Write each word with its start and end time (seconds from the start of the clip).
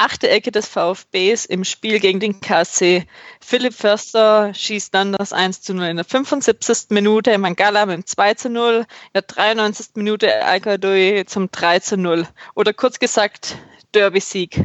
achte 0.00 0.30
Ecke 0.30 0.50
des 0.50 0.66
VfBs 0.66 1.44
im 1.44 1.62
Spiel 1.62 2.00
gegen 2.00 2.20
den 2.20 2.40
KSC. 2.40 3.06
Philipp 3.38 3.74
Förster 3.74 4.54
schießt 4.54 4.94
dann 4.94 5.12
das 5.12 5.34
1 5.34 5.60
zu 5.60 5.74
0 5.74 5.86
in 5.86 5.96
der 5.96 6.06
75. 6.06 6.86
Minute, 6.88 7.36
Mangala 7.36 7.84
mit 7.84 7.96
dem 7.96 8.06
2 8.06 8.34
zu 8.34 8.48
0, 8.48 8.74
in 8.78 8.86
der 9.14 9.22
93. 9.22 9.88
Minute 9.96 10.42
Alkadoy 10.42 11.24
zum 11.26 11.50
3 11.50 11.80
zu 11.80 11.98
0. 11.98 12.26
Oder 12.54 12.72
kurz 12.72 12.98
gesagt, 12.98 13.58
Derby-Sieg. 13.94 14.62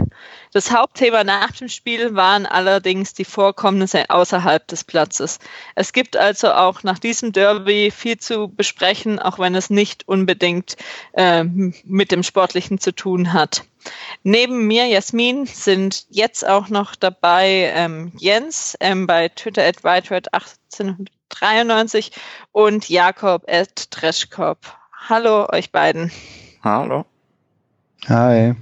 Das 0.55 0.71
Hauptthema 0.71 1.23
nach 1.25 1.51
dem 1.51 1.67
Spiel 1.67 2.15
waren 2.15 2.45
allerdings 2.45 3.13
die 3.13 3.25
Vorkommnisse 3.25 4.09
außerhalb 4.09 4.65
des 4.65 4.85
Platzes. 4.85 5.39
Es 5.75 5.91
gibt 5.91 6.15
also 6.15 6.53
auch 6.53 6.83
nach 6.83 6.97
diesem 6.97 7.33
Derby 7.33 7.91
viel 7.91 8.19
zu 8.19 8.47
besprechen, 8.47 9.19
auch 9.19 9.37
wenn 9.37 9.53
es 9.53 9.69
nicht 9.69 10.07
unbedingt 10.07 10.77
äh, 11.11 11.43
mit 11.43 12.11
dem 12.11 12.23
Sportlichen 12.23 12.79
zu 12.79 12.95
tun 12.95 13.33
hat. 13.33 13.65
Neben 14.23 14.65
mir, 14.65 14.85
Jasmin, 14.85 15.45
sind 15.45 16.05
jetzt 16.09 16.47
auch 16.47 16.69
noch 16.69 16.95
dabei 16.95 17.73
ähm, 17.75 18.13
Jens 18.17 18.77
ähm, 18.79 19.07
bei 19.07 19.27
Twitter 19.27 19.65
at 19.65 19.79
whitered1893 19.79 22.13
und 22.53 22.87
Jakob 22.87 23.43
at 23.49 23.91
Trashcorp. 23.91 24.59
Hallo 25.09 25.49
euch 25.51 25.73
beiden. 25.73 26.13
Hallo. 26.63 27.03
Hi. 28.07 28.55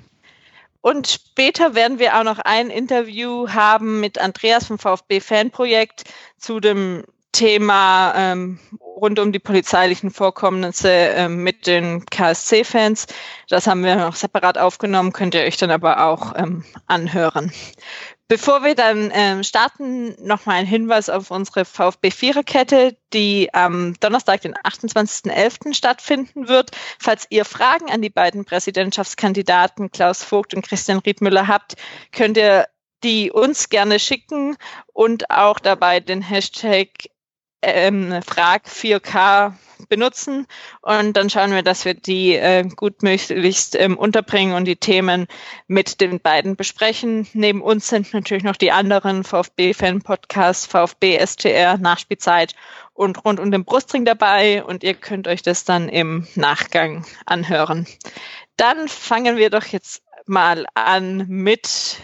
Und 0.84 1.08
später 1.08 1.76
werden 1.76 1.98
wir 1.98 2.20
auch 2.20 2.26
noch 2.26 2.40
ein 2.40 2.70
Interview 2.70 3.48
haben 3.48 4.02
mit 4.02 4.20
Andreas 4.20 4.68
vom 4.68 4.78
VfB 4.78 5.22
Fanprojekt 5.22 6.04
zu 6.38 6.60
dem 6.60 7.06
Thema 7.32 8.14
ähm, 8.18 8.60
rund 8.82 9.18
um 9.18 9.32
die 9.32 9.40
polizeilichen 9.40 10.12
Vorkommnisse 10.12 10.90
ähm, 10.90 11.42
mit 11.42 11.68
den 11.68 12.06
KSC-Fans. 12.06 13.08
Das 13.48 13.66
haben 13.66 13.86
wir 13.86 13.96
noch 13.96 14.16
separat 14.16 14.58
aufgenommen, 14.58 15.14
könnt 15.14 15.36
ihr 15.36 15.44
euch 15.44 15.56
dann 15.56 15.72
aber 15.72 16.06
auch 16.06 16.34
ähm, 16.36 16.66
anhören. 16.88 17.54
Bevor 18.34 18.64
wir 18.64 18.74
dann 18.74 19.12
ähm, 19.14 19.44
starten, 19.44 20.16
nochmal 20.20 20.56
ein 20.56 20.66
Hinweis 20.66 21.08
auf 21.08 21.30
unsere 21.30 21.66
VfB-Viererkette, 21.66 22.98
die 23.14 23.54
am 23.54 23.94
Donnerstag, 24.00 24.42
den 24.42 24.56
28.11. 24.56 25.76
stattfinden 25.76 26.48
wird. 26.48 26.72
Falls 26.98 27.28
ihr 27.30 27.46
Fragen 27.46 27.92
an 27.92 28.02
die 28.02 28.10
beiden 28.10 28.44
Präsidentschaftskandidaten 28.44 29.92
Klaus 29.92 30.24
Vogt 30.24 30.56
und 30.56 30.66
Christian 30.66 30.98
Riedmüller 30.98 31.48
habt, 31.48 31.76
könnt 32.12 32.38
ihr 32.38 32.66
die 33.04 33.30
uns 33.30 33.70
gerne 33.70 34.00
schicken 34.00 34.58
und 34.94 35.30
auch 35.30 35.60
dabei 35.60 36.00
den 36.00 36.24
Hashtag 36.24 36.90
ähm, 37.64 38.22
Frag 38.26 38.68
4K 38.68 39.54
benutzen 39.90 40.48
und 40.82 41.14
dann 41.14 41.30
schauen 41.30 41.52
wir, 41.52 41.64
dass 41.64 41.86
wir 41.86 41.94
die 41.94 42.36
äh, 42.36 42.64
gut 42.64 43.04
möglichst 43.04 43.76
ähm, 43.76 43.98
unterbringen 43.98 44.56
und 44.56 44.66
die 44.66 44.76
Themen 44.76 45.28
mit 45.68 46.02
den 46.02 46.20
beiden 46.20 46.56
besprechen. 46.56 47.28
Neben 47.34 47.62
uns 47.62 47.90
sind 47.90 48.14
natürlich 48.14 48.44
noch 48.44 48.56
die 48.56 48.72
anderen 48.72 49.24
VfB-Fan-Podcasts, 49.24 50.66
VfB 50.66 51.20
STR, 51.26 51.78
Nachspielzeit 51.78 52.56
und 52.94 53.24
rund 53.26 53.40
um 53.40 53.52
den 53.52 53.66
Brustring 53.66 54.06
dabei 54.06 54.64
und 54.64 54.84
ihr 54.84 54.94
könnt 54.94 55.28
euch 55.28 55.42
das 55.42 55.66
dann 55.66 55.90
im 55.90 56.28
Nachgang 56.36 57.06
anhören. 57.26 57.88
Dann 58.58 58.88
fangen 58.88 59.38
wir 59.38 59.50
doch 59.50 59.66
jetzt 59.66 60.04
mal 60.26 60.66
an 60.76 61.26
mit 61.28 61.98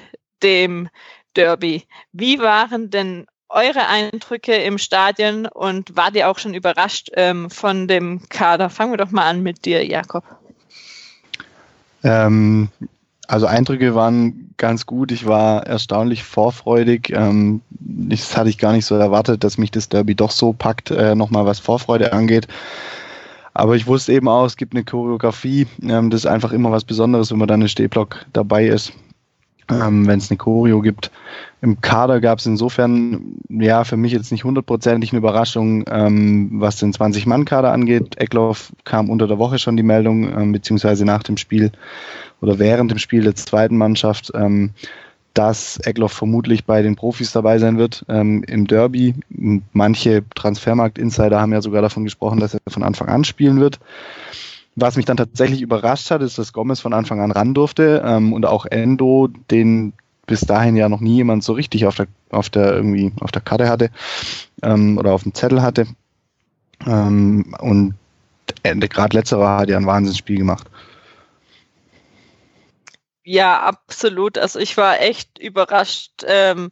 dem 0.43 0.89
Derby. 1.35 1.85
Wie 2.11 2.39
waren 2.39 2.89
denn 2.89 3.27
eure 3.49 3.87
Eindrücke 3.87 4.55
im 4.55 4.77
Stadion 4.77 5.45
und 5.47 5.95
wart 5.95 6.15
ihr 6.15 6.29
auch 6.29 6.37
schon 6.37 6.53
überrascht 6.53 7.09
ähm, 7.15 7.49
von 7.49 7.87
dem 7.87 8.21
Kader? 8.29 8.69
Fangen 8.69 8.93
wir 8.93 8.97
doch 8.97 9.11
mal 9.11 9.27
an 9.27 9.41
mit 9.41 9.65
dir, 9.65 9.85
Jakob. 9.85 10.23
Ähm, 12.03 12.69
also 13.27 13.47
Eindrücke 13.47 13.95
waren 13.95 14.53
ganz 14.57 14.85
gut. 14.85 15.11
Ich 15.11 15.25
war 15.25 15.65
erstaunlich 15.65 16.23
vorfreudig. 16.23 17.11
Ähm, 17.11 17.61
das 17.69 18.37
hatte 18.37 18.49
ich 18.49 18.57
gar 18.57 18.73
nicht 18.73 18.85
so 18.85 18.95
erwartet, 18.95 19.43
dass 19.43 19.57
mich 19.57 19.71
das 19.71 19.89
Derby 19.89 20.15
doch 20.15 20.31
so 20.31 20.53
packt, 20.53 20.91
äh, 20.91 21.15
nochmal 21.15 21.45
was 21.45 21.59
Vorfreude 21.59 22.13
angeht. 22.13 22.47
Aber 23.53 23.75
ich 23.75 23.87
wusste 23.87 24.13
eben 24.13 24.27
auch, 24.27 24.45
es 24.45 24.57
gibt 24.57 24.73
eine 24.73 24.83
Choreografie. 24.83 25.67
Ähm, 25.81 26.09
das 26.11 26.21
ist 26.21 26.25
einfach 26.27 26.51
immer 26.51 26.71
was 26.71 26.85
Besonderes, 26.85 27.31
wenn 27.31 27.39
man 27.39 27.47
dann 27.47 27.61
im 27.61 27.67
Stehblock 27.67 28.25
dabei 28.31 28.67
ist 28.67 28.93
ähm, 29.69 30.07
wenn 30.07 30.19
es 30.19 30.29
eine 30.29 30.37
Choreo 30.37 30.81
gibt. 30.81 31.11
Im 31.61 31.81
Kader 31.81 32.21
gab 32.21 32.39
es 32.39 32.45
insofern, 32.45 33.35
ja, 33.49 33.83
für 33.83 33.97
mich 33.97 34.13
jetzt 34.13 34.31
nicht 34.31 34.45
hundertprozentig 34.45 35.11
eine 35.11 35.17
Überraschung, 35.19 35.83
ähm, 35.89 36.49
was 36.53 36.77
den 36.77 36.93
20-Mann-Kader 36.93 37.71
angeht. 37.71 38.17
Eckloff 38.17 38.71
kam 38.85 39.09
unter 39.09 39.27
der 39.27 39.39
Woche 39.39 39.59
schon 39.59 39.75
die 39.75 39.83
Meldung, 39.83 40.31
ähm, 40.31 40.51
beziehungsweise 40.53 41.03
nach 41.05 41.23
dem 41.23 41.37
Spiel 41.37 41.71
oder 42.41 42.59
während 42.59 42.91
dem 42.91 42.97
Spiel 42.97 43.23
der 43.23 43.35
zweiten 43.35 43.77
Mannschaft, 43.77 44.31
ähm, 44.35 44.71
dass 45.33 45.77
Eckloff 45.77 46.13
vermutlich 46.13 46.65
bei 46.65 46.81
den 46.81 46.95
Profis 46.95 47.31
dabei 47.31 47.59
sein 47.59 47.77
wird 47.77 48.05
ähm, 48.09 48.43
im 48.47 48.65
Derby. 48.65 49.13
Manche 49.73 50.23
Transfermarkt-Insider 50.35 51.39
haben 51.39 51.53
ja 51.53 51.61
sogar 51.61 51.81
davon 51.81 52.03
gesprochen, 52.03 52.39
dass 52.39 52.55
er 52.55 52.59
von 52.67 52.83
Anfang 52.83 53.09
an 53.09 53.23
spielen 53.23 53.59
wird. 53.59 53.79
Was 54.81 54.95
mich 54.95 55.05
dann 55.05 55.17
tatsächlich 55.17 55.61
überrascht 55.61 56.11
hat, 56.11 56.21
ist, 56.21 56.37
dass 56.37 56.53
Gomez 56.53 56.79
von 56.79 56.93
Anfang 56.93 57.19
an 57.21 57.31
ran 57.31 57.53
durfte 57.53 58.03
ähm, 58.05 58.33
und 58.33 58.45
auch 58.45 58.65
Endo, 58.65 59.29
den 59.51 59.93
bis 60.25 60.41
dahin 60.41 60.75
ja 60.75 60.89
noch 60.89 60.99
nie 60.99 61.15
jemand 61.15 61.43
so 61.43 61.53
richtig 61.53 61.85
auf 61.85 61.95
der, 61.95 62.07
auf 62.29 62.49
der 62.49 62.73
irgendwie 62.73 63.11
auf 63.19 63.31
der 63.31 63.41
Karte 63.41 63.67
hatte 63.67 63.89
ähm, 64.61 64.97
oder 64.97 65.13
auf 65.13 65.23
dem 65.23 65.33
Zettel 65.33 65.61
hatte. 65.61 65.87
Ähm, 66.85 67.55
und 67.59 67.95
gerade 68.63 69.17
letzterer 69.17 69.57
hat 69.57 69.69
ja 69.69 69.77
ein 69.77 69.87
Wahnsinnsspiel 69.87 70.37
gemacht. 70.37 70.67
Ja, 73.23 73.61
absolut. 73.61 74.37
Also 74.37 74.59
ich 74.59 74.75
war 74.77 75.01
echt 75.01 75.37
überrascht. 75.37 76.23
Ähm, 76.25 76.69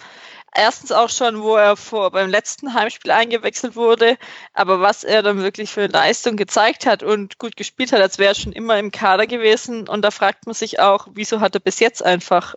erstens 0.58 0.92
auch 0.92 1.10
schon, 1.10 1.42
wo 1.42 1.56
er 1.56 1.78
vor 1.78 2.12
beim 2.12 2.30
letzten 2.30 2.74
Heimspiel 2.74 3.12
eingewechselt 3.12 3.76
wurde, 3.76 4.18
aber 4.54 4.82
was 4.82 5.04
er 5.04 5.24
dann 5.24 5.42
wirklich 5.42 5.72
für 5.72 5.88
Leistung 5.88 6.36
gezeigt 6.36 6.86
hat 6.86 7.04
und 7.04 7.38
gut 7.38 7.56
gespielt 7.56 7.92
hat, 7.92 8.02
als 8.02 8.18
wäre 8.18 8.32
er 8.32 8.36
schon 8.36 8.54
immer 8.54 8.78
im 8.80 8.92
Kader 8.92 9.28
gewesen. 9.28 9.88
Und 9.88 10.02
da 10.02 10.12
fragt 10.12 10.46
man 10.46 10.56
sich 10.56 10.80
auch, 10.80 11.08
wieso 11.14 11.40
hat 11.40 11.56
er 11.56 11.62
bis 11.62 11.80
jetzt 11.80 12.04
einfach 12.04 12.56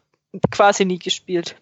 quasi 0.50 0.84
nie 0.84 0.98
gespielt? 0.98 1.56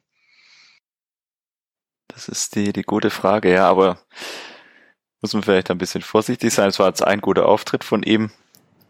Das 2.09 2.29
ist 2.29 2.55
die, 2.55 2.73
die 2.73 2.83
gute 2.83 3.11
Frage, 3.11 3.53
ja, 3.53 3.69
aber 3.69 3.99
muss 5.21 5.35
man 5.35 5.43
vielleicht 5.43 5.71
ein 5.71 5.79
bisschen 5.79 6.03
vorsichtig 6.03 6.55
sein. 6.55 6.69
Es 6.69 6.79
war 6.79 6.89
jetzt 6.89 7.03
ein 7.03 7.21
guter 7.21 7.47
Auftritt 7.47 7.85
von 7.85 8.03
ihm. 8.03 8.31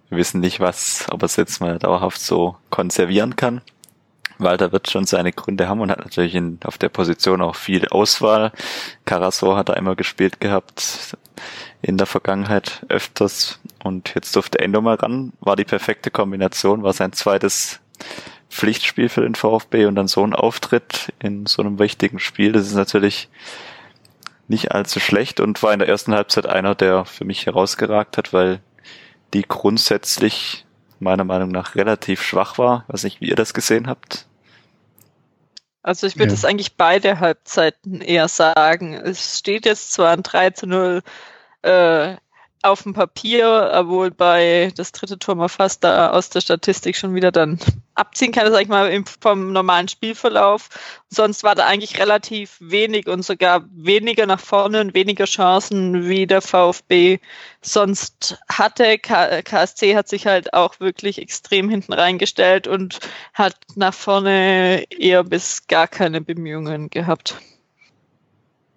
Wir 0.09 0.19
wissen 0.19 0.41
nicht, 0.41 0.61
was, 0.61 1.07
ob 1.11 1.23
er 1.23 1.27
es 1.27 1.37
jetzt 1.37 1.61
mal 1.61 1.79
dauerhaft 1.79 2.21
so 2.21 2.57
konservieren 2.71 3.37
kann. 3.37 3.63
Walter 4.39 4.73
wird 4.73 4.91
schon 4.91 5.07
seine 5.07 5.33
Gründe 5.33 5.69
haben 5.69 5.81
und 5.81 5.91
hat 5.91 5.99
natürlich 5.99 6.35
in, 6.35 6.59
auf 6.65 6.79
der 6.79 6.89
Position 6.89 7.43
auch 7.43 7.57
viel 7.57 7.89
Auswahl. 7.89 8.53
Karasor 9.05 9.57
hat 9.57 9.69
er 9.69 9.77
immer 9.77 9.97
gespielt 9.97 10.41
gehabt 10.41 11.17
in 11.83 11.97
der 11.97 12.07
Vergangenheit 12.07 12.85
öfters 12.89 13.61
und 13.83 14.15
jetzt 14.15 14.35
durfte 14.35 14.59
Endo 14.59 14.81
mal 14.81 14.97
ran. 14.97 15.33
War 15.41 15.57
die 15.57 15.65
perfekte 15.65 16.11
Kombination, 16.11 16.83
war 16.83 16.93
sein 16.93 17.13
zweites 17.13 17.81
Pflichtspiel 18.51 19.09
für 19.09 19.23
den 19.23 19.35
VfB 19.35 19.87
und 19.87 19.95
dann 19.95 20.09
so 20.09 20.25
ein 20.25 20.35
Auftritt 20.35 21.13
in 21.19 21.47
so 21.47 21.63
einem 21.63 21.79
wichtigen 21.79 22.19
Spiel. 22.19 22.53
Das 22.53 22.67
ist 22.67 22.75
natürlich 22.75 23.29
nicht 24.49 24.73
allzu 24.73 25.01
schlecht 25.01 25.41
und 25.41 25.63
war 25.63 25.73
in 25.73 25.79
der 25.79 25.89
ersten 25.89 26.15
Halbzeit 26.15 26.47
einer, 26.47 26.75
der 26.75 27.05
für 27.05 27.25
mich 27.25 27.47
herausgeragt 27.47 28.17
hat, 28.17 28.33
weil 28.33 28.61
die 29.35 29.43
grundsätzlich 29.43 30.65
meiner 31.01 31.25
Meinung 31.25 31.51
nach 31.51 31.75
relativ 31.75 32.23
schwach 32.23 32.59
war. 32.59 32.85
Ich 32.89 32.95
weiß 32.95 33.05
nicht, 33.05 33.21
wie 33.21 33.29
ihr 33.29 33.37
das 33.37 33.55
gesehen 33.55 33.87
habt. 33.87 34.28
Also 35.89 36.07
ich 36.07 36.19
würde 36.19 36.35
es 36.35 36.43
ja. 36.43 36.51
eigentlich 36.51 36.77
beide 36.77 37.19
Halbzeiten 37.19 38.03
eher 38.03 38.29
sagen. 38.29 38.93
Es 38.93 39.39
steht 39.39 39.65
jetzt 39.65 39.95
zwar 39.95 40.13
ein 40.13 40.23
3 40.23 40.51
zu 40.51 40.67
0 40.67 41.03
äh, 41.63 42.17
auf 42.63 42.83
dem 42.83 42.93
Papier, 42.93 43.71
obwohl 43.75 44.11
bei 44.11 44.73
das 44.77 44.93
dritte 44.93 45.19
Tor 45.19 45.35
mal 45.37 45.49
fast 45.49 45.85
da 45.85 46.11
aus 46.11 46.31
der 46.31 46.41
Statistik 46.41 46.97
schon 46.97 47.15
wieder 47.15 47.31
dann 47.31 47.59
abziehen 47.95 48.33
kann, 48.33 48.51
sag 48.51 48.63
ich 48.63 48.69
mal, 48.69 49.03
vom 49.21 49.53
normalen 49.53 49.89
Spielverlauf. 49.89 50.69
Sonst 51.09 51.45
war 51.45 51.55
da 51.55 51.67
eigentlich 51.67 51.99
relativ 51.99 52.57
wenig 52.61 53.07
und 53.07 53.25
sogar 53.25 53.65
weniger 53.73 54.27
nach 54.27 54.41
vorne 54.41 54.81
und 54.81 54.95
weniger 54.95 55.25
Chancen, 55.25 56.09
wie 56.09 56.27
der 56.27 56.43
VfB 56.43 57.19
sonst 57.61 58.39
hatte. 58.49 58.99
KSC 58.99 59.97
hat 59.97 60.09
sich 60.09 60.27
halt 60.27 60.53
auch 60.55 60.81
wirklich 60.81 61.19
extrem 61.19 61.69
hinten 61.69 61.93
reingestellt 61.93 62.67
und 62.67 63.01
hat 63.35 63.57
nach 63.77 63.95
vorne 63.95 64.85
eher 64.91 65.25
bis 65.25 65.67
gar 65.67 65.89
keine 65.89 66.21
Bemühungen 66.21 66.91
gehabt. 66.91 67.37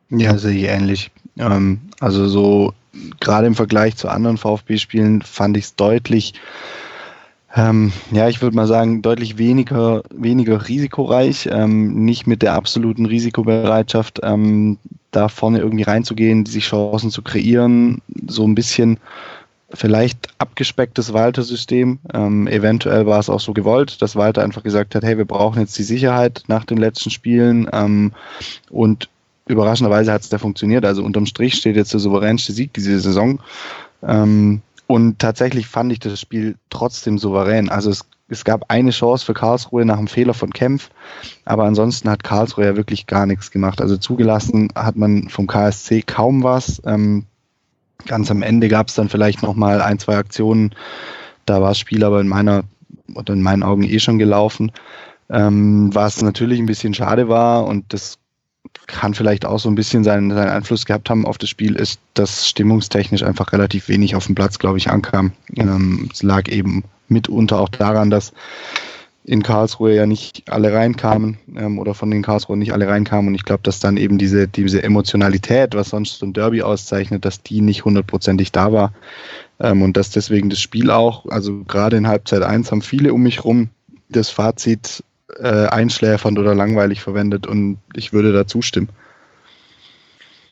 Ja, 0.10 0.38
sehe 0.38 0.58
ich 0.58 0.64
ähnlich. 0.66 1.12
Ähm, 1.38 1.80
also 2.00 2.28
so 2.28 2.74
gerade 3.20 3.48
im 3.48 3.56
Vergleich 3.56 3.96
zu 3.96 4.10
anderen 4.10 4.38
VfB-Spielen 4.38 5.22
fand 5.22 5.58
ich 5.58 5.66
es 5.66 5.76
deutlich, 5.76 6.34
ähm, 7.56 7.92
ja, 8.12 8.30
ich 8.30 8.42
würde 8.42 8.56
mal 8.56 8.68
sagen, 8.68 9.02
deutlich 9.02 9.38
weniger, 9.38 10.04
weniger 10.14 10.68
risikoreich, 10.68 11.50
ähm, 11.52 12.06
nicht 12.06 12.26
mit 12.26 12.42
der 12.42 12.54
absoluten 12.54 13.06
Risikobereitschaft, 13.06 14.22
ähm, 14.24 14.78
da 15.12 15.28
vorne 15.28 15.60
irgendwie 15.60 15.84
reinzugehen, 15.84 16.46
sich 16.46 16.66
Chancen 16.66 17.12
zu 17.12 17.22
kreieren, 17.22 18.02
so 18.28 18.48
ein 18.48 18.56
bisschen 18.56 18.98
vielleicht 19.74 20.30
abgespecktes 20.38 21.12
Walter-System. 21.14 22.00
Ähm, 22.14 22.48
eventuell 22.48 23.06
war 23.06 23.20
es 23.20 23.30
auch 23.30 23.40
so 23.40 23.54
gewollt, 23.54 24.02
dass 24.02 24.16
Walter 24.16 24.44
einfach 24.44 24.64
gesagt 24.64 24.96
hat, 24.96 25.04
hey, 25.04 25.18
wir 25.18 25.26
brauchen 25.26 25.60
jetzt 25.60 25.78
die 25.78 25.84
Sicherheit 25.84 26.44
nach 26.48 26.66
den 26.66 26.78
letzten 26.78 27.10
Spielen 27.10 27.70
ähm, 27.74 28.14
und 28.70 29.10
überraschenderweise 29.52 30.12
hat 30.12 30.22
es 30.22 30.30
da 30.30 30.38
funktioniert. 30.38 30.86
Also 30.86 31.04
unterm 31.04 31.26
Strich 31.26 31.56
steht 31.56 31.76
jetzt 31.76 31.94
der 31.94 32.00
souveränste 32.00 32.54
Sieg 32.54 32.74
diese 32.74 33.00
Saison. 33.00 33.40
Ähm, 34.04 34.62
und 34.88 35.20
tatsächlich 35.20 35.68
fand 35.68 35.92
ich 35.92 36.00
das 36.00 36.20
Spiel 36.20 36.56
trotzdem 36.70 37.18
souverän. 37.18 37.70
Also 37.70 37.90
es, 37.90 38.06
es 38.28 38.44
gab 38.44 38.70
eine 38.70 38.92
Chance 38.92 39.26
für 39.26 39.34
Karlsruhe 39.34 39.86
nach 39.86 39.98
einem 39.98 40.08
Fehler 40.08 40.34
von 40.34 40.52
Kempf, 40.52 40.90
aber 41.46 41.64
ansonsten 41.64 42.10
hat 42.10 42.24
Karlsruhe 42.24 42.66
ja 42.66 42.76
wirklich 42.76 43.08
gar 43.08 43.26
nichts 43.26 43.52
gemacht. 43.52 43.82
Also 43.82 43.96
zugelassen 43.98 44.70
hat 44.76 44.98
man 44.98 45.30
vom 45.30 45.48
KSC 45.48 46.02
kaum 46.02 46.44
was. 46.44 46.82
Ähm, 46.86 47.26
ganz 48.06 48.30
am 48.32 48.42
Ende 48.42 48.68
gab 48.68 48.90
es 48.90 48.96
dann 48.96 49.10
vielleicht 49.10 49.44
noch 49.44 49.56
mal 49.56 49.82
ein, 49.82 50.00
zwei 50.00 50.18
Aktionen. 50.18 50.76
Da 51.46 51.62
war 51.62 51.70
das 51.70 51.80
Spiel 51.80 52.04
aber 52.04 52.20
in 52.20 52.28
meiner 52.28 52.64
oder 53.16 53.34
in 53.34 53.42
meinen 53.42 53.64
Augen 53.64 53.84
eh 53.84 54.00
schon 54.00 54.20
gelaufen. 54.20 54.72
Ähm, 55.30 55.90
was 55.94 56.22
natürlich 56.22 56.60
ein 56.60 56.66
bisschen 56.66 56.94
schade 56.94 57.30
war 57.30 57.66
und 57.66 57.94
das 57.94 58.18
kann 58.92 59.14
vielleicht 59.14 59.46
auch 59.46 59.60
so 59.60 59.70
ein 59.70 59.76
bisschen 59.76 60.04
seinen, 60.04 60.32
seinen 60.32 60.50
Einfluss 60.50 60.86
gehabt 60.86 61.10
haben 61.10 61.26
auf 61.26 61.38
das 61.38 61.50
Spiel, 61.50 61.76
ist, 61.76 62.00
dass 62.14 62.48
stimmungstechnisch 62.48 63.24
einfach 63.24 63.54
relativ 63.54 63.88
wenig 63.88 64.16
auf 64.16 64.26
dem 64.26 64.36
Platz, 64.36 64.60
glaube 64.60 64.78
ich, 64.78 64.90
ankam. 64.90 65.32
Ähm, 65.56 66.10
es 66.12 66.22
lag 66.22 66.48
eben 66.50 66.84
mitunter 67.08 67.60
auch 67.60 67.70
daran, 67.70 68.10
dass 68.10 68.34
in 69.24 69.44
Karlsruhe 69.44 69.96
ja 69.96 70.06
nicht 70.06 70.44
alle 70.50 70.74
reinkamen 70.74 71.38
ähm, 71.56 71.80
oder 71.80 71.94
von 71.94 72.10
den 72.10 72.24
Karlsruhe 72.24 72.58
nicht 72.58 72.74
alle 72.74 72.88
reinkamen. 72.88 73.28
Und 73.30 73.36
ich 73.36 73.46
glaube, 73.46 73.64
dass 73.64 73.80
dann 73.80 73.98
eben 73.98 74.18
diese, 74.18 74.48
diese 74.48 74.84
Emotionalität, 74.84 75.76
was 75.76 75.90
sonst 75.90 76.20
so 76.20 76.26
ein 76.26 76.34
Derby 76.34 76.64
auszeichnet, 76.64 77.24
dass 77.24 77.44
die 77.44 77.62
nicht 77.62 77.86
hundertprozentig 77.86 78.52
da 78.52 78.72
war. 78.74 78.94
Ähm, 79.60 79.84
und 79.84 79.96
dass 79.96 80.10
deswegen 80.10 80.50
das 80.50 80.60
Spiel 80.60 80.90
auch, 80.90 81.26
also 81.28 81.64
gerade 81.64 81.98
in 81.98 82.08
Halbzeit 82.08 82.42
1 82.42 82.72
haben 82.72 82.82
viele 82.82 83.14
um 83.14 83.22
mich 83.22 83.44
rum 83.46 83.70
das 84.10 84.30
Fazit 84.30 85.04
äh, 85.42 85.68
einschläfernd 85.68 86.38
oder 86.38 86.56
langweilig 86.56 87.02
verwendet 87.02 87.48
und 87.48 87.80
ich 87.96 88.14
würde 88.14 88.32
da 88.32 88.48
zustimmen. 88.48 88.90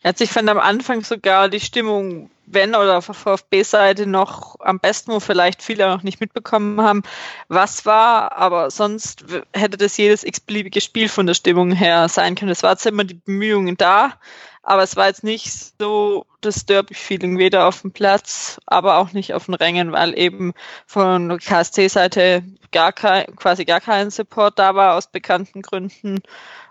Also 0.01 0.23
ich 0.23 0.31
fand 0.31 0.49
am 0.49 0.59
Anfang 0.59 1.03
sogar 1.03 1.49
die 1.49 1.59
Stimmung, 1.59 2.31
wenn 2.45 2.69
oder 2.69 2.97
auf 2.97 3.05
VfB-Seite 3.05 4.07
noch 4.07 4.55
am 4.59 4.79
besten, 4.79 5.11
wo 5.11 5.19
vielleicht 5.19 5.61
viele 5.61 5.87
noch 5.89 6.03
nicht 6.03 6.21
mitbekommen 6.21 6.81
haben, 6.81 7.03
was 7.49 7.85
war, 7.85 8.31
aber 8.31 8.71
sonst 8.71 9.25
hätte 9.53 9.77
das 9.77 9.97
jedes 9.97 10.23
x-beliebige 10.23 10.79
Spiel 10.79 11.09
von 11.09 11.27
der 11.27 11.33
Stimmung 11.33 11.71
her 11.71 12.07
sein 12.07 12.35
können. 12.35 12.51
Es 12.51 12.59
zwar 12.59 12.77
immer 12.85 13.03
die 13.03 13.15
Bemühungen 13.15 13.75
da, 13.75 14.13
aber 14.69 14.83
es 14.83 14.95
war 14.95 15.07
jetzt 15.07 15.23
nicht 15.23 15.51
so 15.79 16.27
das 16.41 16.67
Derby-Feeling, 16.67 17.39
weder 17.39 17.67
auf 17.67 17.81
dem 17.81 17.91
Platz, 17.91 18.59
aber 18.67 18.97
auch 18.97 19.13
nicht 19.13 19.33
auf 19.33 19.45
den 19.47 19.55
Rängen, 19.55 19.91
weil 19.91 20.15
eben 20.15 20.53
von 20.85 21.39
KSC-Seite 21.39 22.43
gar 22.71 22.93
kein, 22.93 23.35
quasi 23.35 23.65
gar 23.65 23.81
kein 23.81 24.11
Support 24.11 24.59
da 24.59 24.75
war, 24.75 24.95
aus 24.95 25.07
bekannten 25.07 25.63
Gründen. 25.63 26.19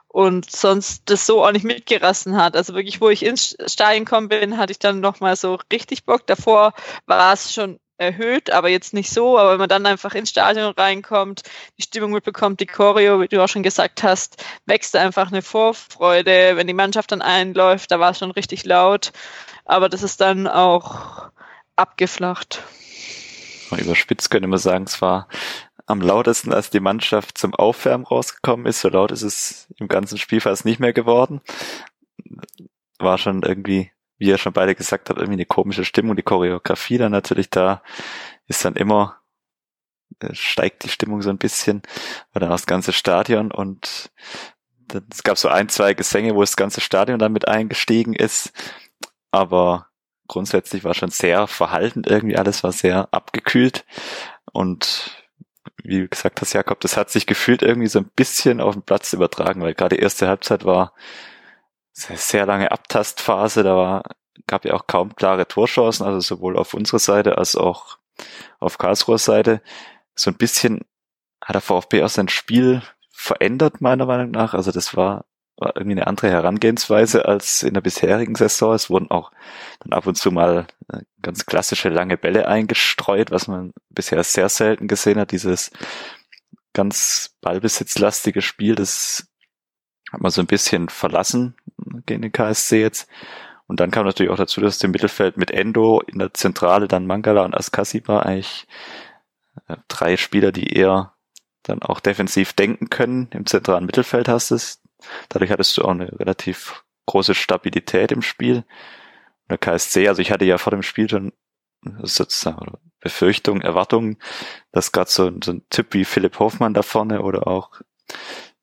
Und 0.06 0.48
sonst 0.48 1.10
das 1.10 1.26
so 1.26 1.44
auch 1.44 1.50
nicht 1.50 1.64
mitgerissen 1.64 2.36
hat. 2.36 2.54
Also 2.54 2.74
wirklich, 2.74 3.00
wo 3.00 3.08
ich 3.08 3.24
ins 3.24 3.56
Stadion 3.66 4.04
gekommen 4.04 4.28
bin, 4.28 4.58
hatte 4.58 4.70
ich 4.70 4.78
dann 4.78 5.00
nochmal 5.00 5.34
so 5.34 5.58
richtig 5.72 6.04
Bock. 6.04 6.24
Davor 6.28 6.74
war 7.06 7.32
es 7.32 7.52
schon 7.52 7.80
erhöht, 7.98 8.50
aber 8.50 8.68
jetzt 8.68 8.94
nicht 8.94 9.10
so. 9.10 9.38
Aber 9.38 9.52
wenn 9.52 9.58
man 9.58 9.68
dann 9.68 9.86
einfach 9.86 10.14
ins 10.14 10.30
Stadion 10.30 10.72
reinkommt, 10.72 11.42
die 11.76 11.82
Stimmung 11.82 12.12
mitbekommt, 12.12 12.60
die 12.60 12.66
Choreo, 12.66 13.20
wie 13.20 13.28
du 13.28 13.42
auch 13.42 13.48
schon 13.48 13.62
gesagt 13.62 14.02
hast, 14.02 14.42
wächst 14.66 14.96
einfach 14.96 15.28
eine 15.28 15.42
Vorfreude. 15.42 16.56
Wenn 16.56 16.66
die 16.66 16.74
Mannschaft 16.74 17.12
dann 17.12 17.22
einläuft, 17.22 17.90
da 17.90 18.00
war 18.00 18.12
es 18.12 18.18
schon 18.18 18.30
richtig 18.30 18.64
laut. 18.64 19.12
Aber 19.64 19.88
das 19.88 20.02
ist 20.02 20.20
dann 20.20 20.46
auch 20.46 21.30
abgeflacht. 21.76 22.62
Überspitzt 23.76 24.30
könnte 24.30 24.48
man 24.48 24.58
sagen, 24.58 24.84
es 24.84 25.02
war 25.02 25.28
am 25.86 26.00
lautesten, 26.00 26.52
als 26.52 26.70
die 26.70 26.80
Mannschaft 26.80 27.38
zum 27.38 27.54
Aufwärmen 27.54 28.06
rausgekommen 28.06 28.66
ist. 28.66 28.80
So 28.80 28.88
laut 28.88 29.10
ist 29.10 29.22
es 29.22 29.68
im 29.78 29.88
ganzen 29.88 30.18
Spiel 30.18 30.40
fast 30.40 30.64
nicht 30.64 30.80
mehr 30.80 30.92
geworden. 30.92 31.40
War 32.98 33.18
schon 33.18 33.42
irgendwie 33.42 33.90
wie 34.18 34.26
ihr 34.26 34.38
schon 34.38 34.52
beide 34.52 34.74
gesagt 34.74 35.08
habt, 35.08 35.18
irgendwie 35.18 35.38
eine 35.38 35.46
komische 35.46 35.84
Stimmung. 35.84 36.16
Die 36.16 36.22
Choreografie 36.22 36.98
dann 36.98 37.12
natürlich 37.12 37.50
da 37.50 37.82
ist 38.46 38.64
dann 38.64 38.74
immer, 38.74 39.16
äh, 40.20 40.34
steigt 40.34 40.84
die 40.84 40.88
Stimmung 40.88 41.22
so 41.22 41.30
ein 41.30 41.38
bisschen, 41.38 41.82
war 42.32 42.40
dann 42.40 42.50
auch 42.50 42.56
das 42.56 42.66
ganze 42.66 42.92
Stadion 42.92 43.52
und 43.52 44.10
es 45.10 45.22
gab 45.22 45.36
so 45.36 45.48
ein, 45.48 45.68
zwei 45.68 45.94
Gesänge, 45.94 46.34
wo 46.34 46.40
das 46.40 46.56
ganze 46.56 46.80
Stadion 46.80 47.18
dann 47.18 47.32
mit 47.32 47.46
eingestiegen 47.46 48.14
ist, 48.14 48.52
aber 49.30 49.88
grundsätzlich 50.28 50.82
war 50.84 50.94
schon 50.94 51.10
sehr 51.10 51.46
verhalten 51.46 52.04
irgendwie, 52.06 52.36
alles 52.36 52.64
war 52.64 52.72
sehr 52.72 53.08
abgekühlt 53.12 53.84
und 54.52 55.24
wie 55.84 56.08
gesagt 56.08 56.40
hast, 56.40 56.54
Jakob, 56.54 56.80
das 56.80 56.96
hat 56.96 57.10
sich 57.10 57.26
gefühlt 57.26 57.62
irgendwie 57.62 57.88
so 57.88 58.00
ein 58.00 58.10
bisschen 58.16 58.60
auf 58.60 58.74
den 58.74 58.82
Platz 58.82 59.12
übertragen, 59.12 59.62
weil 59.62 59.74
gerade 59.74 59.96
erste 59.96 60.26
Halbzeit 60.26 60.64
war 60.64 60.92
sehr 61.98 62.46
lange 62.46 62.70
Abtastphase, 62.70 63.62
da 63.62 63.76
war, 63.76 64.02
gab 64.46 64.64
ja 64.64 64.74
auch 64.74 64.86
kaum 64.86 65.14
klare 65.16 65.48
Torchancen, 65.48 66.06
also 66.06 66.20
sowohl 66.20 66.56
auf 66.56 66.74
unserer 66.74 66.98
Seite 66.98 67.38
als 67.38 67.56
auch 67.56 67.98
auf 68.58 68.78
Karlsruher 68.78 69.18
Seite. 69.18 69.62
So 70.14 70.30
ein 70.30 70.36
bisschen 70.36 70.80
hat 71.42 71.54
der 71.54 71.60
VfB 71.60 72.02
auch 72.02 72.08
sein 72.08 72.28
Spiel 72.28 72.82
verändert, 73.10 73.80
meiner 73.80 74.06
Meinung 74.06 74.30
nach. 74.30 74.54
Also 74.54 74.72
das 74.72 74.96
war, 74.96 75.24
war 75.56 75.76
irgendwie 75.76 75.96
eine 75.96 76.06
andere 76.06 76.30
Herangehensweise 76.30 77.24
als 77.26 77.62
in 77.62 77.74
der 77.74 77.80
bisherigen 77.80 78.34
Saison. 78.34 78.74
Es 78.74 78.90
wurden 78.90 79.10
auch 79.10 79.30
dann 79.80 79.92
ab 79.92 80.06
und 80.06 80.16
zu 80.16 80.30
mal 80.30 80.66
äh, 80.92 81.00
ganz 81.22 81.46
klassische 81.46 81.88
lange 81.88 82.16
Bälle 82.16 82.48
eingestreut, 82.48 83.30
was 83.30 83.48
man 83.48 83.72
bisher 83.90 84.22
sehr 84.24 84.48
selten 84.48 84.88
gesehen 84.88 85.18
hat. 85.18 85.32
Dieses 85.32 85.70
ganz 86.72 87.36
ballbesitzlastige 87.40 88.42
Spiel, 88.42 88.74
das 88.74 89.27
hat 90.12 90.20
man 90.20 90.30
so 90.30 90.40
ein 90.40 90.46
bisschen 90.46 90.88
verlassen 90.88 91.54
gegen 92.06 92.22
den 92.22 92.32
KSC 92.32 92.80
jetzt. 92.80 93.08
Und 93.66 93.80
dann 93.80 93.90
kam 93.90 94.06
natürlich 94.06 94.32
auch 94.32 94.36
dazu, 94.36 94.60
dass 94.60 94.78
dem 94.78 94.92
Mittelfeld 94.92 95.36
mit 95.36 95.50
Endo 95.50 96.00
in 96.00 96.18
der 96.18 96.32
Zentrale 96.32 96.88
dann 96.88 97.06
Mangala 97.06 97.44
und 97.44 97.54
Askasiba 97.54 98.20
eigentlich 98.20 98.66
äh, 99.68 99.76
drei 99.88 100.16
Spieler, 100.16 100.52
die 100.52 100.72
eher 100.72 101.12
dann 101.62 101.82
auch 101.82 102.00
defensiv 102.00 102.54
denken 102.54 102.88
können. 102.88 103.28
Im 103.32 103.44
zentralen 103.44 103.84
Mittelfeld 103.84 104.28
hast 104.28 104.50
es. 104.50 104.80
Dadurch 105.28 105.50
hattest 105.50 105.76
du 105.76 105.82
auch 105.82 105.90
eine 105.90 106.18
relativ 106.18 106.82
große 107.06 107.34
Stabilität 107.34 108.10
im 108.10 108.22
Spiel. 108.22 108.56
Und 108.56 109.50
der 109.50 109.58
KSC, 109.58 110.08
also 110.08 110.22
ich 110.22 110.30
hatte 110.30 110.46
ja 110.46 110.56
vor 110.56 110.70
dem 110.70 110.82
Spiel 110.82 111.08
schon 111.08 111.32
sozusagen 112.02 112.72
Befürchtungen, 113.00 113.62
Erwartungen, 113.62 114.18
dass 114.72 114.92
gerade 114.92 115.10
so, 115.10 115.30
so 115.42 115.52
ein 115.52 115.62
Typ 115.70 115.94
wie 115.94 116.04
Philipp 116.04 116.38
Hoffmann 116.38 116.74
da 116.74 116.82
vorne 116.82 117.22
oder 117.22 117.46
auch 117.46 117.80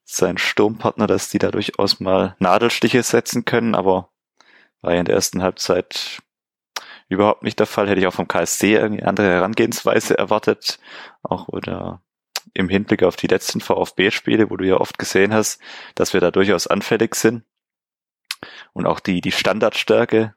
sein 0.06 0.38
Sturmpartner, 0.38 1.08
dass 1.08 1.30
die 1.30 1.40
da 1.40 1.52
durchaus 1.52 2.00
mal 2.00 2.36
Nadelstiche 2.40 3.04
setzen 3.04 3.44
können, 3.44 3.76
aber 3.76 4.10
war 4.82 4.94
ja 4.94 5.00
in 5.00 5.06
der 5.06 5.16
ersten 5.16 5.42
Halbzeit 5.42 6.22
überhaupt 7.10 7.44
nicht 7.44 7.60
der 7.60 7.66
Fall. 7.66 7.90
Hätte 7.90 8.00
ich 8.00 8.08
auch 8.08 8.14
vom 8.14 8.28
KSC 8.28 8.76
irgendwie 8.76 9.04
andere 9.04 9.28
Herangehensweise 9.28 10.18
erwartet, 10.18 10.80
auch 11.24 11.48
oder 11.48 12.02
im 12.54 12.70
Hinblick 12.70 13.04
auf 13.04 13.16
die 13.16 13.28
letzten 13.28 13.60
VfB-Spiele, 13.62 14.50
wo 14.50 14.58
du 14.58 14.66
ja 14.66 14.78
oft 14.78 14.98
gesehen 14.98 15.34
hast, 15.34 15.60
dass 15.96 16.14
wir 16.14 16.22
da 16.22 16.32
durchaus 16.32 16.68
anfällig 16.68 17.16
sind. 17.16 17.44
Und 18.74 18.86
auch 18.86 19.00
die, 19.00 19.22
die 19.22 19.32
Standardstärke 19.32 20.36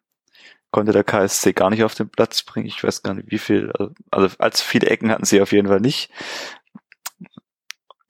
konnte 0.71 0.93
der 0.93 1.05
KSC 1.05 1.53
gar 1.53 1.71
nicht 1.71 1.85
auf 1.85 1.95
den 1.95 2.09
Platz 2.09 2.43
bringen. 2.43 2.67
Ich 2.67 2.83
weiß 2.83 3.03
gar 3.03 3.15
nicht, 3.15 3.31
wie 3.31 3.39
viel, 3.39 3.73
also 4.11 4.35
allzu 4.39 4.65
viele 4.65 4.89
Ecken 4.89 5.11
hatten 5.11 5.25
sie 5.25 5.41
auf 5.41 5.53
jeden 5.53 5.69
Fall 5.69 5.81
nicht. 5.81 6.11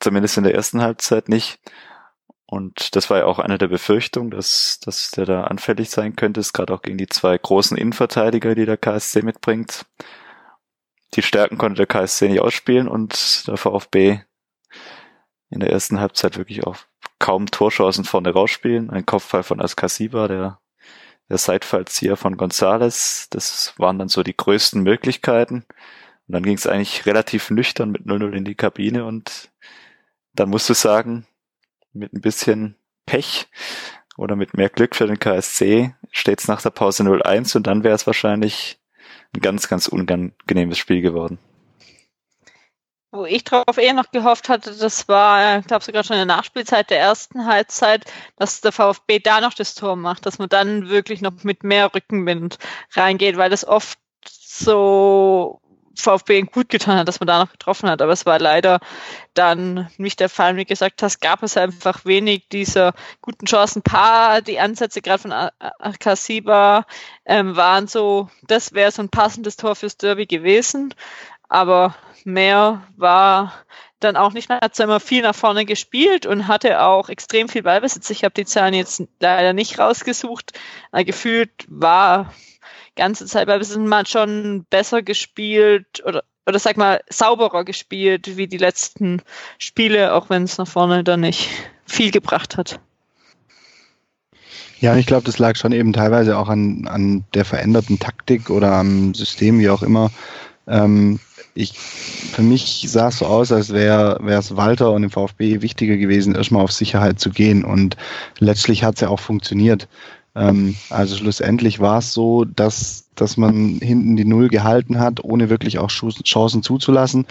Zumindest 0.01 0.37
in 0.37 0.45
der 0.45 0.55
ersten 0.55 0.81
Halbzeit 0.81 1.29
nicht. 1.29 1.59
Und 2.47 2.97
das 2.97 3.11
war 3.11 3.19
ja 3.19 3.25
auch 3.27 3.39
eine 3.39 3.59
der 3.59 3.69
Befürchtungen, 3.69 4.31
dass, 4.31 4.81
dass 4.81 5.11
der 5.11 5.27
da 5.27 5.45
anfällig 5.45 5.91
sein 5.91 6.17
könnte, 6.17 6.41
ist 6.41 6.55
gerade 6.55 6.73
auch 6.73 6.81
gegen 6.81 6.97
die 6.97 7.09
zwei 7.09 7.37
großen 7.37 7.77
Innenverteidiger, 7.77 8.55
die 8.55 8.65
der 8.65 8.79
KSC 8.79 9.23
mitbringt. 9.23 9.85
Die 11.15 11.23
Stärken 11.23 11.59
konnte 11.59 11.77
der 11.77 11.87
KSC 11.87 12.29
nicht 12.29 12.41
ausspielen 12.41 12.89
und 12.89 13.47
der 13.47 13.59
VfB 13.59 14.21
in 15.51 15.61
der 15.61 15.71
ersten 15.71 16.01
Halbzeit 16.01 16.39
wirklich 16.39 16.67
auch 16.67 16.77
kaum 17.19 17.47
Torchancen 17.47 18.05
vorne 18.05 18.33
rausspielen. 18.33 18.91
Ein 18.91 19.07
Kopfball 19.07 19.43
von 19.43 19.61
Askasiba, 19.61 20.29
der, 20.29 20.59
der 21.29 21.39
Seitfallzieher 21.39 22.17
von 22.17 22.37
Gonzales. 22.37 23.29
Das 23.31 23.75
waren 23.77 23.99
dann 23.99 24.09
so 24.09 24.23
die 24.23 24.37
größten 24.37 24.83
Möglichkeiten. 24.83 25.67
Und 26.27 26.33
dann 26.33 26.43
ging 26.43 26.57
es 26.57 26.67
eigentlich 26.67 27.07
relativ 27.07 27.51
nüchtern 27.51 27.91
mit 27.91 28.03
0-0 28.03 28.33
in 28.33 28.45
die 28.45 28.55
Kabine 28.55 29.05
und 29.05 29.51
dann 30.39 30.51
musst 30.51 30.69
du 30.69 30.75
sagen, 30.75 31.27
mit 31.93 32.13
ein 32.13 32.21
bisschen 32.21 32.77
Pech 33.07 33.49
oder 34.17 34.37
mit 34.37 34.55
mehr 34.55 34.69
Glück 34.69 34.95
für 34.95 35.07
den 35.07 35.19
KSC 35.19 35.95
steht 36.11 36.41
es 36.41 36.49
nach 36.49 36.63
der 36.63 36.71
Pause 36.71 37.03
0-1 37.03 37.57
und 37.57 37.67
dann 37.67 37.85
wäre 37.85 37.95
es 37.95 38.07
wahrscheinlich 38.07 38.79
ein 39.35 39.41
ganz, 39.41 39.69
ganz 39.69 39.89
unangenehmes 39.89 40.79
Spiel 40.79 41.03
geworden. 41.03 41.39
Wo 43.11 43.25
ich 43.25 43.43
darauf 43.43 43.79
eher 43.79 43.95
noch 43.95 44.11
gehofft 44.11 44.51
hatte, 44.51 44.77
das 44.77 45.09
war, 45.09 45.61
ich 45.61 45.67
glaube 45.67 45.83
sogar 45.83 46.05
schon 46.05 46.17
in 46.17 46.27
der 46.27 46.37
Nachspielzeit 46.37 46.91
der 46.91 47.01
ersten 47.01 47.47
Halbzeit, 47.47 48.05
dass 48.37 48.61
der 48.61 48.73
VfB 48.73 49.19
da 49.19 49.41
noch 49.41 49.55
das 49.55 49.75
Tor 49.75 49.97
macht, 49.97 50.27
dass 50.27 50.39
man 50.39 50.51
dann 50.51 50.91
wirklich 50.91 51.23
noch 51.23 51.43
mit 51.43 51.65
mehr 51.65 51.95
Rückenwind 51.95 52.59
reingeht, 52.93 53.39
weil 53.39 53.49
das 53.49 53.67
oft 53.67 53.99
so 54.27 55.63
VfB 56.03 56.43
gut 56.43 56.69
getan 56.69 56.99
hat, 56.99 57.09
dass 57.09 57.21
man 57.21 57.27
da 57.27 57.39
noch 57.39 57.53
getroffen 57.53 57.89
hat. 57.89 58.03
Aber 58.03 58.13
es 58.13 58.27
war 58.27 58.39
leider 58.39 58.81
dann 59.35 59.89
nicht 59.97 60.21
der 60.21 60.29
Fall. 60.29 60.57
Wie 60.57 60.65
gesagt 60.65 61.03
hast, 61.03 61.21
gab 61.21 61.43
es 61.43 61.57
einfach 61.57 62.05
wenig 62.05 62.49
dieser 62.51 62.95
guten 63.21 63.47
Chancen. 63.47 63.83
Paar, 63.83 64.41
die 64.43 64.61
Ansätze 64.61 65.03
gerade 65.03 65.23
von 65.23 65.33
Akasiba 65.33 66.87
ähm, 67.25 67.57
waren 67.57 67.87
so, 67.87 68.29
das 68.47 68.73
wäre 68.73 68.91
so 68.91 69.03
ein 69.03 69.09
passendes 69.09 69.57
Tor 69.57 69.75
fürs 69.75 69.97
Derby 69.97 70.27
gewesen. 70.27 70.95
Aber 71.49 71.95
mehr 72.25 72.83
war 72.97 73.53
dann 74.01 74.17
auch 74.17 74.33
nicht 74.33 74.49
mehr, 74.49 74.61
hat 74.61 74.77
zwar 74.77 74.85
immer 74.85 75.01
viel 75.01 75.23
nach 75.23 75.35
vorne 75.35 75.65
gespielt 75.65 76.27
und 76.27 76.47
hatte 76.47 76.83
auch 76.83 77.09
extrem 77.09 77.49
viel 77.49 77.63
Ballbesitz. 77.63 78.11
Ich 78.11 78.23
habe 78.23 78.35
die 78.35 78.45
Zahlen 78.45 78.75
jetzt 78.75 79.03
leider 79.19 79.53
nicht 79.53 79.79
rausgesucht. 79.79 80.53
Gefühlt 80.93 81.51
war 81.69 82.33
ganze 82.99 83.25
Zeit 83.25 83.47
Ballbesitz 83.47 83.79
man 83.79 84.05
schon 84.05 84.67
besser 84.69 85.03
gespielt 85.03 86.03
oder 86.05 86.23
oder 86.47 86.59
sag 86.59 86.79
mal 86.79 87.03
sauberer 87.11 87.65
gespielt 87.65 88.39
wie 88.39 88.47
die 88.47 88.57
letzten 88.57 89.21
Spiele, 89.59 90.15
auch 90.15 90.31
wenn 90.31 90.45
es 90.45 90.57
nach 90.57 90.67
vorne 90.67 91.05
dann 91.05 91.21
nicht 91.21 91.51
viel 91.85 92.11
gebracht 92.11 92.57
hat. 92.57 92.81
Ja, 94.81 94.97
ich 94.97 95.07
glaube, 95.07 95.25
das 95.25 95.39
lag 95.39 95.57
schon 95.57 95.73
eben 95.73 95.93
teilweise 95.93 96.39
auch 96.39 96.49
an, 96.49 96.87
an 96.89 97.25
der 97.35 97.45
veränderten 97.45 97.99
Taktik 97.99 98.49
oder 98.49 98.73
am 98.73 99.13
System, 99.13 99.59
wie 99.59 99.69
auch 99.69 99.83
immer. 99.83 100.11
Ähm, 100.67 101.19
ich, 101.55 101.77
für 101.77 102.43
mich 102.43 102.87
sah 102.87 103.09
es 103.09 103.19
so 103.19 103.27
aus, 103.27 103.51
als 103.51 103.73
wäre 103.73 104.21
es 104.27 104.57
Walter 104.57 104.93
und 104.93 105.03
dem 105.03 105.11
VfB 105.11 105.61
wichtiger 105.61 105.97
gewesen, 105.97 106.37
erstmal 106.37 106.63
auf 106.63 106.71
Sicherheit 106.73 107.19
zu 107.19 107.31
gehen. 107.31 107.65
Und 107.65 107.97
letztlich 108.39 108.85
hat 108.85 108.95
es 108.95 109.01
ja 109.01 109.09
auch 109.09 109.21
funktioniert. 109.21 109.89
Ähm, 110.39 110.77
also 110.89 111.17
schlussendlich 111.17 111.81
war 111.81 111.99
es 111.99 112.13
so, 112.13 112.45
dass, 112.45 113.09
dass 113.17 113.37
man 113.37 113.81
hinten 113.83 114.15
die 114.15 114.25
Null 114.25 114.49
gehalten 114.49 115.01
hat, 115.01 115.25
ohne 115.25 115.51
wirklich 115.51 115.79
auch 115.79 115.91
Chancen 115.91 116.63
zuzulassen. 116.63 117.27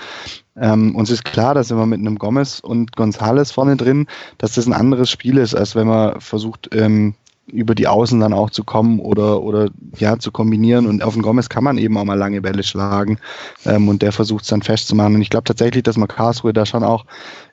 Ähm, 0.58 0.94
uns 0.94 1.10
ist 1.10 1.24
klar, 1.24 1.54
dass 1.54 1.70
wenn 1.70 1.78
man 1.78 1.90
mit 1.90 2.00
einem 2.02 2.18
Gomez 2.18 2.60
und 2.60 2.98
Gonzales 2.98 3.52
vorne 3.52 3.78
drin, 3.78 4.08
dass 4.40 4.56
das 4.56 4.68
ein 4.68 4.74
anderes 4.74 5.10
Spiel 5.10 5.38
ist, 5.38 5.56
als 5.56 5.74
wenn 5.76 5.88
man 5.88 6.20
versucht, 6.20 6.70
ähm, 6.74 7.14
über 7.48 7.76
die 7.76 7.88
Außen 7.88 8.20
dann 8.20 8.34
auch 8.34 8.50
zu 8.50 8.64
kommen 8.64 9.00
oder, 9.00 9.42
oder 9.42 9.70
ja, 9.98 10.20
zu 10.20 10.32
kombinieren. 10.32 10.86
Und 10.86 11.02
auf 11.02 11.14
den 11.14 11.24
Gomez 11.24 11.48
kann 11.48 11.64
man 11.64 11.78
eben 11.78 11.98
auch 11.98 12.04
mal 12.04 12.18
lange 12.18 12.42
Bälle 12.42 12.64
schlagen 12.64 13.20
ähm, 13.66 13.88
und 13.88 14.02
der 14.02 14.12
versucht 14.12 14.44
es 14.44 14.50
dann 14.50 14.62
festzumachen. 14.62 15.16
Und 15.16 15.22
ich 15.22 15.30
glaube 15.30 15.46
tatsächlich, 15.46 15.84
dass 15.84 15.98
man 15.98 16.10
Karlsruhe 16.10 16.54
da 16.54 16.66
schon 16.66 16.84
auch 16.84 17.06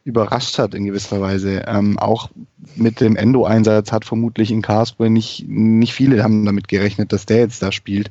überrascht 0.05 0.59
hat 0.59 0.75
in 0.75 0.85
gewisser 0.85 1.21
Weise. 1.21 1.65
Ähm, 1.67 1.99
auch 1.99 2.31
mit 2.75 3.01
dem 3.01 3.15
Endo-Einsatz 3.15 3.93
hat 3.93 4.05
vermutlich 4.05 4.51
in 4.51 4.63
Karlsruhe 4.63 5.11
nicht, 5.11 5.47
nicht 5.49 5.95
viele 5.95 6.23
haben 6.25 6.45
damit 6.45 6.67
gerechnet, 6.67 7.13
dass 7.13 7.27
der 7.27 7.39
jetzt 7.39 7.63
da 7.63 7.71
spielt 7.71 8.11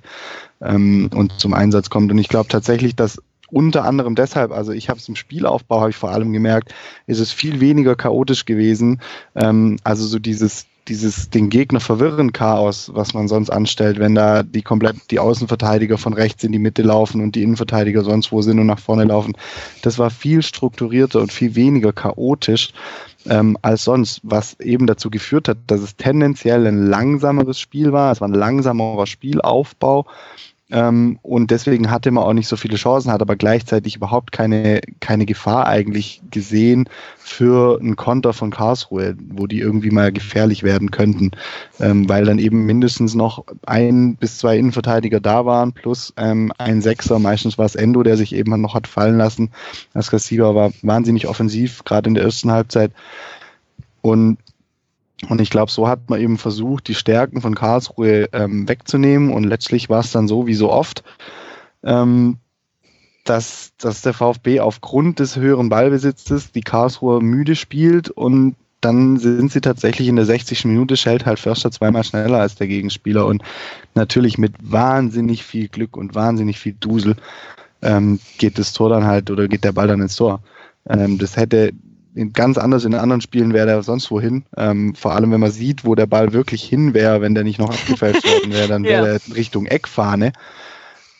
ähm, 0.62 1.10
und 1.13 1.34
zum 1.38 1.54
Einsatz 1.54 1.90
kommt. 1.90 2.12
Und 2.12 2.18
ich 2.18 2.30
glaube 2.30 2.48
tatsächlich, 2.48 2.96
dass 2.96 3.22
unter 3.52 3.84
anderem 3.84 4.16
deshalb, 4.16 4.52
also 4.52 4.72
ich 4.72 4.90
habe 4.90 5.00
es 5.00 5.08
im 5.08 5.16
Spielaufbau, 5.16 5.82
habe 5.82 5.92
ich 5.92 5.96
vor 5.96 6.12
allem 6.12 6.34
gemerkt, 6.34 6.74
ist 7.06 7.20
es 7.20 7.32
viel 7.32 7.60
weniger 7.60 7.96
chaotisch 7.96 8.46
gewesen. 8.46 9.02
Ähm, 9.36 9.78
also 9.84 10.08
so 10.08 10.18
dieses 10.18 10.66
dieses 10.88 11.30
den 11.30 11.50
Gegner 11.50 11.80
verwirren 11.80 12.34
Chaos, 12.34 12.92
was 12.94 13.13
man 13.13 13.28
sonst 13.28 13.50
anstellt, 13.50 14.00
wenn 14.00 14.16
da 14.16 14.44
die 14.44 14.62
komplett 14.62 14.98
die 15.12 15.20
Außenverteidiger 15.20 15.98
von 15.98 16.13
rechts 16.13 16.44
in 16.44 16.52
die 16.52 16.60
Mitte 16.60 16.82
laufen 16.82 17.22
und 17.22 17.36
die 17.36 17.44
Innenverteidiger 17.44 18.04
sonst 18.04 18.32
wo 18.32 18.42
sind 18.42 18.60
und 18.60 18.68
nach 18.68 18.80
vorne 18.80 19.06
laufen. 19.06 19.36
Das 19.82 19.98
war 19.98 20.10
viel 20.10 20.42
strukturierter 20.42 21.22
und 21.22 21.32
viel 21.32 21.56
weniger 21.56 21.94
chaotisch 21.94 22.74
ähm, 23.25 23.58
als 23.62 23.86
sonst, 23.86 24.20
was 24.24 24.60
eben 24.60 24.88
dazu 24.88 25.10
geführt 25.10 25.48
hat, 25.48 25.58
dass 25.68 25.82
es 25.82 25.96
tendenziell 25.96 26.68
ein 26.68 26.88
langsameres 26.88 27.60
Spiel 27.60 27.94
war. 27.94 28.12
Es 28.12 28.22
war 28.22 28.28
ein 28.28 28.34
langsamerer 28.34 29.08
Spielaufbau 29.08 30.06
ähm, 30.74 31.20
und 31.22 31.51
deswegen 31.51 31.92
hatte 31.92 32.10
man 32.10 32.24
auch 32.24 32.34
nicht 32.34 32.48
so 32.48 32.58
viele 32.58 32.77
Chancen, 32.77 33.12
hat 33.12 33.22
aber 33.22 33.36
gleichzeitig 33.36 33.96
überhaupt 33.96 34.32
keine, 34.32 34.82
keine 35.01 35.27
Gefahr 35.27 35.68
eigentlich 35.68 36.24
gesehen 36.32 36.89
für 37.20 37.80
einen 37.80 37.96
Konter 37.96 38.34
von 38.34 38.50
Karlsruhe, 38.50 39.15
wo 39.30 39.46
die 39.46 39.60
irgendwie 39.60 39.92
mal 39.92 40.12
gefährlich 40.12 40.63
werden 40.63 40.89
könnten, 40.89 41.30
ähm, 41.80 42.10
weil 42.10 42.25
dann 42.25 42.39
eben 42.39 42.65
mindestens 42.65 43.13
noch 43.13 43.46
ein 43.68 44.15
bis 44.15 44.39
zwei 44.39 44.58
Innenverteidiger 44.58 45.20
da 45.20 45.46
waren, 45.46 45.74
plus 45.74 46.12
ähm, 46.18 46.51
ein 46.58 46.82
Sechser, 46.82 47.20
meistens 47.20 47.60
war 47.60 47.68
es 47.68 47.75
Endo, 47.75 48.01
der 48.01 48.18
sich 48.18 48.34
eben 48.34 48.60
noch 48.60 48.74
hat 48.74 48.88
fallen 48.88 49.18
lassen. 49.18 49.51
Das 49.94 50.12
Receiver 50.12 50.56
war 50.56 50.72
wahnsinnig 50.82 51.27
offensiv, 51.27 51.84
gerade 51.84 52.08
in 52.08 52.15
der 52.15 52.24
ersten 52.24 52.51
Halbzeit. 52.51 52.92
Und 54.01 54.38
und 55.29 55.41
ich 55.41 55.50
glaube, 55.50 55.72
so 55.72 55.88
hat 55.88 56.10
man 56.10 56.20
eben 56.20 56.38
versucht, 56.38 56.88
die 56.88 56.96
Stärken 56.96 57.41
von 57.41 57.55
Karlsruhe 57.55 58.29
ähm, 58.34 58.67
wegzunehmen. 58.67 59.32
Und 59.32 59.43
letztlich 59.46 59.89
war 59.89 60.00
es 60.00 60.12
dann 60.12 60.27
so 60.27 60.48
wie 60.48 60.53
so 60.53 60.72
oft, 60.72 61.03
ähm, 61.84 62.38
dass, 63.24 63.72
dass 63.77 64.01
der 64.01 64.13
VfB 64.13 64.60
aufgrund 64.60 65.20
des 65.20 65.38
höheren 65.38 65.70
Ballbesitzes 65.70 66.51
die 66.51 66.62
Karlsruhe 66.62 67.22
müde 67.22 67.55
spielt 67.55 68.10
und 68.10 68.55
dann 68.82 69.17
sind 69.17 69.50
sie 69.50 69.62
tatsächlich 69.62 70.10
in 70.10 70.17
der 70.17 70.25
60. 70.25 70.65
Minute, 70.65 70.98
schellt 70.98 71.25
halt 71.25 71.39
Förster 71.39 71.72
zweimal 71.72 72.03
schneller 72.03 72.39
als 72.39 72.55
der 72.55 72.67
Gegenspieler 72.67 73.25
und 73.25 73.41
natürlich 73.96 74.38
mit 74.38 74.55
wahnsinnig 74.60 75.46
viel 75.46 75.70
Glück 75.70 75.96
und 75.96 76.15
wahnsinnig 76.15 76.60
viel 76.60 76.75
Dusel 76.77 77.15
ähm, 77.82 78.20
geht 78.39 78.60
das 78.60 78.74
Tor 78.74 78.89
dann 78.89 79.05
halt 79.05 79.32
oder 79.32 79.48
geht 79.48 79.63
der 79.63 79.72
Ball 79.72 79.88
dann 79.88 80.01
ins 80.01 80.17
Tor. 80.17 80.41
Ähm, 80.89 81.17
das 81.17 81.38
hätte 81.38 81.72
ganz 82.34 82.58
anders 82.58 82.86
in 82.86 82.93
anderen 82.93 83.22
Spielen 83.22 83.53
wäre 83.53 83.67
der 83.67 83.84
sonst 83.84 84.12
wohin. 84.12 84.46
Ähm, 84.55 84.96
vor 84.96 85.13
allem, 85.13 85.32
wenn 85.32 85.39
man 85.39 85.51
sieht, 85.51 85.86
wo 85.86 85.96
der 85.96 86.05
Ball 86.05 86.34
wirklich 86.34 86.63
hin 86.63 86.93
wäre, 86.93 87.22
wenn 87.22 87.36
der 87.36 87.43
nicht 87.43 87.60
noch 87.60 87.70
abgefälscht 87.70 88.24
worden 88.27 88.53
wäre, 88.53 88.67
dann 88.67 88.84
wäre 88.84 89.13
ja. 89.13 89.17
der 89.17 89.36
Richtung 89.36 89.65
Eckfahne. 89.65 90.34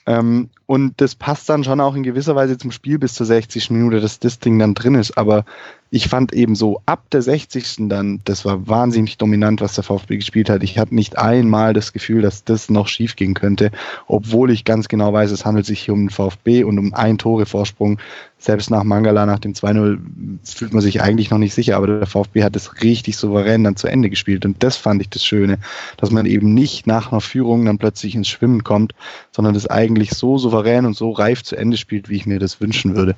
Ähm, 0.06 0.50
und 0.66 0.94
das 1.02 1.16
passt 1.16 1.50
dann 1.50 1.64
schon 1.64 1.82
auch 1.82 1.96
in 1.96 2.04
gewisser 2.04 2.36
Weise 2.36 2.58
zum 2.58 2.72
Spiel 2.72 2.98
bis 2.98 3.14
zur 3.14 3.26
60. 3.26 3.70
Minute, 3.72 4.00
dass 4.00 4.20
das 4.20 4.40
Ding 4.40 4.58
dann 4.60 4.74
drin 4.74 4.96
ist. 4.96 5.18
Aber 5.18 5.46
ich 5.94 6.08
fand 6.08 6.34
eben 6.34 6.56
so 6.56 6.82
ab 6.88 7.04
der 7.12 7.22
60. 7.22 7.88
dann, 7.88 8.20
das 8.26 8.46
war 8.46 8.68
wahnsinnig 8.68 9.20
dominant, 9.20 9.62
was 9.62 9.76
der 9.76 9.84
VfB 9.84 10.16
gespielt 10.16 10.50
hat. 10.50 10.64
Ich 10.64 10.80
hatte 10.80 10.96
nicht 10.96 11.20
einmal 11.20 11.74
das 11.74 11.94
Gefühl, 11.94 12.24
dass 12.24 12.44
das 12.44 12.68
noch 12.68 12.88
schief 12.88 13.16
gehen 13.16 13.36
könnte, 13.36 13.70
obwohl 14.08 14.50
ich 14.50 14.66
ganz 14.66 14.88
genau 14.88 15.14
weiß, 15.14 15.30
es 15.30 15.46
handelt 15.46 15.68
sich 15.68 15.82
hier 15.82 15.94
um 15.94 16.06
den 16.06 16.10
VfB 16.10 16.64
und 16.64 16.80
um 16.80 16.96
ein 16.96 17.20
Tore 17.20 17.46
Vorsprung. 17.46 18.00
Selbst 18.40 18.72
nach 18.72 18.84
Mangala, 18.84 19.26
nach 19.26 19.40
dem 19.40 19.54
2-0, 19.54 20.00
fühlt 20.44 20.74
man 20.74 20.82
sich 20.82 21.02
eigentlich 21.02 21.30
noch 21.30 21.38
nicht 21.38 21.54
sicher, 21.54 21.78
aber 21.78 21.88
der 21.88 22.08
VfB 22.08 22.44
hat 22.44 22.56
es 22.56 22.82
richtig 22.82 23.16
souverän 23.16 23.64
dann 23.64 23.78
zu 23.78 23.88
Ende 23.88 24.10
gespielt. 24.10 24.46
Und 24.46 24.64
das 24.64 24.76
fand 24.76 25.00
ich 25.00 25.10
das 25.10 25.24
Schöne, 25.24 25.60
dass 25.98 26.10
man 26.10 26.26
eben 26.26 26.56
nicht 26.56 26.88
nach 26.88 27.12
einer 27.12 27.22
Führung 27.22 27.66
dann 27.66 27.78
plötzlich 27.78 28.16
ins 28.16 28.28
Schwimmen 28.28 28.64
kommt, 28.64 28.94
sondern 29.32 29.54
das 29.54 29.68
eigentlich 29.68 30.10
so 30.10 30.40
souverän 30.40 30.63
und 30.86 30.96
so 30.96 31.12
reif 31.12 31.44
zu 31.44 31.56
Ende 31.56 31.78
spielt, 31.78 32.10
wie 32.10 32.16
ich 32.16 32.26
mir 32.26 32.40
das 32.40 32.62
wünschen 32.62 32.96
würde 32.96 33.16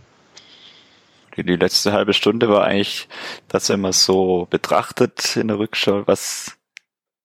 die 1.43 1.55
letzte 1.55 1.91
halbe 1.91 2.13
Stunde 2.13 2.49
war 2.49 2.63
eigentlich 2.63 3.07
das, 3.47 3.69
wenn 3.69 3.81
man 3.81 3.91
so 3.91 4.47
betrachtet 4.49 5.35
in 5.35 5.47
der 5.49 5.59
Rückschau, 5.59 6.07
was 6.07 6.57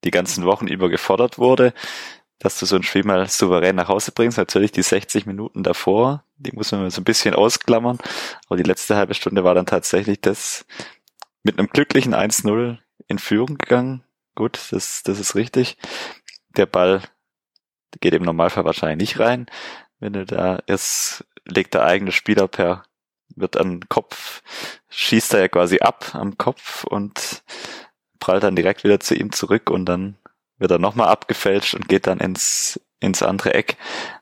die 0.05 0.11
ganzen 0.11 0.45
Wochen 0.45 0.67
über 0.67 0.89
gefordert 0.89 1.39
wurde, 1.39 1.73
dass 2.39 2.59
du 2.59 2.67
so 2.67 2.77
ein 2.77 2.83
Spiel 2.83 3.05
mal 3.05 3.29
souverän 3.29 3.77
nach 3.77 3.89
Hause 3.89 4.13
bringst. 4.13 4.39
Natürlich 4.39 4.73
die 4.73 4.83
60 4.83 5.27
Minuten 5.27 5.63
davor, 5.63 6.25
die 6.39 6.53
muss 6.53 6.73
man 6.73 6.91
so 6.91 7.01
ein 7.01 7.05
bisschen 7.05 7.35
ausklammern. 7.35 7.99
Aber 8.47 8.57
die 8.57 8.63
letzte 8.63 8.97
halbe 8.97 9.15
Stunde 9.15 9.45
war 9.45 9.55
dann 9.55 9.67
tatsächlich 9.67 10.21
das 10.21 10.65
mit 11.43 11.59
einem 11.59 11.69
glücklichen 11.69 12.15
1-0 12.15 12.79
in 13.09 13.19
Führung 13.19 13.59
gegangen. 13.59 14.03
Gut, 14.35 14.59
das, 14.71 15.03
das 15.03 15.21
ist 15.21 15.35
richtig. 15.35 15.77
Der 16.57 16.67
Ball 16.67 17.03
geht 18.01 18.15
im 18.15 18.23
Normalfall 18.23 18.65
wahrscheinlich 18.65 19.11
nicht 19.11 19.21
rein. 19.21 19.47
Wenn 20.01 20.15
du 20.15 20.25
da 20.25 20.61
erst 20.67 21.25
legt 21.45 21.75
der 21.75 21.85
eigene 21.85 22.13
Spieler 22.13 22.49
per 22.49 22.83
wird 23.37 23.57
an 23.57 23.89
Kopf, 23.89 24.43
schießt 24.89 25.35
er 25.35 25.41
ja 25.41 25.49
quasi 25.49 25.79
ab 25.81 26.15
am 26.15 26.37
Kopf 26.37 26.85
und 26.85 27.43
prallt 28.19 28.43
dann 28.43 28.57
direkt 28.57 28.83
wieder 28.85 29.01
zu 29.01 29.15
ihm 29.15 29.33
zurück 29.33 29.71
und 29.71 29.87
dann 29.87 30.17
wird 30.59 30.71
er 30.71 30.79
nochmal 30.79 31.09
abgefälscht 31.09 31.75
und 31.75 31.89
geht 31.89 32.07
dann 32.07 32.19
ins, 32.19 32.81
ins 32.99 33.23
andere 33.23 33.55
Eck. 33.55 33.77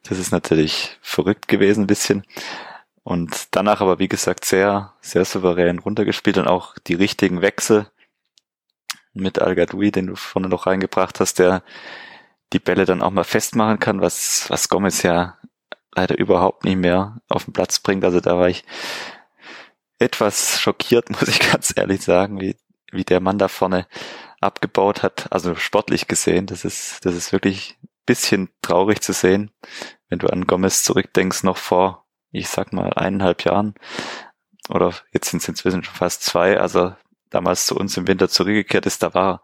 Das 0.05 0.19
ist 0.19 0.31
natürlich 0.31 0.99
verrückt 1.01 1.49
gewesen 1.49 1.85
ein 1.85 1.89
bisschen. 1.89 2.25
Und 3.03 3.49
danach 3.53 3.81
aber, 3.81 3.99
wie 3.99 4.09
gesagt, 4.09 4.45
sehr, 4.45 4.93
sehr 5.01 5.25
souverän 5.25 5.79
runtergespielt 5.79 6.39
und 6.39 6.47
auch 6.47 6.77
die 6.87 6.95
richtigen 6.95 7.41
Wechsel 7.41 7.91
mit 9.15 9.41
Al 9.41 9.55
den 9.57 10.07
du 10.07 10.15
vorne 10.15 10.49
noch 10.49 10.67
reingebracht 10.67 11.19
hast, 11.19 11.39
der 11.39 11.63
die 12.53 12.61
Bälle 12.61 12.85
dann 12.85 13.03
auch 13.03 13.11
mal 13.11 13.25
festmachen 13.25 13.79
kann, 13.79 14.01
was, 14.01 14.49
was 14.49 14.69
Gomez 14.69 15.03
ja 15.03 15.39
leider 15.99 16.17
überhaupt 16.17 16.65
nicht 16.65 16.77
mehr 16.77 17.21
auf 17.29 17.45
den 17.45 17.53
Platz 17.53 17.81
bringt. 17.81 18.05
Also 18.05 18.21
da 18.21 18.39
war 18.39 18.49
ich 18.49 18.65
etwas 19.99 20.61
schockiert, 20.61 21.11
muss 21.21 21.29
ich 21.29 21.41
ganz 21.41 21.73
ehrlich 21.77 22.03
sagen, 22.03 22.41
wie, 22.41 22.57
wie 22.93 23.05
der 23.05 23.21
Mann 23.21 23.39
da 23.39 23.49
vorne 23.49 23.87
abgebaut 24.41 25.03
hat, 25.03 25.33
also 25.33 25.57
sportlich 25.57 26.07
gesehen. 26.07 26.47
Das 26.47 26.65
ist, 26.65 27.05
das 27.05 27.15
ist 27.17 27.33
wirklich 27.33 27.77
ein 27.83 27.89
bisschen 28.07 28.51
traurig 28.63 29.01
zu 29.01 29.13
sehen, 29.13 29.51
wenn 30.09 30.21
du 30.21 30.29
an 30.29 30.47
Gomez 30.47 30.85
zurückdenkst, 30.85 31.43
noch 31.43 31.57
vor, 31.57 32.07
ich 32.31 32.49
sag 32.49 32.73
mal, 32.73 32.93
eineinhalb 32.95 33.45
Jahren. 33.45 33.75
Oder 34.69 34.95
jetzt 35.13 35.31
sind 35.31 35.43
es 35.43 35.49
inzwischen 35.49 35.83
schon 35.83 35.95
fast 35.95 36.23
zwei. 36.23 36.61
Also 36.61 36.95
damals 37.31 37.67
zu 37.67 37.75
uns 37.75 37.97
im 37.97 38.07
Winter 38.07 38.29
zurückgekehrt 38.29 38.87
ist, 38.87 39.03
da 39.03 39.15
war 39.15 39.43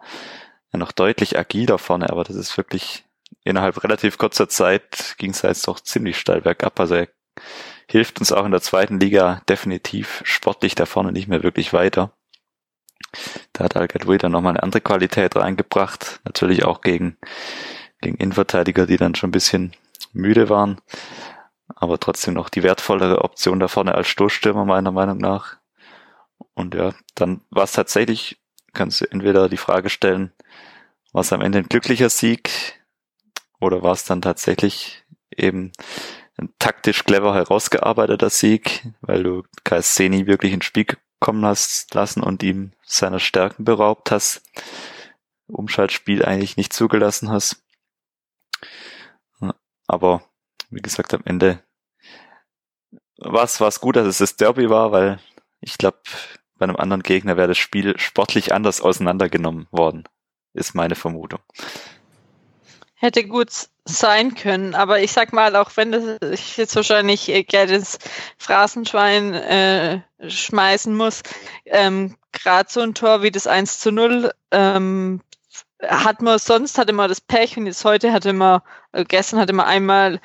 er 0.71 0.79
noch 0.79 0.93
deutlich 0.93 1.37
agiler 1.37 1.79
vorne, 1.79 2.11
aber 2.11 2.23
das 2.23 2.37
ist 2.37 2.57
wirklich 2.57 3.05
innerhalb 3.43 3.83
relativ 3.83 4.19
kurzer 4.19 4.49
Zeit 4.49 5.15
ging 5.19 5.31
es 5.31 5.43
jetzt 5.43 5.67
doch 5.69 5.81
ziemlich 5.81 6.19
steil 6.19 6.41
bergab. 6.43 6.79
Also 6.79 6.95
er 6.95 7.09
hilft 7.89 8.21
uns 8.21 8.33
auch 8.33 8.45
in 8.45 8.53
der 8.53 8.63
zweiten 8.63 9.01
Liga 9.01 9.43
definitiv 9.49 10.23
sportlich 10.25 10.75
da 10.75 10.87
vorne 10.87 11.13
nicht 11.13 11.29
mehr 11.29 11.43
wirklich 11.43 11.73
weiter. 11.73 12.13
Da 13.53 13.65
hat 13.65 13.77
Al-Gadoui 13.77 14.19
dann 14.19 14.33
nochmal 14.33 14.53
eine 14.53 14.63
andere 14.63 14.81
Qualität 14.81 15.37
reingebracht. 15.37 16.21
Natürlich 16.25 16.65
auch 16.65 16.81
gegen, 16.81 17.17
gegen 18.01 18.17
Innenverteidiger, 18.17 18.87
die 18.87 18.97
dann 18.97 19.15
schon 19.15 19.29
ein 19.29 19.33
bisschen 19.33 19.77
müde 20.13 20.49
waren. 20.49 20.81
Aber 21.77 21.99
trotzdem 21.99 22.35
noch 22.35 22.49
die 22.49 22.63
wertvollere 22.63 23.23
Option 23.23 23.61
da 23.61 23.69
vorne 23.69 23.95
als 23.95 24.09
Stoßstürmer 24.09 24.65
meiner 24.65 24.93
Meinung 24.93 25.19
nach. 25.19 25.57
Und 26.55 26.75
ja, 26.75 26.93
dann 27.15 27.43
war 27.51 27.65
es 27.65 27.73
tatsächlich, 27.73 28.41
kannst 28.73 29.01
du 29.01 29.11
entweder 29.11 29.49
die 29.49 29.57
Frage 29.57 29.91
stellen, 29.91 30.33
war 31.13 31.21
es 31.23 31.33
am 31.33 31.41
Ende 31.41 31.59
ein 31.59 31.69
glücklicher 31.69 32.11
Sieg 32.11 32.84
oder 33.65 33.83
war 33.83 33.93
es 33.93 34.05
dann 34.05 34.23
tatsächlich 34.23 35.05
eben 35.31 35.73
ein 36.37 36.53
taktisch 36.59 37.05
clever 37.05 37.35
herausgearbeiteter 37.35 38.31
Sieg, 38.31 38.87
weil 39.01 39.23
du 39.23 39.43
Kaisseni 39.65 40.27
wirklich 40.27 40.53
ins 40.53 40.65
Spiel 40.65 40.87
kommen 41.21 41.45
hast 41.45 41.95
lassen 41.95 42.23
und 42.23 42.43
ihm 42.43 42.73
seiner 42.83 43.21
Stärken 43.21 43.65
beraubt 43.65 44.11
hast, 44.11 44.43
Umschaltspiel 45.47 46.25
eigentlich 46.25 46.57
nicht 46.57 46.73
zugelassen 46.73 47.31
hast. 47.31 47.63
Aber 49.87 50.23
wie 50.71 50.83
gesagt, 50.83 51.15
am 51.15 51.23
Ende 51.25 51.63
war 53.17 53.45
es 53.45 53.81
gut, 53.81 53.97
dass 53.97 54.07
es 54.07 54.19
das 54.19 54.37
Derby 54.37 54.69
war, 54.69 54.93
weil 54.93 55.21
ich 55.61 55.79
glaube, 55.79 55.99
bei 56.57 56.65
einem 56.65 56.77
anderen 56.77 57.03
Gegner 57.03 57.37
wäre 57.37 57.49
das 57.49 57.59
Spiel 57.59 57.99
sportlich 57.99 58.53
anders 58.53 58.81
auseinandergenommen 58.81 59.67
worden, 59.71 60.05
ist 60.53 60.75
meine 60.75 60.95
Vermutung. 60.95 61.41
Hätte 63.05 63.25
gut 63.25 63.51
sein 63.85 64.35
können, 64.35 64.75
aber 64.75 65.01
ich 65.01 65.13
sag 65.13 65.35
mal, 65.35 65.57
auch 65.57 65.71
wenn 65.75 65.93
das, 65.93 66.17
ich 66.33 66.57
jetzt 66.57 66.75
wahrscheinlich 66.75 67.29
äh, 67.29 67.43
Geld 67.43 67.71
ins 67.71 67.99
Phrasenschwein 68.39 69.35
äh, 69.35 70.01
schmeißen 70.27 70.97
muss, 70.97 71.23
ähm, 71.67 72.17
gerade 72.33 72.71
so 72.73 72.81
ein 72.81 72.95
Tor 72.95 73.21
wie 73.21 73.31
das 73.31 73.47
1 73.47 73.79
zu 73.79 73.93
0, 73.93 74.33
ähm, 74.53 75.21
hat 75.83 76.23
man 76.23 76.39
sonst 76.39 76.79
hatte 76.79 76.95
man 76.95 77.11
das 77.11 77.21
Pech 77.21 77.59
und 77.59 77.67
jetzt 77.67 77.85
heute 77.85 78.11
hatte 78.11 78.33
man, 78.33 78.63
äh, 78.93 79.05
gestern 79.05 79.39
hatte 79.39 79.53
man 79.53 79.67
einmal 79.67 80.19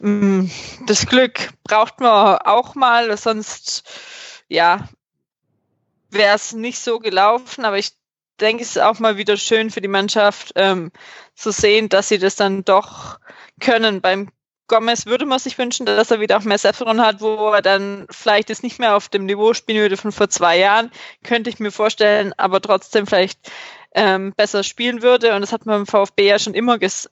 mh, 0.00 0.42
mm, 0.42 0.50
das 0.86 1.06
Glück, 1.06 1.54
braucht 1.64 2.00
man 2.00 2.36
auch 2.36 2.74
mal, 2.74 3.16
sonst 3.16 3.82
ja, 4.48 4.86
wäre 6.10 6.36
es 6.36 6.52
nicht 6.52 6.80
so 6.80 6.98
gelaufen, 6.98 7.64
aber 7.64 7.78
ich 7.78 7.92
denke, 8.36 8.62
es 8.62 8.70
ist 8.70 8.82
auch 8.82 8.98
mal 8.98 9.16
wieder 9.16 9.36
schön 9.36 9.70
für 9.70 9.80
die 9.80 9.88
Mannschaft 9.88 10.52
ähm, 10.56 10.92
zu 11.34 11.50
sehen, 11.50 11.88
dass 11.88 12.08
sie 12.08 12.18
das 12.18 12.36
dann 12.36 12.64
doch 12.64 13.18
können. 13.60 14.00
Beim 14.00 14.30
Gomez 14.68 15.06
würde 15.06 15.26
man 15.26 15.38
sich 15.38 15.58
wünschen, 15.58 15.86
dass 15.86 16.10
er 16.10 16.20
wieder 16.20 16.36
auch 16.38 16.44
mehr 16.44 16.58
Selbstvertrauen 16.58 17.00
hat, 17.00 17.20
wo 17.20 17.50
er 17.50 17.62
dann 17.62 18.06
vielleicht 18.10 18.48
jetzt 18.48 18.62
nicht 18.62 18.78
mehr 18.78 18.96
auf 18.96 19.08
dem 19.08 19.26
Niveau 19.26 19.54
spielen 19.54 19.80
würde 19.80 19.96
von 19.96 20.12
vor 20.12 20.28
zwei 20.28 20.58
Jahren, 20.58 20.90
könnte 21.22 21.50
ich 21.50 21.60
mir 21.60 21.70
vorstellen, 21.70 22.32
aber 22.36 22.60
trotzdem 22.60 23.06
vielleicht 23.06 23.38
ähm, 23.94 24.32
besser 24.36 24.62
spielen 24.62 25.02
würde. 25.02 25.34
Und 25.34 25.40
das 25.40 25.52
hat 25.52 25.66
man 25.66 25.78
beim 25.78 25.86
VfB 25.86 26.28
ja 26.28 26.38
schon 26.38 26.54
immer 26.54 26.78
ges 26.78 27.08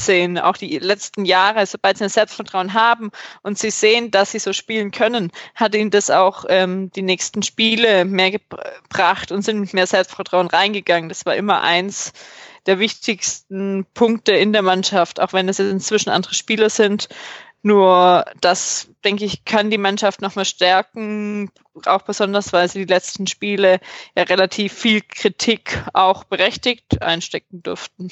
sehen, 0.00 0.38
auch 0.38 0.56
die 0.56 0.78
letzten 0.78 1.24
Jahre, 1.24 1.66
sobald 1.66 1.98
sie 1.98 2.04
ein 2.04 2.10
Selbstvertrauen 2.10 2.74
haben 2.74 3.10
und 3.42 3.58
sie 3.58 3.70
sehen, 3.70 4.10
dass 4.10 4.32
sie 4.32 4.38
so 4.38 4.52
spielen 4.52 4.90
können, 4.90 5.30
hat 5.54 5.74
ihnen 5.74 5.90
das 5.90 6.10
auch 6.10 6.44
ähm, 6.48 6.90
die 6.92 7.02
nächsten 7.02 7.42
Spiele 7.42 8.04
mehr 8.04 8.30
gebracht 8.30 9.32
und 9.32 9.42
sind 9.42 9.60
mit 9.60 9.74
mehr 9.74 9.86
Selbstvertrauen 9.86 10.48
reingegangen. 10.48 11.08
Das 11.08 11.26
war 11.26 11.36
immer 11.36 11.62
eins 11.62 12.12
der 12.66 12.78
wichtigsten 12.78 13.86
Punkte 13.94 14.32
in 14.32 14.52
der 14.52 14.62
Mannschaft, 14.62 15.20
auch 15.20 15.32
wenn 15.32 15.48
es 15.48 15.58
jetzt 15.58 15.70
inzwischen 15.70 16.10
andere 16.10 16.34
Spieler 16.34 16.68
sind. 16.70 17.08
Nur 17.62 18.24
das, 18.40 18.88
denke 19.04 19.24
ich, 19.24 19.44
kann 19.44 19.70
die 19.70 19.78
Mannschaft 19.78 20.20
nochmal 20.20 20.44
stärken, 20.44 21.50
auch 21.86 22.02
besonders, 22.02 22.52
weil 22.52 22.68
sie 22.68 22.86
die 22.86 22.92
letzten 22.92 23.26
Spiele 23.26 23.80
ja 24.16 24.22
relativ 24.24 24.72
viel 24.72 25.00
Kritik 25.00 25.82
auch 25.92 26.24
berechtigt 26.24 27.02
einstecken 27.02 27.62
durften. 27.62 28.10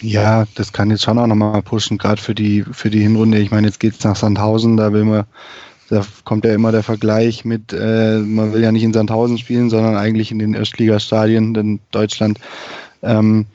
Ja, 0.00 0.46
das 0.54 0.72
kann 0.72 0.90
jetzt 0.90 1.02
schon 1.02 1.18
auch 1.18 1.26
nochmal 1.26 1.62
pushen, 1.62 1.98
gerade 1.98 2.20
für 2.20 2.34
die, 2.34 2.64
für 2.72 2.90
die 2.90 3.00
Hinrunde. 3.00 3.38
Ich 3.38 3.50
meine, 3.50 3.66
jetzt 3.66 3.80
geht's 3.80 4.04
nach 4.04 4.16
Sandhausen, 4.16 4.76
da 4.76 4.92
will 4.92 5.04
man, 5.04 5.24
da 5.88 6.04
kommt 6.24 6.44
ja 6.44 6.52
immer 6.52 6.72
der 6.72 6.82
Vergleich 6.82 7.44
mit, 7.44 7.72
äh, 7.72 8.18
man 8.18 8.52
will 8.52 8.62
ja 8.62 8.72
nicht 8.72 8.82
in 8.82 8.92
Sandhausen 8.92 9.38
spielen, 9.38 9.70
sondern 9.70 9.96
eigentlich 9.96 10.30
in 10.30 10.38
den 10.38 10.54
Erstligastadien 10.54 11.54
in 11.54 11.80
Deutschland. 11.90 12.38
Ähm, 13.02 13.46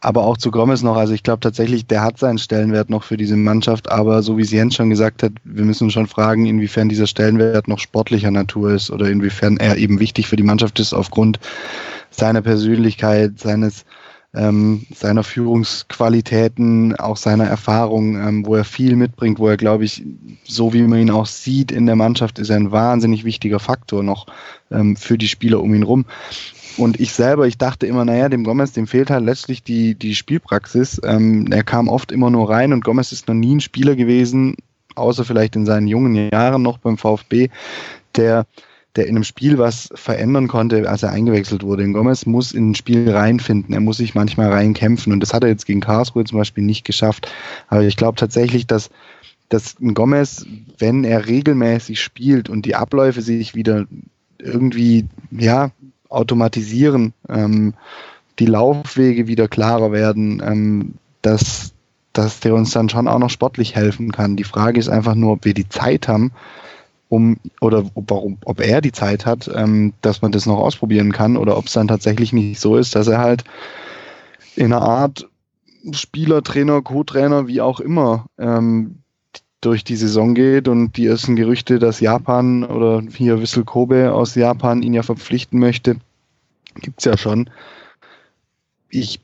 aber 0.00 0.22
auch 0.24 0.36
zu 0.36 0.52
Gomez 0.52 0.82
noch, 0.82 0.96
also 0.96 1.14
ich 1.14 1.24
glaube 1.24 1.40
tatsächlich, 1.40 1.86
der 1.86 2.02
hat 2.02 2.18
seinen 2.18 2.38
Stellenwert 2.38 2.90
noch 2.90 3.02
für 3.02 3.16
diese 3.16 3.36
Mannschaft, 3.36 3.90
aber 3.90 4.22
so 4.22 4.38
wie 4.38 4.42
es 4.42 4.52
Jens 4.52 4.76
schon 4.76 4.90
gesagt 4.90 5.22
hat, 5.22 5.32
wir 5.42 5.64
müssen 5.64 5.90
schon 5.90 6.06
fragen, 6.06 6.46
inwiefern 6.46 6.88
dieser 6.88 7.08
Stellenwert 7.08 7.66
noch 7.66 7.80
sportlicher 7.80 8.30
Natur 8.30 8.72
ist 8.72 8.90
oder 8.90 9.08
inwiefern 9.08 9.56
er 9.56 9.76
eben 9.76 9.98
wichtig 9.98 10.28
für 10.28 10.36
die 10.36 10.44
Mannschaft 10.44 10.78
ist 10.78 10.92
aufgrund 10.92 11.40
seiner 12.10 12.42
Persönlichkeit, 12.42 13.40
seines 13.40 13.84
ähm, 14.36 14.86
seiner 14.94 15.24
Führungsqualitäten, 15.24 16.94
auch 16.96 17.16
seiner 17.16 17.44
Erfahrung, 17.44 18.16
ähm, 18.16 18.46
wo 18.46 18.54
er 18.54 18.64
viel 18.64 18.96
mitbringt, 18.96 19.38
wo 19.38 19.48
er, 19.48 19.56
glaube 19.56 19.84
ich, 19.84 20.04
so 20.44 20.72
wie 20.72 20.82
man 20.82 21.00
ihn 21.00 21.10
auch 21.10 21.26
sieht 21.26 21.72
in 21.72 21.86
der 21.86 21.96
Mannschaft, 21.96 22.38
ist 22.38 22.50
er 22.50 22.56
ein 22.56 22.72
wahnsinnig 22.72 23.24
wichtiger 23.24 23.58
Faktor 23.58 24.02
noch 24.02 24.26
ähm, 24.70 24.96
für 24.96 25.18
die 25.18 25.28
Spieler 25.28 25.60
um 25.62 25.74
ihn 25.74 25.82
rum. 25.82 26.04
Und 26.76 27.00
ich 27.00 27.12
selber, 27.12 27.46
ich 27.46 27.56
dachte 27.56 27.86
immer, 27.86 28.04
naja, 28.04 28.28
dem 28.28 28.44
Gomez, 28.44 28.72
dem 28.72 28.86
fehlt 28.86 29.10
halt 29.10 29.24
letztlich 29.24 29.62
die, 29.62 29.94
die 29.94 30.14
Spielpraxis. 30.14 31.00
Ähm, 31.02 31.46
er 31.50 31.64
kam 31.64 31.88
oft 31.88 32.12
immer 32.12 32.30
nur 32.30 32.50
rein 32.50 32.72
und 32.72 32.84
Gomez 32.84 33.12
ist 33.12 33.28
noch 33.28 33.34
nie 33.34 33.56
ein 33.56 33.60
Spieler 33.60 33.96
gewesen, 33.96 34.56
außer 34.94 35.24
vielleicht 35.24 35.56
in 35.56 35.64
seinen 35.64 35.88
jungen 35.88 36.30
Jahren 36.30 36.62
noch 36.62 36.78
beim 36.78 36.98
VfB, 36.98 37.48
der 38.14 38.46
der 38.96 39.06
in 39.06 39.16
einem 39.16 39.24
Spiel 39.24 39.58
was 39.58 39.88
verändern 39.94 40.48
konnte, 40.48 40.88
als 40.88 41.02
er 41.02 41.10
eingewechselt 41.10 41.62
wurde. 41.62 41.84
Und 41.84 41.92
Gomez 41.92 42.26
muss 42.26 42.52
in 42.52 42.70
ein 42.70 42.74
Spiel 42.74 43.10
reinfinden. 43.10 43.74
Er 43.74 43.80
muss 43.80 43.98
sich 43.98 44.14
manchmal 44.14 44.50
reinkämpfen. 44.50 45.12
Und 45.12 45.20
das 45.20 45.34
hat 45.34 45.44
er 45.44 45.50
jetzt 45.50 45.66
gegen 45.66 45.80
Karlsruhe 45.80 46.24
zum 46.24 46.38
Beispiel 46.38 46.64
nicht 46.64 46.84
geschafft. 46.84 47.30
Aber 47.68 47.82
ich 47.82 47.96
glaube 47.96 48.16
tatsächlich, 48.16 48.66
dass, 48.66 48.90
dass 49.48 49.78
ein 49.80 49.94
Gomez, 49.94 50.46
wenn 50.78 51.04
er 51.04 51.26
regelmäßig 51.26 52.00
spielt 52.00 52.48
und 52.48 52.64
die 52.64 52.74
Abläufe 52.74 53.22
sich 53.22 53.54
wieder 53.54 53.86
irgendwie, 54.38 55.06
ja, 55.30 55.70
automatisieren, 56.08 57.12
ähm, 57.28 57.74
die 58.38 58.46
Laufwege 58.46 59.26
wieder 59.26 59.48
klarer 59.48 59.92
werden, 59.92 60.42
ähm, 60.44 60.94
dass, 61.22 61.72
dass 62.12 62.40
der 62.40 62.54
uns 62.54 62.70
dann 62.70 62.88
schon 62.88 63.08
auch 63.08 63.18
noch 63.18 63.30
sportlich 63.30 63.74
helfen 63.74 64.12
kann. 64.12 64.36
Die 64.36 64.44
Frage 64.44 64.78
ist 64.78 64.88
einfach 64.88 65.14
nur, 65.14 65.32
ob 65.32 65.44
wir 65.44 65.54
die 65.54 65.68
Zeit 65.68 66.08
haben, 66.08 66.32
um 67.08 67.36
oder 67.60 67.84
ob, 67.94 68.10
warum, 68.10 68.38
ob 68.44 68.60
er 68.60 68.80
die 68.80 68.92
Zeit 68.92 69.26
hat, 69.26 69.50
ähm, 69.54 69.92
dass 70.00 70.22
man 70.22 70.32
das 70.32 70.46
noch 70.46 70.58
ausprobieren 70.58 71.12
kann 71.12 71.36
oder 71.36 71.56
ob 71.56 71.66
es 71.66 71.72
dann 71.72 71.88
tatsächlich 71.88 72.32
nicht 72.32 72.60
so 72.60 72.76
ist, 72.76 72.94
dass 72.94 73.06
er 73.06 73.18
halt 73.18 73.44
in 74.56 74.72
einer 74.72 74.82
Art 74.82 75.28
Spieler, 75.92 76.42
Trainer, 76.42 76.82
Co-Trainer, 76.82 77.46
wie 77.46 77.60
auch 77.60 77.78
immer, 77.78 78.26
ähm, 78.38 78.96
durch 79.60 79.84
die 79.84 79.96
Saison 79.96 80.34
geht 80.34 80.68
und 80.68 80.96
die 80.96 81.06
ersten 81.06 81.36
Gerüchte, 81.36 81.78
dass 81.78 82.00
Japan 82.00 82.64
oder 82.64 83.02
hier 83.10 83.40
Wissel 83.40 83.64
Kobe 83.64 84.12
aus 84.12 84.34
Japan 84.34 84.82
ihn 84.82 84.94
ja 84.94 85.02
verpflichten 85.02 85.58
möchte, 85.58 85.96
gibt's 86.74 87.04
ja 87.04 87.16
schon. 87.16 87.50
Ich 88.90 89.20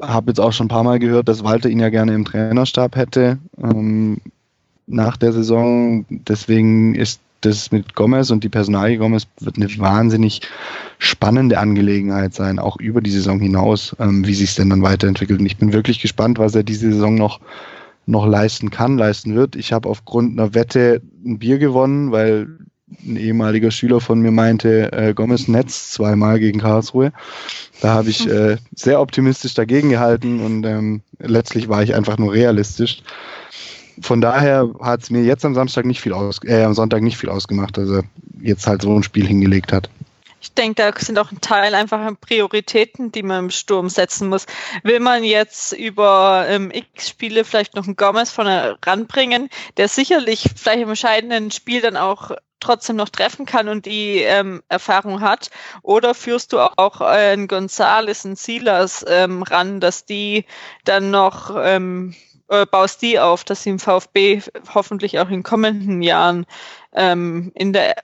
habe 0.00 0.30
jetzt 0.30 0.40
auch 0.40 0.52
schon 0.52 0.66
ein 0.66 0.70
paar 0.70 0.84
Mal 0.84 0.98
gehört, 0.98 1.28
dass 1.28 1.44
Walter 1.44 1.68
ihn 1.68 1.80
ja 1.80 1.90
gerne 1.90 2.14
im 2.14 2.24
Trainerstab 2.24 2.96
hätte. 2.96 3.38
Ähm, 3.62 4.18
nach 4.86 5.16
der 5.16 5.32
Saison. 5.32 6.04
Deswegen 6.08 6.94
ist 6.94 7.20
das 7.44 7.70
mit 7.70 7.94
Gomez 7.94 8.30
und 8.30 8.44
die 8.44 8.48
Personalie 8.48 8.98
Gomez 8.98 9.26
wird 9.40 9.56
eine 9.56 9.68
wahnsinnig 9.78 10.40
spannende 10.98 11.58
Angelegenheit 11.58 12.34
sein, 12.34 12.58
auch 12.58 12.78
über 12.78 13.00
die 13.00 13.10
Saison 13.10 13.38
hinaus, 13.38 13.94
ähm, 13.98 14.26
wie 14.26 14.34
sich 14.34 14.50
es 14.50 14.56
denn 14.56 14.70
dann 14.70 14.82
weiterentwickelt. 14.82 15.40
Und 15.40 15.46
ich 15.46 15.58
bin 15.58 15.72
wirklich 15.72 16.00
gespannt, 16.00 16.38
was 16.38 16.54
er 16.54 16.62
diese 16.62 16.92
Saison 16.92 17.14
noch, 17.14 17.40
noch 18.06 18.26
leisten 18.26 18.70
kann, 18.70 18.96
leisten 18.96 19.34
wird. 19.34 19.56
Ich 19.56 19.72
habe 19.72 19.88
aufgrund 19.88 20.38
einer 20.38 20.54
Wette 20.54 21.02
ein 21.24 21.38
Bier 21.38 21.58
gewonnen, 21.58 22.12
weil 22.12 22.48
ein 23.04 23.16
ehemaliger 23.16 23.70
Schüler 23.70 24.00
von 24.00 24.20
mir 24.20 24.30
meinte, 24.30 24.92
äh, 24.92 25.14
Gomez 25.14 25.48
Netz 25.48 25.90
zweimal 25.90 26.38
gegen 26.38 26.60
Karlsruhe. 26.60 27.12
Da 27.80 27.92
habe 27.92 28.08
ich 28.08 28.28
äh, 28.28 28.56
sehr 28.74 29.00
optimistisch 29.00 29.54
dagegen 29.54 29.90
gehalten 29.90 30.40
und 30.40 30.64
ähm, 30.64 31.02
letztlich 31.18 31.68
war 31.68 31.82
ich 31.82 31.94
einfach 31.94 32.18
nur 32.18 32.32
realistisch 32.32 33.02
von 34.00 34.20
daher 34.20 34.70
hat 34.80 35.02
es 35.02 35.10
mir 35.10 35.22
jetzt 35.22 35.44
am 35.44 35.54
Samstag 35.54 35.84
nicht 35.84 36.00
viel 36.00 36.12
aus, 36.12 36.40
äh, 36.44 36.62
am 36.62 36.74
Sonntag 36.74 37.02
nicht 37.02 37.16
viel 37.16 37.30
ausgemacht, 37.30 37.76
dass 37.76 37.88
er 37.88 38.04
jetzt 38.40 38.66
halt 38.66 38.82
so 38.82 38.94
ein 38.94 39.02
Spiel 39.02 39.26
hingelegt 39.26 39.72
hat. 39.72 39.88
Ich 40.44 40.52
denke, 40.52 40.82
da 40.82 40.92
sind 40.98 41.18
auch 41.18 41.32
ein 41.32 41.40
Teil 41.40 41.74
einfach 41.74 42.12
Prioritäten, 42.20 43.10
die 43.10 43.22
man 43.22 43.44
im 43.44 43.50
Sturm 43.50 43.88
setzen 43.88 44.28
muss. 44.28 44.44
Will 44.82 45.00
man 45.00 45.24
jetzt 45.24 45.72
über 45.72 46.44
ähm, 46.46 46.70
X-Spiele 46.70 47.44
vielleicht 47.44 47.74
noch 47.74 47.86
einen 47.86 47.96
Gomez 47.96 48.30
vorne 48.30 48.76
ranbringen, 48.84 49.48
der 49.78 49.88
sicherlich 49.88 50.50
vielleicht 50.54 50.82
im 50.82 50.90
entscheidenden 50.90 51.50
Spiel 51.50 51.80
dann 51.80 51.96
auch 51.96 52.32
trotzdem 52.60 52.96
noch 52.96 53.08
treffen 53.08 53.46
kann 53.46 53.68
und 53.68 53.86
die 53.86 54.18
ähm, 54.18 54.62
Erfahrung 54.68 55.22
hat? 55.22 55.50
Oder 55.82 56.12
führst 56.12 56.52
du 56.52 56.60
auch 56.60 57.00
äh, 57.00 57.32
einen 57.32 57.48
Gonzales, 57.48 58.26
einen 58.26 58.36
Silas 58.36 59.02
ähm, 59.08 59.42
ran, 59.44 59.80
dass 59.80 60.04
die 60.04 60.44
dann 60.84 61.10
noch 61.10 61.56
ähm, 61.58 62.14
äh, 62.48 62.66
baust 62.66 63.02
die 63.02 63.18
auf, 63.18 63.44
dass 63.44 63.62
sie 63.62 63.70
im 63.70 63.78
VfB 63.78 64.42
hoffentlich 64.74 65.18
auch 65.18 65.30
in 65.30 65.42
kommenden 65.42 66.02
Jahren 66.02 66.46
ähm, 66.92 67.52
in 67.54 67.72
der 67.72 67.96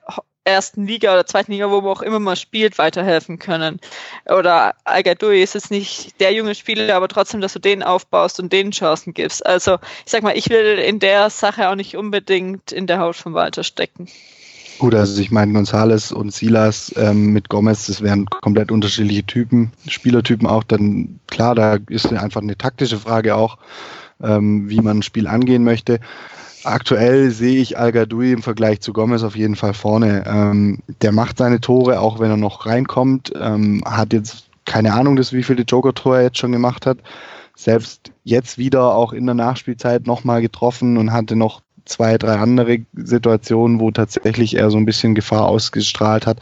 ersten 0.43 0.87
Liga 0.87 1.13
oder 1.13 1.25
zweiten 1.25 1.51
Liga, 1.51 1.69
wo 1.69 1.81
man 1.81 1.91
auch 1.91 2.01
immer 2.01 2.19
mal 2.19 2.35
spielt, 2.35 2.77
weiterhelfen 2.77 3.37
können. 3.37 3.79
Oder 4.25 4.73
Algadui 4.85 5.41
ist 5.41 5.53
jetzt 5.53 5.71
nicht 5.71 6.19
der 6.19 6.33
junge 6.33 6.55
Spieler, 6.55 6.95
aber 6.95 7.07
trotzdem, 7.07 7.41
dass 7.41 7.53
du 7.53 7.59
den 7.59 7.83
aufbaust 7.83 8.39
und 8.39 8.51
denen 8.51 8.71
Chancen 8.71 9.13
gibst. 9.13 9.45
Also 9.45 9.77
ich 10.05 10.11
sag 10.11 10.23
mal, 10.23 10.37
ich 10.37 10.49
will 10.49 10.79
in 10.79 10.99
der 10.99 11.29
Sache 11.29 11.69
auch 11.69 11.75
nicht 11.75 11.95
unbedingt 11.95 12.71
in 12.71 12.87
der 12.87 12.99
Haut 12.99 13.15
von 13.15 13.33
Walter 13.33 13.63
stecken. 13.63 14.07
Gut, 14.79 14.95
also 14.95 15.21
ich 15.21 15.29
meine, 15.29 15.53
Gonzales 15.53 16.11
und 16.11 16.33
Silas 16.33 16.91
ähm, 16.97 17.33
mit 17.33 17.49
Gomez, 17.49 17.85
das 17.85 18.01
wären 18.01 18.25
komplett 18.25 18.71
unterschiedliche 18.71 19.23
Typen, 19.23 19.71
Spielertypen 19.87 20.47
auch. 20.47 20.63
Dann 20.63 21.19
klar, 21.27 21.53
da 21.53 21.77
ist 21.87 22.11
einfach 22.11 22.41
eine 22.41 22.57
taktische 22.57 22.97
Frage 22.97 23.35
auch, 23.35 23.59
ähm, 24.23 24.69
wie 24.69 24.81
man 24.81 24.99
ein 24.99 25.03
Spiel 25.03 25.27
angehen 25.27 25.63
möchte. 25.63 25.99
Aktuell 26.63 27.31
sehe 27.31 27.59
ich 27.59 27.79
Al 27.79 27.91
Gadoui 27.91 28.31
im 28.31 28.43
Vergleich 28.43 28.81
zu 28.81 28.93
Gomez 28.93 29.23
auf 29.23 29.35
jeden 29.35 29.55
Fall 29.55 29.73
vorne. 29.73 30.23
Ähm, 30.27 30.79
der 31.01 31.11
macht 31.11 31.39
seine 31.39 31.59
Tore, 31.59 31.99
auch 31.99 32.19
wenn 32.19 32.29
er 32.29 32.37
noch 32.37 32.65
reinkommt. 32.65 33.33
Ähm, 33.39 33.83
hat 33.85 34.13
jetzt 34.13 34.45
keine 34.65 34.93
Ahnung, 34.93 35.15
dass 35.15 35.33
wie 35.33 35.43
viele 35.43 35.63
Joker-Tore 35.63 36.17
er 36.17 36.23
jetzt 36.23 36.37
schon 36.37 36.51
gemacht 36.51 36.85
hat. 36.85 36.99
Selbst 37.55 38.11
jetzt 38.23 38.57
wieder 38.57 38.95
auch 38.95 39.11
in 39.13 39.25
der 39.25 39.35
Nachspielzeit 39.35 40.05
nochmal 40.05 40.41
getroffen 40.41 40.97
und 40.97 41.11
hatte 41.11 41.35
noch 41.35 41.61
zwei, 41.85 42.17
drei 42.17 42.35
andere 42.35 42.79
Situationen, 42.93 43.79
wo 43.79 43.91
tatsächlich 43.91 44.55
er 44.55 44.69
so 44.69 44.77
ein 44.77 44.85
bisschen 44.85 45.15
Gefahr 45.15 45.47
ausgestrahlt 45.47 46.27
hat. 46.27 46.39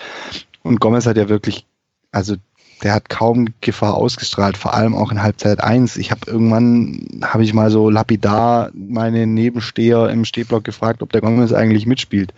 Und 0.64 0.80
Gomez 0.80 1.06
hat 1.06 1.18
ja 1.18 1.30
wirklich, 1.30 1.66
also 2.12 2.36
der 2.84 2.94
hat 2.94 3.10
kaum 3.10 3.48
Gefahr 3.62 3.96
ausgestrahlt, 3.96 4.58
vor 4.58 4.74
allem 4.74 4.96
auch 4.96 5.12
in 5.12 5.22
Halbzeit 5.22 5.62
1. 5.62 5.98
Ich 5.98 6.12
habe 6.12 6.22
irgendwann, 6.28 7.22
habe 7.22 7.44
ich 7.44 7.54
mal 7.54 7.72
so 7.72 7.90
lapidar 7.90 8.72
meine 8.74 9.28
Nebensteher 9.28 10.10
im 10.10 10.26
Stehblock 10.26 10.64
gefragt, 10.64 11.02
ob 11.02 11.12
der 11.12 11.22
Gomez 11.22 11.52
eigentlich 11.52 11.86
mitspielt. 11.86 12.34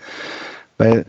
Weil 0.78 1.06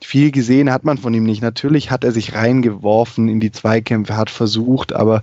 viel 0.00 0.32
gesehen 0.32 0.72
hat 0.72 0.84
man 0.84 0.98
von 0.98 1.14
ihm 1.14 1.24
nicht. 1.24 1.42
Natürlich 1.42 1.90
hat 1.90 2.02
er 2.02 2.12
sich 2.12 2.34
reingeworfen 2.34 3.28
in 3.28 3.38
die 3.38 3.52
Zweikämpfe, 3.52 4.16
hat 4.16 4.30
versucht, 4.30 4.92
aber 4.92 5.22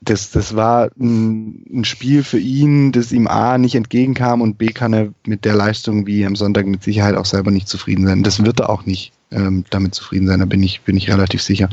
das, 0.00 0.30
das 0.30 0.54
war 0.54 0.90
ein, 0.98 1.64
ein, 1.72 1.84
Spiel 1.84 2.22
für 2.22 2.38
ihn, 2.38 2.92
das 2.92 3.12
ihm 3.12 3.26
A 3.26 3.58
nicht 3.58 3.74
entgegenkam 3.74 4.40
und 4.40 4.58
B 4.58 4.68
kann 4.68 4.92
er 4.92 5.08
mit 5.24 5.44
der 5.44 5.54
Leistung 5.54 6.06
wie 6.06 6.26
am 6.26 6.36
Sonntag 6.36 6.66
mit 6.66 6.82
Sicherheit 6.82 7.16
auch 7.16 7.24
selber 7.24 7.50
nicht 7.50 7.68
zufrieden 7.68 8.06
sein. 8.06 8.22
Das 8.22 8.44
wird 8.44 8.60
er 8.60 8.70
auch 8.70 8.86
nicht 8.86 9.12
ähm, 9.30 9.64
damit 9.70 9.94
zufrieden 9.94 10.26
sein, 10.26 10.40
da 10.40 10.46
bin 10.46 10.62
ich, 10.62 10.82
bin 10.82 10.96
ich 10.96 11.10
relativ 11.10 11.42
sicher 11.42 11.68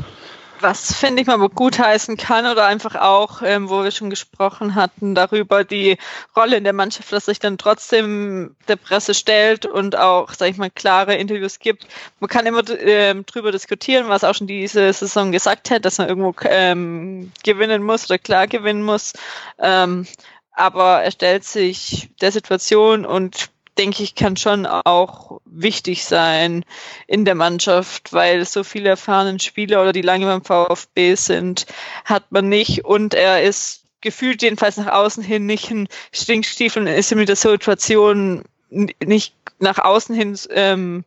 was 0.64 0.94
finde 0.94 1.20
ich 1.20 1.28
mal 1.28 1.36
gut 1.50 1.78
heißen 1.78 2.16
kann 2.16 2.46
oder 2.46 2.64
einfach 2.66 2.96
auch, 2.96 3.42
ähm, 3.42 3.68
wo 3.68 3.84
wir 3.84 3.90
schon 3.90 4.08
gesprochen 4.08 4.74
hatten, 4.74 5.14
darüber 5.14 5.62
die 5.62 5.98
Rolle 6.34 6.56
in 6.56 6.64
der 6.64 6.72
Mannschaft, 6.72 7.12
dass 7.12 7.26
sich 7.26 7.38
dann 7.38 7.58
trotzdem 7.58 8.56
der 8.66 8.76
Presse 8.76 9.12
stellt 9.12 9.66
und 9.66 9.94
auch, 9.94 10.32
sag 10.32 10.48
ich 10.48 10.56
mal, 10.56 10.70
klare 10.70 11.16
Interviews 11.16 11.58
gibt. 11.58 11.86
Man 12.18 12.30
kann 12.30 12.46
immer 12.46 12.62
ähm, 12.80 13.26
drüber 13.26 13.52
diskutieren, 13.52 14.08
was 14.08 14.24
auch 14.24 14.34
schon 14.34 14.46
diese 14.46 14.90
Saison 14.92 15.32
gesagt 15.32 15.70
hat, 15.70 15.84
dass 15.84 15.98
man 15.98 16.08
irgendwo 16.08 16.34
ähm, 16.48 17.30
gewinnen 17.44 17.82
muss 17.82 18.06
oder 18.06 18.18
klar 18.18 18.46
gewinnen 18.46 18.82
muss. 18.82 19.12
Ähm, 19.58 20.06
aber 20.52 21.02
er 21.02 21.10
stellt 21.10 21.44
sich 21.44 22.08
der 22.22 22.32
Situation 22.32 23.04
und 23.04 23.50
denke 23.78 24.02
ich, 24.02 24.14
kann 24.14 24.36
schon 24.36 24.66
auch 24.66 25.40
wichtig 25.44 26.04
sein 26.04 26.64
in 27.06 27.24
der 27.24 27.34
Mannschaft, 27.34 28.12
weil 28.12 28.44
so 28.44 28.64
viele 28.64 28.90
erfahrene 28.90 29.40
Spieler 29.40 29.82
oder 29.82 29.92
die 29.92 30.02
lange 30.02 30.26
beim 30.26 30.44
VfB 30.44 31.14
sind, 31.14 31.66
hat 32.04 32.30
man 32.30 32.48
nicht. 32.48 32.84
Und 32.84 33.14
er 33.14 33.42
ist 33.42 33.84
gefühlt 34.00 34.42
jedenfalls 34.42 34.76
nach 34.76 34.92
außen 34.92 35.22
hin 35.22 35.46
nicht 35.46 35.70
ein 35.70 35.88
Stinkstiefel 36.12 36.82
und 36.82 36.88
ist 36.88 37.14
mit 37.14 37.28
der 37.28 37.36
Situation 37.36 38.44
nicht 38.70 39.34
nach 39.58 39.78
außen 39.78 40.14
hin 40.14 40.38
ähm, 40.50 41.04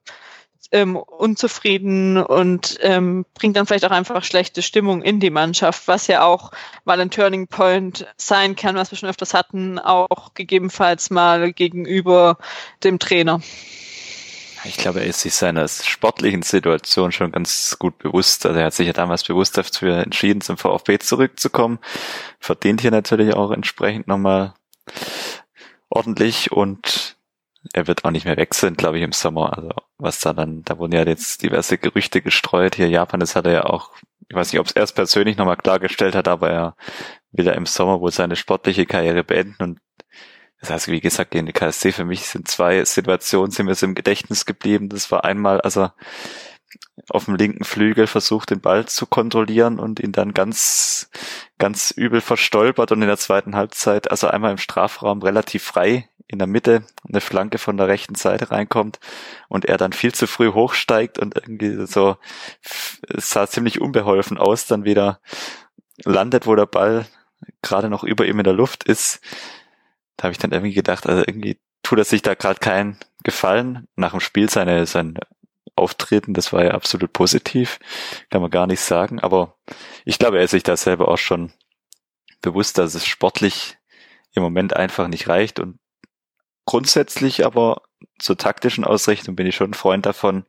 ähm, 0.71 0.95
unzufrieden 0.95 2.17
und 2.17 2.77
ähm, 2.81 3.25
bringt 3.33 3.55
dann 3.55 3.65
vielleicht 3.65 3.85
auch 3.85 3.91
einfach 3.91 4.23
schlechte 4.23 4.61
Stimmung 4.61 5.01
in 5.01 5.19
die 5.19 5.29
Mannschaft, 5.29 5.87
was 5.87 6.07
ja 6.07 6.23
auch 6.23 6.51
mal 6.85 6.99
ein 6.99 7.11
Turning 7.11 7.47
Point 7.47 8.05
sein 8.17 8.55
kann, 8.55 8.75
was 8.75 8.91
wir 8.91 8.97
schon 8.97 9.09
öfters 9.09 9.33
hatten, 9.33 9.79
auch 9.79 10.33
gegebenenfalls 10.33 11.09
mal 11.09 11.53
gegenüber 11.53 12.37
dem 12.83 12.99
Trainer. 12.99 13.41
Ich 14.63 14.77
glaube, 14.77 15.01
er 15.01 15.07
ist 15.07 15.21
sich 15.21 15.33
seiner 15.33 15.67
sportlichen 15.67 16.41
Situation 16.41 17.11
schon 17.11 17.31
ganz 17.31 17.77
gut 17.79 17.97
bewusst. 17.99 18.45
Also 18.45 18.59
er 18.59 18.65
hat 18.65 18.73
sich 18.73 18.87
ja 18.87 18.93
damals 18.93 19.23
bewusst 19.23 19.57
dafür 19.57 19.99
entschieden, 19.99 20.41
zum 20.41 20.57
VfB 20.57 20.99
zurückzukommen. 20.99 21.79
Verdient 22.39 22.81
hier 22.81 22.91
natürlich 22.91 23.33
auch 23.33 23.51
entsprechend 23.51 24.07
nochmal 24.07 24.53
ordentlich 25.89 26.51
und 26.51 27.16
er 27.73 27.87
wird 27.87 28.05
auch 28.05 28.11
nicht 28.11 28.25
mehr 28.25 28.37
wechseln, 28.37 28.75
glaube 28.75 28.97
ich, 28.97 29.03
im 29.03 29.11
Sommer. 29.11 29.57
Also 29.57 29.69
was 29.97 30.19
da 30.19 30.33
dann, 30.33 30.63
da 30.63 30.77
wurden 30.77 30.93
ja 30.93 31.03
jetzt 31.03 31.41
diverse 31.43 31.77
Gerüchte 31.77 32.21
gestreut. 32.21 32.75
Hier 32.75 32.89
Japan, 32.89 33.19
das 33.19 33.35
hat 33.35 33.45
er 33.45 33.53
ja 33.53 33.65
auch, 33.65 33.91
ich 34.29 34.35
weiß 34.35 34.51
nicht, 34.51 34.59
ob 34.59 34.67
es 34.67 34.73
erst 34.73 34.95
persönlich 34.95 35.37
nochmal 35.37 35.57
klargestellt 35.57 36.15
hat, 36.15 36.27
aber 36.27 36.49
er 36.49 36.75
will 37.31 37.45
ja 37.45 37.53
im 37.53 37.65
Sommer 37.65 38.01
wohl 38.01 38.11
seine 38.11 38.35
sportliche 38.35 38.85
Karriere 38.85 39.23
beenden 39.23 39.63
und 39.63 39.79
das 40.59 40.71
heißt, 40.71 40.87
wie 40.87 41.01
gesagt, 41.01 41.31
gegen 41.31 41.45
die 41.45 41.53
KSC 41.53 41.91
für 41.91 42.05
mich 42.05 42.25
sind 42.25 42.47
zwei 42.47 42.83
Situationen, 42.83 43.51
sind 43.51 43.67
mir 43.67 43.75
so 43.75 43.85
im 43.85 43.93
Gedächtnis 43.93 44.45
geblieben. 44.45 44.89
Das 44.89 45.11
war 45.11 45.23
einmal, 45.23 45.61
also 45.61 45.89
auf 47.09 47.25
dem 47.25 47.35
linken 47.35 47.63
Flügel 47.63 48.07
versucht, 48.07 48.49
den 48.49 48.59
Ball 48.59 48.87
zu 48.87 49.05
kontrollieren 49.05 49.79
und 49.79 49.99
ihn 49.99 50.11
dann 50.11 50.33
ganz, 50.33 51.09
ganz 51.59 51.91
übel 51.91 52.21
verstolpert 52.21 52.91
und 52.91 53.01
in 53.01 53.07
der 53.07 53.17
zweiten 53.17 53.55
Halbzeit, 53.55 54.09
also 54.09 54.27
einmal 54.27 54.51
im 54.51 54.57
Strafraum 54.57 55.21
relativ 55.21 55.63
frei 55.63 56.09
in 56.27 56.39
der 56.39 56.47
Mitte 56.47 56.83
eine 57.07 57.21
Flanke 57.21 57.57
von 57.57 57.77
der 57.77 57.87
rechten 57.87 58.15
Seite 58.15 58.51
reinkommt 58.51 58.99
und 59.47 59.65
er 59.65 59.77
dann 59.77 59.93
viel 59.93 60.13
zu 60.13 60.27
früh 60.27 60.51
hochsteigt 60.51 61.17
und 61.19 61.35
irgendwie 61.35 61.85
so, 61.87 62.17
sah 63.15 63.47
ziemlich 63.47 63.79
unbeholfen 63.79 64.37
aus, 64.37 64.67
dann 64.67 64.83
wieder 64.83 65.21
landet, 66.03 66.45
wo 66.45 66.55
der 66.55 66.65
Ball 66.65 67.05
gerade 67.61 67.89
noch 67.89 68.03
über 68.03 68.25
ihm 68.25 68.39
in 68.39 68.43
der 68.43 68.53
Luft 68.53 68.83
ist. 68.83 69.21
Da 70.17 70.23
habe 70.23 70.31
ich 70.33 70.37
dann 70.37 70.51
irgendwie 70.51 70.73
gedacht, 70.73 71.07
also 71.07 71.23
irgendwie 71.25 71.59
tut 71.83 71.99
er 71.99 72.05
sich 72.05 72.21
da 72.21 72.33
gerade 72.33 72.59
keinen 72.59 72.97
Gefallen. 73.23 73.87
Nach 73.95 74.11
dem 74.11 74.19
Spiel 74.19 74.49
seine, 74.49 74.85
sein 74.85 75.17
Auftreten, 75.75 76.33
das 76.33 76.51
war 76.51 76.63
ja 76.63 76.71
absolut 76.71 77.13
positiv, 77.13 77.79
kann 78.29 78.41
man 78.41 78.51
gar 78.51 78.67
nicht 78.67 78.81
sagen, 78.81 79.19
aber 79.19 79.55
ich 80.05 80.17
glaube, 80.17 80.37
er 80.37 80.43
ist 80.43 80.51
sich 80.51 80.63
da 80.63 80.75
selber 80.75 81.07
auch 81.07 81.17
schon 81.17 81.53
bewusst, 82.41 82.77
dass 82.77 82.95
es 82.95 83.05
sportlich 83.05 83.77
im 84.33 84.43
Moment 84.43 84.75
einfach 84.75 85.07
nicht 85.07 85.27
reicht 85.27 85.59
und 85.59 85.79
grundsätzlich 86.67 87.45
aber 87.45 87.81
zur 88.19 88.37
taktischen 88.37 88.83
Ausrichtung 88.83 89.35
bin 89.35 89.47
ich 89.47 89.55
schon 89.55 89.71
ein 89.71 89.73
Freund 89.73 90.05
davon, 90.05 90.45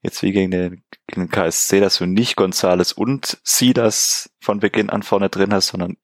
jetzt 0.00 0.22
wie 0.22 0.32
gegen 0.32 0.50
den, 0.50 0.84
gegen 1.06 1.22
den 1.22 1.30
KSC, 1.30 1.80
dass 1.80 1.98
du 1.98 2.06
nicht 2.06 2.36
Gonzales 2.36 2.92
und 2.92 3.38
Silas 3.42 4.30
von 4.40 4.60
Beginn 4.60 4.88
an 4.88 5.02
vorne 5.02 5.28
drin 5.28 5.52
hast, 5.52 5.68
sondern 5.68 5.96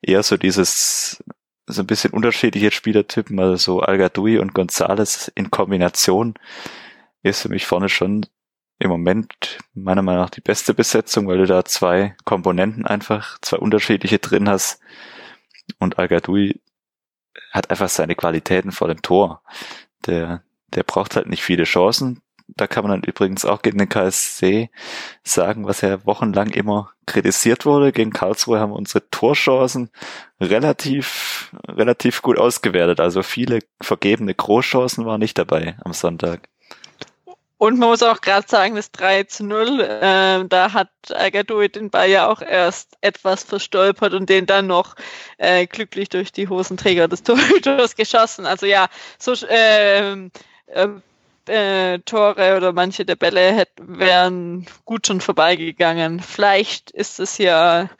eher 0.00 0.22
so 0.22 0.36
dieses, 0.36 1.22
so 1.66 1.82
ein 1.82 1.86
bisschen 1.86 2.12
unterschiedliche 2.12 2.70
Spielertypen, 2.70 3.38
also 3.38 3.56
so 3.56 3.80
Algadui 3.80 4.38
und 4.38 4.54
Gonzales 4.54 5.30
in 5.34 5.50
Kombination 5.50 6.34
ist 7.22 7.42
für 7.42 7.48
mich 7.48 7.66
vorne 7.66 7.88
schon 7.88 8.26
im 8.78 8.90
Moment 8.90 9.58
meiner 9.74 10.02
Meinung 10.02 10.22
nach 10.22 10.30
die 10.30 10.40
beste 10.40 10.72
Besetzung, 10.72 11.26
weil 11.26 11.38
du 11.38 11.46
da 11.46 11.64
zwei 11.64 12.16
Komponenten 12.24 12.86
einfach, 12.86 13.38
zwei 13.40 13.58
unterschiedliche 13.58 14.20
drin 14.20 14.48
hast. 14.48 14.80
Und 15.78 15.98
Algadui 15.98 16.60
hat 17.50 17.70
einfach 17.70 17.88
seine 17.88 18.14
Qualitäten 18.14 18.72
vor 18.72 18.88
dem 18.88 19.02
Tor. 19.02 19.42
Der, 20.06 20.42
der 20.68 20.82
braucht 20.84 21.16
halt 21.16 21.28
nicht 21.28 21.42
viele 21.42 21.64
Chancen. 21.64 22.22
Da 22.56 22.66
kann 22.66 22.84
man 22.84 22.90
dann 22.90 23.08
übrigens 23.08 23.44
auch 23.44 23.62
gegen 23.62 23.78
den 23.78 23.88
KSC 23.88 24.70
sagen, 25.22 25.66
was 25.66 25.82
ja 25.82 26.04
wochenlang 26.04 26.50
immer 26.50 26.90
kritisiert 27.06 27.64
wurde. 27.64 27.92
Gegen 27.92 28.12
Karlsruhe 28.12 28.58
haben 28.58 28.72
unsere 28.72 29.08
Torchancen 29.10 29.90
relativ, 30.40 31.54
relativ 31.68 32.22
gut 32.22 32.38
ausgewertet. 32.38 33.00
Also 33.00 33.22
viele 33.22 33.60
vergebene 33.80 34.34
Großchancen 34.34 35.06
waren 35.06 35.20
nicht 35.20 35.38
dabei 35.38 35.76
am 35.84 35.92
Sonntag. 35.92 36.48
Und 37.60 37.78
man 37.78 37.90
muss 37.90 38.02
auch 38.02 38.22
gerade 38.22 38.48
sagen, 38.48 38.74
das 38.74 38.90
3 38.90 39.24
zu 39.24 39.44
0, 39.44 39.80
äh, 39.80 40.44
da 40.48 40.72
hat 40.72 40.88
Agadoui 41.14 41.68
den 41.68 41.90
Ball 41.90 42.08
ja 42.08 42.26
auch 42.26 42.40
erst 42.40 42.96
etwas 43.02 43.44
verstolpert 43.44 44.14
und 44.14 44.30
den 44.30 44.46
dann 44.46 44.66
noch 44.66 44.96
äh, 45.36 45.66
glücklich 45.66 46.08
durch 46.08 46.32
die 46.32 46.48
Hosenträger 46.48 47.06
des 47.06 47.22
Torhüters 47.24 47.96
geschossen. 47.96 48.46
Also 48.46 48.64
ja, 48.64 48.88
so 49.18 49.34
äh, 49.46 50.12
äh, 50.68 50.88
äh, 51.48 51.98
Tore 51.98 52.56
oder 52.56 52.72
manche 52.72 53.04
der 53.04 53.16
Bälle 53.16 53.52
hätten, 53.52 53.98
wären 53.98 54.66
gut 54.86 55.06
schon 55.06 55.20
vorbeigegangen. 55.20 56.20
Vielleicht 56.20 56.90
ist 56.90 57.20
es 57.20 57.36
ja 57.36 57.90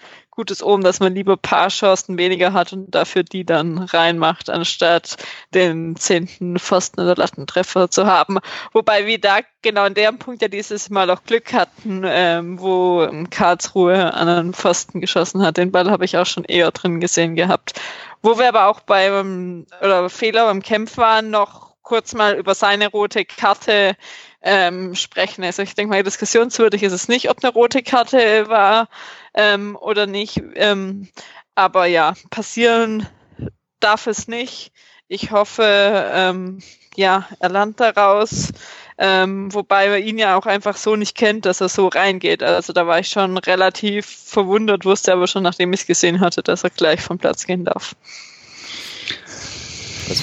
gutes 0.40 0.62
Omen, 0.62 0.82
dass 0.82 1.00
man 1.00 1.14
lieber 1.14 1.36
paar 1.36 1.68
Chancen 1.68 2.16
weniger 2.16 2.54
hat 2.54 2.72
und 2.72 2.94
dafür 2.94 3.24
die 3.24 3.44
dann 3.44 3.76
reinmacht, 3.76 4.48
anstatt 4.48 5.18
den 5.52 5.96
zehnten 5.96 6.58
Pfosten 6.58 7.02
oder 7.02 7.14
Lattentreffer 7.14 7.90
zu 7.90 8.06
haben. 8.06 8.38
Wobei 8.72 9.04
wir 9.04 9.20
da 9.20 9.40
genau 9.60 9.82
an 9.82 9.92
dem 9.92 10.18
Punkt 10.18 10.40
ja 10.40 10.48
dieses 10.48 10.88
Mal 10.88 11.10
auch 11.10 11.24
Glück 11.24 11.52
hatten, 11.52 12.04
ähm, 12.06 12.58
wo 12.58 13.06
Karlsruhe 13.28 14.14
an 14.14 14.28
einen 14.30 14.54
Pfosten 14.54 15.02
geschossen 15.02 15.42
hat. 15.42 15.58
Den 15.58 15.72
Ball 15.72 15.90
habe 15.90 16.06
ich 16.06 16.16
auch 16.16 16.24
schon 16.24 16.44
eher 16.44 16.70
drin 16.70 17.00
gesehen 17.00 17.36
gehabt. 17.36 17.78
Wo 18.22 18.38
wir 18.38 18.48
aber 18.48 18.68
auch 18.68 18.80
beim 18.80 19.66
oder 19.82 20.08
Fehler 20.08 20.46
beim 20.46 20.62
Kämpf 20.62 20.96
waren, 20.96 21.28
noch 21.28 21.74
kurz 21.82 22.14
mal 22.14 22.38
über 22.38 22.54
seine 22.54 22.88
rote 22.88 23.26
Karte 23.26 23.94
ähm, 24.42 24.94
sprechen. 24.94 25.44
Also 25.44 25.62
ich 25.62 25.74
denke 25.74 25.90
mal, 25.90 26.02
diskussionswürdig 26.02 26.82
ist 26.82 26.92
es 26.92 27.08
nicht, 27.08 27.30
ob 27.30 27.42
eine 27.42 27.52
rote 27.52 27.82
Karte 27.82 28.48
war 28.48 28.88
ähm, 29.34 29.76
oder 29.80 30.06
nicht. 30.06 30.40
Ähm, 30.54 31.08
aber 31.54 31.86
ja, 31.86 32.14
passieren 32.30 33.06
darf 33.80 34.06
es 34.06 34.28
nicht. 34.28 34.72
Ich 35.08 35.30
hoffe, 35.30 35.64
ähm, 36.14 36.60
ja, 36.96 37.28
er 37.38 37.48
lernt 37.48 37.80
daraus. 37.80 38.52
Ähm, 39.02 39.52
wobei 39.54 39.88
man 39.88 40.02
ihn 40.02 40.18
ja 40.18 40.36
auch 40.36 40.44
einfach 40.44 40.76
so 40.76 40.94
nicht 40.94 41.16
kennt, 41.16 41.46
dass 41.46 41.62
er 41.62 41.70
so 41.70 41.88
reingeht. 41.88 42.42
Also 42.42 42.74
da 42.74 42.86
war 42.86 42.98
ich 42.98 43.08
schon 43.08 43.38
relativ 43.38 44.06
verwundert, 44.06 44.84
wusste 44.84 45.14
aber 45.14 45.26
schon, 45.26 45.42
nachdem 45.42 45.72
ich 45.72 45.80
es 45.80 45.86
gesehen 45.86 46.20
hatte, 46.20 46.42
dass 46.42 46.64
er 46.64 46.70
gleich 46.70 47.00
vom 47.00 47.16
Platz 47.16 47.46
gehen 47.46 47.64
darf. 47.64 47.96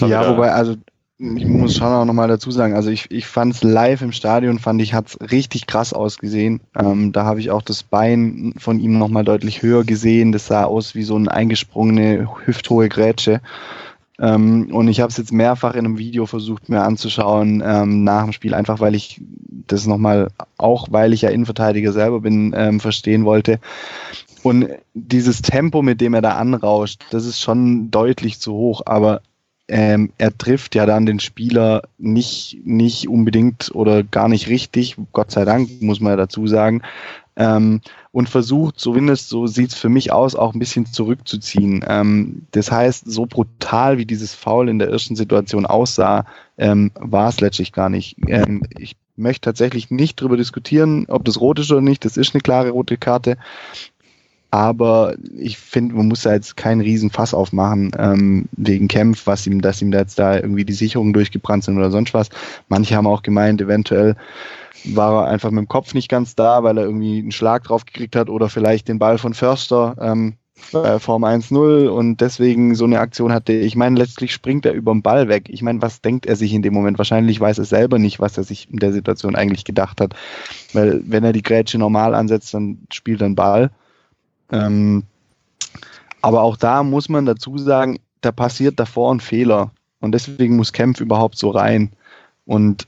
Ja, 0.01 0.29
wobei, 0.29 0.51
also 0.51 0.75
ich 1.19 1.47
muss 1.47 1.75
schon 1.75 1.87
auch 1.87 2.05
nochmal 2.05 2.27
dazu 2.27 2.51
sagen, 2.51 2.75
also 2.75 2.91
ich, 2.91 3.09
ich 3.09 3.25
fand 3.25 3.55
es 3.55 3.63
live 3.63 4.03
im 4.03 4.11
Stadion, 4.11 4.59
fand 4.59 4.81
ich, 4.81 4.93
hat 4.93 5.07
es 5.07 5.31
richtig 5.31 5.65
krass 5.65 5.91
ausgesehen. 5.91 6.61
Ähm, 6.75 7.11
da 7.11 7.25
habe 7.25 7.39
ich 7.39 7.49
auch 7.49 7.63
das 7.63 7.81
Bein 7.81 8.53
von 8.59 8.79
ihm 8.79 8.99
nochmal 8.99 9.23
deutlich 9.23 9.63
höher 9.63 9.83
gesehen. 9.83 10.31
Das 10.31 10.45
sah 10.45 10.65
aus 10.65 10.93
wie 10.93 11.03
so 11.03 11.15
eine 11.15 11.31
eingesprungene, 11.31 12.29
hüfthohe 12.45 12.87
Grätsche. 12.87 13.41
Ähm, 14.19 14.69
und 14.71 14.87
ich 14.89 14.99
habe 14.99 15.09
es 15.09 15.17
jetzt 15.17 15.31
mehrfach 15.31 15.73
in 15.73 15.85
einem 15.85 15.97
Video 15.97 16.27
versucht 16.27 16.69
mir 16.69 16.83
anzuschauen 16.83 17.63
ähm, 17.65 18.03
nach 18.03 18.23
dem 18.23 18.33
Spiel, 18.33 18.53
einfach 18.53 18.79
weil 18.79 18.93
ich 18.93 19.19
das 19.67 19.87
nochmal, 19.87 20.29
auch 20.57 20.87
weil 20.91 21.13
ich 21.13 21.23
ja 21.23 21.29
Innenverteidiger 21.29 21.93
selber 21.93 22.21
bin, 22.21 22.53
ähm, 22.55 22.79
verstehen 22.79 23.25
wollte. 23.25 23.59
Und 24.43 24.67
dieses 24.93 25.41
Tempo, 25.41 25.81
mit 25.81 25.99
dem 25.99 26.13
er 26.13 26.21
da 26.21 26.35
anrauscht, 26.35 27.01
das 27.09 27.25
ist 27.25 27.41
schon 27.41 27.89
deutlich 27.89 28.39
zu 28.39 28.53
hoch, 28.53 28.83
aber 28.85 29.21
ähm, 29.67 30.11
er 30.17 30.37
trifft 30.37 30.75
ja 30.75 30.85
dann 30.85 31.05
den 31.05 31.19
Spieler 31.19 31.83
nicht, 31.97 32.59
nicht 32.63 33.07
unbedingt 33.07 33.71
oder 33.73 34.03
gar 34.03 34.29
nicht 34.29 34.47
richtig, 34.47 34.95
Gott 35.11 35.31
sei 35.31 35.45
Dank, 35.45 35.81
muss 35.81 35.99
man 35.99 36.11
ja 36.11 36.17
dazu 36.17 36.47
sagen, 36.47 36.81
ähm, 37.35 37.81
und 38.11 38.29
versucht, 38.29 38.79
zumindest 38.79 39.29
so 39.29 39.45
sieht's 39.45 39.75
für 39.75 39.89
mich 39.89 40.11
aus, 40.11 40.35
auch 40.35 40.53
ein 40.53 40.59
bisschen 40.59 40.87
zurückzuziehen. 40.87 41.85
Ähm, 41.87 42.47
das 42.51 42.71
heißt, 42.71 43.09
so 43.11 43.27
brutal 43.27 43.99
wie 43.99 44.05
dieses 44.05 44.33
Foul 44.33 44.69
in 44.69 44.79
der 44.79 44.89
ersten 44.89 45.15
Situation 45.15 45.65
aussah, 45.65 46.25
ähm, 46.57 46.91
war 46.95 47.29
es 47.29 47.39
letztlich 47.39 47.73
gar 47.73 47.89
nicht. 47.89 48.15
Ähm, 48.27 48.63
ich 48.79 48.95
möchte 49.15 49.41
tatsächlich 49.41 49.91
nicht 49.91 50.19
darüber 50.19 50.37
diskutieren, 50.37 51.05
ob 51.09 51.25
das 51.25 51.39
rot 51.39 51.59
ist 51.59 51.71
oder 51.71 51.81
nicht. 51.81 52.05
Das 52.05 52.17
ist 52.17 52.33
eine 52.33 52.41
klare 52.41 52.71
rote 52.71 52.97
Karte. 52.97 53.37
Aber 54.49 55.15
ich 55.37 55.57
finde, 55.57 55.95
man 55.95 56.07
muss 56.07 56.21
da 56.21 56.33
jetzt 56.33 56.55
keinen 56.55 56.81
Riesenfass 56.81 57.33
aufmachen 57.33 57.91
ähm, 57.97 58.45
wegen 58.53 58.87
Kämpf, 58.87 59.27
was 59.27 59.45
ihm, 59.45 59.61
dass 59.61 59.81
ihm 59.81 59.91
da 59.91 59.99
jetzt 59.99 60.19
da 60.19 60.35
irgendwie 60.35 60.63
die 60.63 60.73
Sicherungen 60.73 61.13
durchgebrannt 61.13 61.65
sind 61.65 61.77
oder 61.77 61.91
sonst 61.91 62.13
was. 62.13 62.29
Manche 62.69 62.95
haben 62.95 63.07
auch 63.07 63.23
gemeint, 63.23 63.61
eventuell 63.61 64.15
war 64.85 65.23
er 65.23 65.31
einfach 65.31 65.51
mit 65.51 65.59
dem 65.59 65.67
Kopf 65.67 65.93
nicht 65.93 66.09
ganz 66.09 66.35
da, 66.35 66.63
weil 66.63 66.77
er 66.77 66.85
irgendwie 66.85 67.19
einen 67.19 67.31
Schlag 67.31 67.63
drauf 67.63 67.85
gekriegt 67.85 68.15
hat 68.15 68.29
oder 68.29 68.47
vielleicht 68.47 68.87
den 68.87 68.99
Ball 68.99 69.17
von 69.17 69.33
Förster 69.33 69.95
ähm, 69.99 70.35
bei 70.71 70.99
Form 70.99 71.23
1-0 71.23 71.87
und 71.87 72.19
deswegen 72.19 72.75
so 72.75 72.85
eine 72.85 72.99
Aktion 72.99 73.31
hatte. 73.31 73.53
Ich 73.53 73.75
meine, 73.75 73.97
letztlich 73.97 74.33
springt 74.33 74.65
er 74.65 74.73
über 74.73 74.91
den 74.91 75.01
Ball 75.01 75.27
weg. 75.27 75.49
Ich 75.49 75.61
meine, 75.61 75.81
was 75.81 76.01
denkt 76.01 76.25
er 76.25 76.35
sich 76.35 76.53
in 76.53 76.61
dem 76.61 76.73
Moment? 76.73 76.97
Wahrscheinlich 76.97 77.39
weiß 77.39 77.59
er 77.59 77.65
selber 77.65 77.99
nicht, 77.99 78.19
was 78.19 78.37
er 78.37 78.43
sich 78.43 78.69
in 78.71 78.79
der 78.79 78.91
Situation 78.91 79.35
eigentlich 79.35 79.65
gedacht 79.65 80.01
hat. 80.01 80.15
Weil 80.73 81.01
wenn 81.05 81.23
er 81.23 81.33
die 81.33 81.43
Grätsche 81.43 81.77
normal 81.77 82.15
ansetzt, 82.15 82.53
dann 82.53 82.79
spielt 82.91 83.21
er 83.21 83.25
einen 83.25 83.35
Ball. 83.35 83.71
Ähm, 84.51 85.03
aber 86.21 86.41
auch 86.41 86.57
da 86.57 86.83
muss 86.83 87.09
man 87.09 87.25
dazu 87.25 87.57
sagen, 87.57 87.99
da 88.21 88.31
passiert 88.31 88.79
davor 88.79 89.13
ein 89.13 89.19
Fehler. 89.19 89.71
Und 89.99 90.11
deswegen 90.11 90.55
muss 90.55 90.73
Kempf 90.73 90.99
überhaupt 90.99 91.37
so 91.37 91.49
rein. 91.49 91.91
Und, 92.45 92.87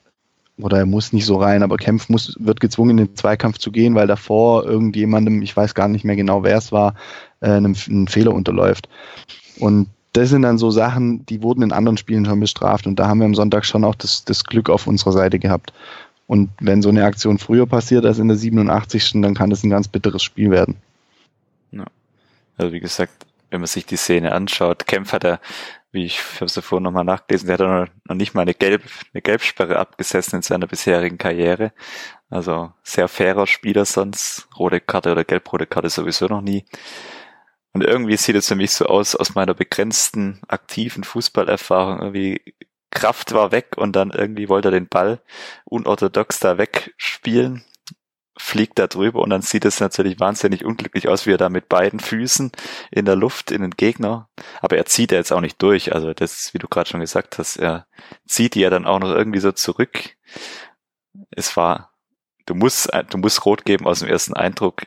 oder 0.57 0.79
er 0.79 0.85
muss 0.85 1.13
nicht 1.13 1.25
so 1.25 1.37
rein, 1.37 1.63
aber 1.63 1.77
Kempf 1.77 2.09
muss, 2.09 2.35
wird 2.39 2.59
gezwungen, 2.59 2.91
in 2.91 3.05
den 3.05 3.15
Zweikampf 3.15 3.57
zu 3.57 3.71
gehen, 3.71 3.95
weil 3.95 4.07
davor 4.07 4.65
irgendjemandem, 4.65 5.41
ich 5.41 5.55
weiß 5.55 5.73
gar 5.75 5.87
nicht 5.87 6.05
mehr 6.05 6.15
genau, 6.15 6.43
wer 6.43 6.57
es 6.57 6.71
war, 6.71 6.95
äh, 7.41 7.49
einem, 7.49 7.75
einen 7.87 8.07
Fehler 8.07 8.33
unterläuft. 8.33 8.89
Und 9.59 9.87
das 10.13 10.29
sind 10.29 10.41
dann 10.41 10.57
so 10.57 10.71
Sachen, 10.71 11.25
die 11.27 11.43
wurden 11.43 11.61
in 11.61 11.71
anderen 11.71 11.97
Spielen 11.97 12.25
schon 12.25 12.39
bestraft. 12.39 12.87
Und 12.87 12.99
da 12.99 13.07
haben 13.07 13.19
wir 13.19 13.25
am 13.25 13.35
Sonntag 13.35 13.65
schon 13.65 13.83
auch 13.83 13.95
das, 13.95 14.25
das 14.25 14.43
Glück 14.43 14.69
auf 14.69 14.87
unserer 14.87 15.11
Seite 15.11 15.39
gehabt. 15.39 15.71
Und 16.27 16.49
wenn 16.59 16.81
so 16.81 16.89
eine 16.89 17.05
Aktion 17.05 17.37
früher 17.37 17.65
passiert 17.65 18.05
als 18.05 18.19
in 18.19 18.27
der 18.27 18.37
87. 18.37 19.13
dann 19.21 19.33
kann 19.33 19.49
das 19.49 19.63
ein 19.63 19.69
ganz 19.69 19.87
bitteres 19.87 20.23
Spiel 20.23 20.51
werden. 20.51 20.75
Ja. 21.71 21.85
Also 22.57 22.73
wie 22.73 22.79
gesagt, 22.79 23.25
wenn 23.49 23.61
man 23.61 23.67
sich 23.67 23.85
die 23.85 23.97
Szene 23.97 24.33
anschaut, 24.33 24.85
Kempf 24.85 25.13
hat 25.13 25.23
er, 25.23 25.39
wie 25.91 26.05
ich 26.05 26.19
habe 26.35 26.45
es 26.45 26.59
vorhin 26.59 26.83
nochmal 26.83 27.03
nachgelesen, 27.03 27.47
der 27.47 27.57
hat 27.57 27.89
noch, 27.89 27.93
noch 28.07 28.15
nicht 28.15 28.33
mal 28.33 28.41
eine, 28.41 28.53
Gelb, 28.53 28.83
eine 29.13 29.21
Gelbsperre 29.21 29.77
abgesessen 29.77 30.37
in 30.37 30.41
seiner 30.41 30.67
bisherigen 30.67 31.17
Karriere. 31.17 31.71
Also 32.29 32.71
sehr 32.83 33.07
fairer 33.07 33.47
Spieler 33.47 33.85
sonst. 33.85 34.47
Rote 34.57 34.79
Karte 34.81 35.11
oder 35.11 35.23
gelb-rote 35.23 35.65
Karte 35.65 35.89
sowieso 35.89 36.27
noch 36.27 36.41
nie. 36.41 36.65
Und 37.73 37.83
irgendwie 37.83 38.17
sieht 38.17 38.35
es 38.35 38.47
für 38.47 38.55
mich 38.55 38.71
so 38.71 38.85
aus, 38.85 39.15
aus 39.15 39.35
meiner 39.35 39.53
begrenzten 39.53 40.41
aktiven 40.47 41.03
Fußballerfahrung, 41.03 41.99
irgendwie 41.99 42.55
Kraft 42.91 43.33
war 43.33 43.51
weg 43.51 43.77
und 43.77 43.95
dann 43.95 44.09
irgendwie 44.11 44.49
wollte 44.49 44.69
er 44.69 44.71
den 44.71 44.87
Ball 44.87 45.21
unorthodox 45.65 46.39
da 46.39 46.57
wegspielen 46.57 47.63
fliegt 48.41 48.79
da 48.79 48.87
drüber 48.87 49.21
und 49.21 49.29
dann 49.29 49.41
sieht 49.41 49.65
es 49.65 49.81
natürlich 49.81 50.19
wahnsinnig 50.19 50.63
unglücklich 50.63 51.09
aus, 51.09 51.25
wie 51.25 51.33
er 51.33 51.37
da 51.37 51.49
mit 51.49 51.67
beiden 51.67 51.99
Füßen 51.99 52.51
in 52.89 53.05
der 53.05 53.17
Luft 53.17 53.51
in 53.51 53.61
den 53.61 53.71
Gegner. 53.71 54.29
Aber 54.61 54.77
er 54.77 54.85
zieht 54.85 55.11
ja 55.11 55.17
jetzt 55.17 55.33
auch 55.33 55.41
nicht 55.41 55.61
durch. 55.61 55.93
Also 55.93 56.13
das, 56.13 56.53
wie 56.53 56.57
du 56.57 56.67
gerade 56.67 56.89
schon 56.89 57.01
gesagt 57.01 57.37
hast, 57.37 57.57
er 57.57 57.85
zieht 58.25 58.55
die 58.55 58.61
ja 58.61 58.69
dann 58.69 58.85
auch 58.85 58.99
noch 58.99 59.11
irgendwie 59.11 59.39
so 59.39 59.51
zurück. 59.51 60.15
Es 61.31 61.57
war, 61.57 61.91
du 62.45 62.55
musst, 62.55 62.89
du 63.09 63.17
musst 63.17 63.45
rot 63.45 63.65
geben 63.65 63.85
aus 63.85 63.99
dem 63.99 64.07
ersten 64.07 64.33
Eindruck. 64.33 64.83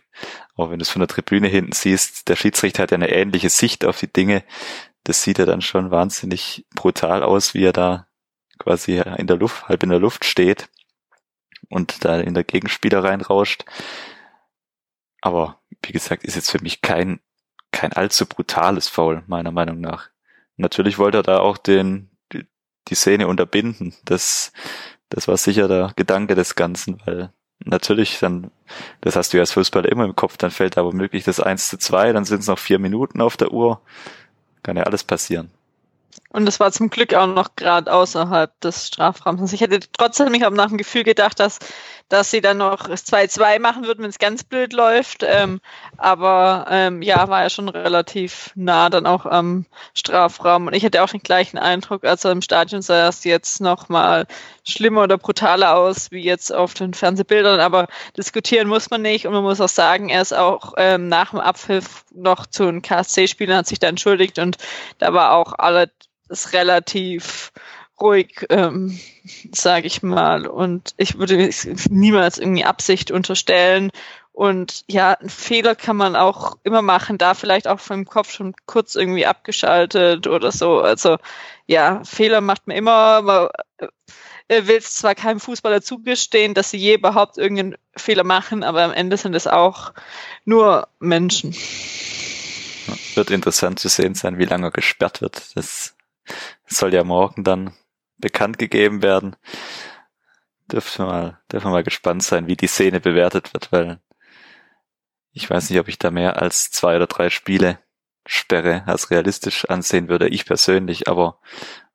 Auch 0.56 0.70
wenn 0.70 0.78
du 0.78 0.82
es 0.82 0.90
von 0.90 1.00
der 1.00 1.08
Tribüne 1.08 1.48
hinten 1.48 1.72
siehst, 1.72 2.28
der 2.28 2.36
Schiedsrichter 2.36 2.82
hat 2.82 2.90
ja 2.90 2.96
eine 2.96 3.12
ähnliche 3.12 3.50
Sicht 3.50 3.84
auf 3.84 4.00
die 4.00 4.12
Dinge. 4.12 4.44
Das 5.04 5.22
sieht 5.22 5.38
ja 5.38 5.44
dann 5.44 5.60
schon 5.60 5.90
wahnsinnig 5.90 6.66
brutal 6.74 7.22
aus, 7.22 7.52
wie 7.52 7.64
er 7.64 7.72
da 7.72 8.06
quasi 8.58 9.02
in 9.18 9.26
der 9.26 9.36
Luft, 9.36 9.68
halb 9.68 9.82
in 9.82 9.90
der 9.90 9.98
Luft 9.98 10.24
steht 10.24 10.68
und 11.72 12.04
da 12.04 12.20
in 12.20 12.34
der 12.34 12.44
Gegenspieler 12.44 13.02
reinrauscht. 13.02 13.64
Aber 15.20 15.60
wie 15.84 15.92
gesagt, 15.92 16.24
ist 16.24 16.36
jetzt 16.36 16.50
für 16.50 16.62
mich 16.62 16.82
kein, 16.82 17.20
kein 17.70 17.92
allzu 17.92 18.26
brutales 18.26 18.88
Foul, 18.88 19.22
meiner 19.26 19.52
Meinung 19.52 19.80
nach. 19.80 20.10
Natürlich 20.56 20.98
wollte 20.98 21.18
er 21.18 21.22
da 21.22 21.38
auch 21.38 21.56
den, 21.56 22.10
die, 22.32 22.46
die 22.88 22.94
Szene 22.94 23.26
unterbinden. 23.26 23.94
Das, 24.04 24.52
das 25.08 25.28
war 25.28 25.36
sicher 25.36 25.68
der 25.68 25.92
Gedanke 25.96 26.34
des 26.34 26.54
Ganzen, 26.54 27.00
weil 27.06 27.32
natürlich 27.64 28.18
dann, 28.18 28.50
das 29.00 29.16
hast 29.16 29.32
du 29.32 29.38
ja 29.38 29.42
als 29.42 29.52
Fußballer 29.52 29.90
immer 29.90 30.04
im 30.04 30.16
Kopf, 30.16 30.36
dann 30.36 30.50
fällt 30.50 30.76
aber 30.76 30.92
möglich 30.92 31.24
das 31.24 31.40
1 31.40 31.68
zu 31.68 31.78
2, 31.78 32.12
dann 32.12 32.24
sind 32.24 32.40
es 32.40 32.48
noch 32.48 32.58
vier 32.58 32.78
Minuten 32.78 33.20
auf 33.20 33.36
der 33.36 33.52
Uhr. 33.52 33.80
Kann 34.62 34.76
ja 34.76 34.84
alles 34.84 35.04
passieren. 35.04 35.50
Und 36.32 36.46
das 36.46 36.60
war 36.60 36.72
zum 36.72 36.88
Glück 36.88 37.12
auch 37.12 37.26
noch 37.26 37.56
gerade 37.56 37.92
außerhalb 37.92 38.58
des 38.62 38.86
Strafraums. 38.86 39.52
Ich 39.52 39.60
hätte 39.60 39.80
trotzdem, 39.92 40.32
ich 40.32 40.42
habe 40.42 40.56
nach 40.56 40.68
dem 40.68 40.78
Gefühl 40.78 41.04
gedacht, 41.04 41.38
dass, 41.38 41.58
dass 42.08 42.30
sie 42.30 42.40
dann 42.40 42.56
noch 42.56 42.88
2-2 42.88 43.58
machen 43.58 43.84
würden, 43.84 44.02
wenn 44.02 44.08
es 44.08 44.18
ganz 44.18 44.42
blöd 44.42 44.72
läuft. 44.72 45.24
Ähm, 45.24 45.60
aber 45.98 46.66
ähm, 46.70 47.02
ja, 47.02 47.28
war 47.28 47.42
ja 47.42 47.50
schon 47.50 47.68
relativ 47.68 48.50
nah 48.54 48.88
dann 48.88 49.06
auch 49.06 49.26
am 49.26 49.66
Strafraum. 49.92 50.68
Und 50.68 50.72
ich 50.72 50.84
hatte 50.86 51.02
auch 51.02 51.10
den 51.10 51.22
gleichen 51.22 51.58
Eindruck, 51.58 52.04
also 52.04 52.30
im 52.30 52.40
Stadion 52.40 52.80
sah 52.80 53.08
es 53.08 53.24
jetzt 53.24 53.60
noch 53.60 53.90
mal 53.90 54.26
schlimmer 54.64 55.02
oder 55.02 55.18
brutaler 55.18 55.76
aus, 55.76 56.10
wie 56.12 56.22
jetzt 56.22 56.50
auf 56.50 56.72
den 56.72 56.94
Fernsehbildern. 56.94 57.60
Aber 57.60 57.88
diskutieren 58.16 58.68
muss 58.68 58.88
man 58.88 59.02
nicht. 59.02 59.26
Und 59.26 59.34
man 59.34 59.42
muss 59.42 59.60
auch 59.60 59.68
sagen, 59.68 60.08
er 60.08 60.22
ist 60.22 60.32
auch 60.32 60.72
ähm, 60.78 61.08
nach 61.08 61.32
dem 61.32 61.40
Abpfiff 61.40 62.06
noch 62.14 62.46
zu 62.46 62.62
einem 62.62 62.80
KSC-Spielern, 62.80 63.58
hat 63.58 63.66
sich 63.66 63.80
da 63.80 63.88
entschuldigt. 63.88 64.38
Und 64.38 64.56
da 64.98 65.12
war 65.12 65.32
auch 65.32 65.52
alle 65.58 65.90
ist 66.32 66.52
relativ 66.52 67.52
ruhig, 68.00 68.46
ähm, 68.50 68.98
sage 69.52 69.86
ich 69.86 70.02
mal. 70.02 70.46
Und 70.46 70.94
ich 70.96 71.18
würde 71.18 71.50
niemals 71.88 72.38
irgendwie 72.38 72.64
Absicht 72.64 73.10
unterstellen. 73.10 73.90
Und 74.32 74.84
ja, 74.88 75.12
einen 75.12 75.28
Fehler 75.28 75.74
kann 75.74 75.96
man 75.96 76.16
auch 76.16 76.56
immer 76.64 76.82
machen, 76.82 77.18
da 77.18 77.34
vielleicht 77.34 77.68
auch 77.68 77.80
vom 77.80 78.06
Kopf 78.06 78.32
schon 78.32 78.54
kurz 78.66 78.94
irgendwie 78.94 79.26
abgeschaltet 79.26 80.26
oder 80.26 80.50
so. 80.50 80.80
Also 80.80 81.18
ja, 81.66 82.02
Fehler 82.04 82.40
macht 82.40 82.66
man 82.66 82.76
immer. 82.76 83.22
Man, 83.22 83.48
äh, 84.48 84.66
will 84.66 84.76
es 84.76 84.94
zwar 84.94 85.14
keinem 85.14 85.40
Fußballer 85.40 85.82
zugestehen, 85.82 86.54
dass 86.54 86.70
sie 86.70 86.76
je 86.76 86.94
überhaupt 86.94 87.38
irgendeinen 87.38 87.76
Fehler 87.96 88.24
machen, 88.24 88.64
aber 88.64 88.82
am 88.82 88.92
Ende 88.92 89.16
sind 89.16 89.34
es 89.34 89.46
auch 89.46 89.92
nur 90.44 90.88
Menschen. 90.98 91.54
Wird 93.14 93.30
interessant 93.30 93.78
zu 93.78 93.88
sehen 93.88 94.14
sein, 94.14 94.38
wie 94.38 94.44
lange 94.44 94.66
er 94.66 94.70
gesperrt 94.70 95.20
wird. 95.20 95.56
Das 95.56 95.94
soll 96.66 96.94
ja 96.94 97.04
morgen 97.04 97.44
dann 97.44 97.74
bekannt 98.18 98.58
gegeben 98.58 99.02
werden. 99.02 99.36
Dürfen 100.70 101.04
wir 101.04 101.12
mal, 101.12 101.40
dürfen 101.50 101.66
wir 101.66 101.72
mal 101.72 101.84
gespannt 101.84 102.22
sein, 102.22 102.46
wie 102.46 102.56
die 102.56 102.66
Szene 102.66 103.00
bewertet 103.00 103.52
wird, 103.52 103.72
weil 103.72 104.00
ich 105.32 105.48
weiß 105.48 105.70
nicht, 105.70 105.78
ob 105.80 105.88
ich 105.88 105.98
da 105.98 106.10
mehr 106.10 106.40
als 106.40 106.70
zwei 106.70 106.96
oder 106.96 107.06
drei 107.06 107.30
Spiele 107.30 107.78
Sperre 108.26 108.84
als 108.86 109.10
realistisch 109.10 109.68
ansehen 109.68 110.08
würde, 110.08 110.28
ich 110.28 110.46
persönlich, 110.46 111.08
aber 111.08 111.38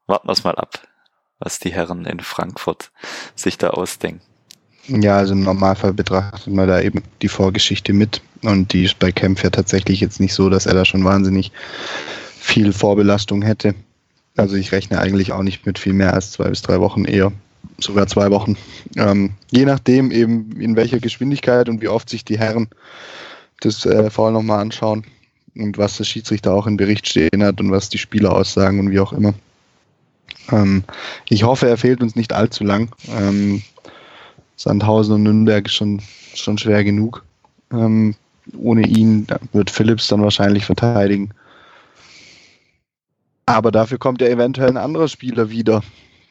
warten 0.08 0.28
wir 0.28 0.34
es 0.34 0.44
mal 0.44 0.56
ab, 0.56 0.86
was 1.40 1.60
die 1.60 1.72
Herren 1.72 2.06
in 2.06 2.20
Frankfurt 2.20 2.92
sich 3.36 3.58
da 3.58 3.70
ausdenken. 3.70 4.22
Ja, 4.88 5.18
also 5.18 5.34
im 5.34 5.44
Normalfall 5.44 5.94
betrachtet 5.94 6.54
man 6.54 6.68
da 6.68 6.82
eben 6.82 7.04
die 7.22 7.28
Vorgeschichte 7.28 7.94
mit 7.94 8.22
und 8.42 8.72
die 8.74 8.86
ist 8.86 9.00
bei 9.00 9.12
Kempf 9.12 9.44
ja 9.44 9.50
tatsächlich 9.50 10.00
jetzt 10.00 10.20
nicht 10.20 10.34
so, 10.34 10.50
dass 10.50 10.66
er 10.66 10.74
da 10.74 10.86
schon 10.86 11.04
wahnsinnig 11.04 11.52
viel 12.40 12.72
Vorbelastung 12.72 13.42
hätte. 13.42 13.76
Also 14.38 14.56
ich 14.56 14.72
rechne 14.72 15.00
eigentlich 15.00 15.32
auch 15.32 15.44
nicht 15.44 15.66
mit 15.66 15.80
viel 15.80 15.94
mehr 15.94 16.14
als 16.14 16.32
zwei 16.32 16.50
bis 16.50 16.62
drei 16.62 16.80
Wochen, 16.80 17.06
eher 17.06 17.32
sogar 17.80 18.08
zwei 18.08 18.32
Wochen. 18.32 18.56
Ähm, 18.96 19.32
je 19.52 19.66
nachdem 19.66 20.12
eben 20.12 20.60
in 20.60 20.76
welcher 20.76 21.00
Geschwindigkeit 21.00 21.70
und 21.70 21.82
wie 21.82 21.88
oft 21.88 22.10
sich 22.10 22.24
die 22.24 22.38
Herren 22.38 22.68
das 23.62 23.86
äh, 23.86 24.10
Foul 24.10 24.32
nochmal 24.32 24.60
anschauen 24.60 25.06
und 25.56 25.78
was 25.78 25.98
der 25.98 26.04
Schiedsrichter 26.04 26.54
auch 26.54 26.68
im 26.68 26.78
Bericht 26.78 27.08
stehen 27.08 27.44
hat 27.44 27.60
und 27.60 27.72
was 27.72 27.90
die 27.90 27.98
Spieler 27.98 28.34
aussagen 28.34 28.80
und 28.80 28.92
wie 28.92 29.00
auch 29.00 29.12
immer. 29.12 29.34
Ähm, 30.52 30.84
ich 31.30 31.44
hoffe, 31.44 31.68
er 31.68 31.78
fehlt 31.78 32.02
uns 32.02 32.16
nicht 32.16 32.34
allzu 32.34 32.64
lang. 32.64 32.90
Ähm, 33.18 33.64
Sandhausen 34.56 35.16
und 35.16 35.24
Nürnberg 35.24 35.66
ist 35.66 35.74
schon, 35.74 36.02
schon 36.36 36.58
schwer 36.58 36.84
genug. 36.84 37.24
Ähm, 37.72 38.16
ohne 38.58 38.88
ihn 38.88 39.28
wird 39.52 39.70
Phillips 39.70 40.08
dann 40.08 40.22
wahrscheinlich 40.22 40.66
verteidigen. 40.66 41.32
Aber 43.48 43.72
dafür 43.72 43.98
kommt 43.98 44.22
ja 44.22 44.28
eventuell 44.28 44.70
ein 44.70 44.78
anderer 44.78 45.08
Spieler 45.08 45.50
wieder, 45.50 45.82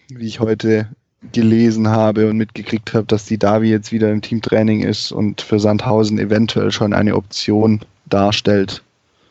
wie 0.08 0.26
ich 0.26 0.38
heute 0.38 0.88
gelesen 1.32 1.88
habe 1.88 2.28
und 2.28 2.36
mitgekriegt 2.36 2.92
habe, 2.94 3.06
dass 3.06 3.24
die 3.24 3.38
Davi 3.38 3.70
jetzt 3.70 3.90
wieder 3.90 4.12
im 4.12 4.20
Teamtraining 4.20 4.82
ist 4.82 5.12
und 5.12 5.40
für 5.40 5.58
Sandhausen 5.58 6.18
eventuell 6.18 6.70
schon 6.70 6.92
eine 6.92 7.16
Option 7.16 7.80
darstellt. 8.04 8.82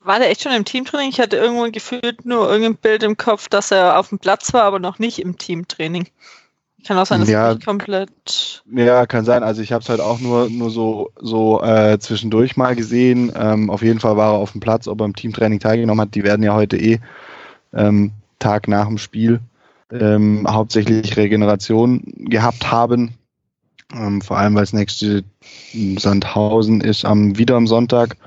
War 0.03 0.19
der 0.19 0.31
echt 0.31 0.41
schon 0.41 0.51
im 0.51 0.65
Teamtraining? 0.65 1.09
Ich 1.09 1.19
hatte 1.19 1.37
irgendwo 1.37 1.69
gefühlt 1.71 2.25
nur 2.25 2.49
irgendein 2.49 2.75
Bild 2.75 3.03
im 3.03 3.17
Kopf, 3.17 3.49
dass 3.49 3.71
er 3.71 3.99
auf 3.99 4.09
dem 4.09 4.19
Platz 4.19 4.51
war, 4.53 4.63
aber 4.63 4.79
noch 4.79 4.97
nicht 4.97 5.19
im 5.19 5.37
Teamtraining. 5.37 6.07
Kann 6.85 6.97
auch 6.97 7.05
sein, 7.05 7.19
dass 7.19 7.29
ja, 7.29 7.53
nicht 7.53 7.65
komplett. 7.65 8.63
Ja, 8.71 9.05
kann 9.05 9.25
sein. 9.25 9.43
Also 9.43 9.61
ich 9.61 9.71
habe 9.71 9.83
es 9.83 9.89
halt 9.89 10.01
auch 10.01 10.19
nur, 10.19 10.49
nur 10.49 10.69
so, 10.69 11.11
so 11.19 11.61
äh, 11.63 11.97
zwischendurch 11.99 12.57
mal 12.57 12.75
gesehen. 12.75 13.31
Ähm, 13.35 13.69
auf 13.69 13.81
jeden 13.81 13.99
Fall 13.99 14.17
war 14.17 14.33
er 14.33 14.37
auf 14.37 14.51
dem 14.51 14.61
Platz, 14.61 14.87
ob 14.87 15.01
er 15.01 15.05
im 15.05 15.15
Teamtraining 15.15 15.59
teilgenommen 15.59 16.01
hat. 16.01 16.13
Die 16.15 16.23
werden 16.23 16.43
ja 16.43 16.53
heute 16.53 16.77
eh 16.77 16.99
ähm, 17.75 18.11
Tag 18.39 18.67
nach 18.67 18.87
dem 18.87 18.97
Spiel 18.97 19.39
ähm, 19.91 20.45
hauptsächlich 20.47 21.15
Regeneration 21.17 22.03
gehabt 22.17 22.71
haben. 22.71 23.13
Ähm, 23.93 24.21
vor 24.21 24.37
allem, 24.37 24.55
weil 24.55 24.63
das 24.63 24.73
nächste 24.73 25.23
Sandhausen 25.97 26.81
ist 26.81 27.05
am 27.05 27.37
wieder 27.37 27.55
am 27.55 27.67
Sonntag. 27.67 28.17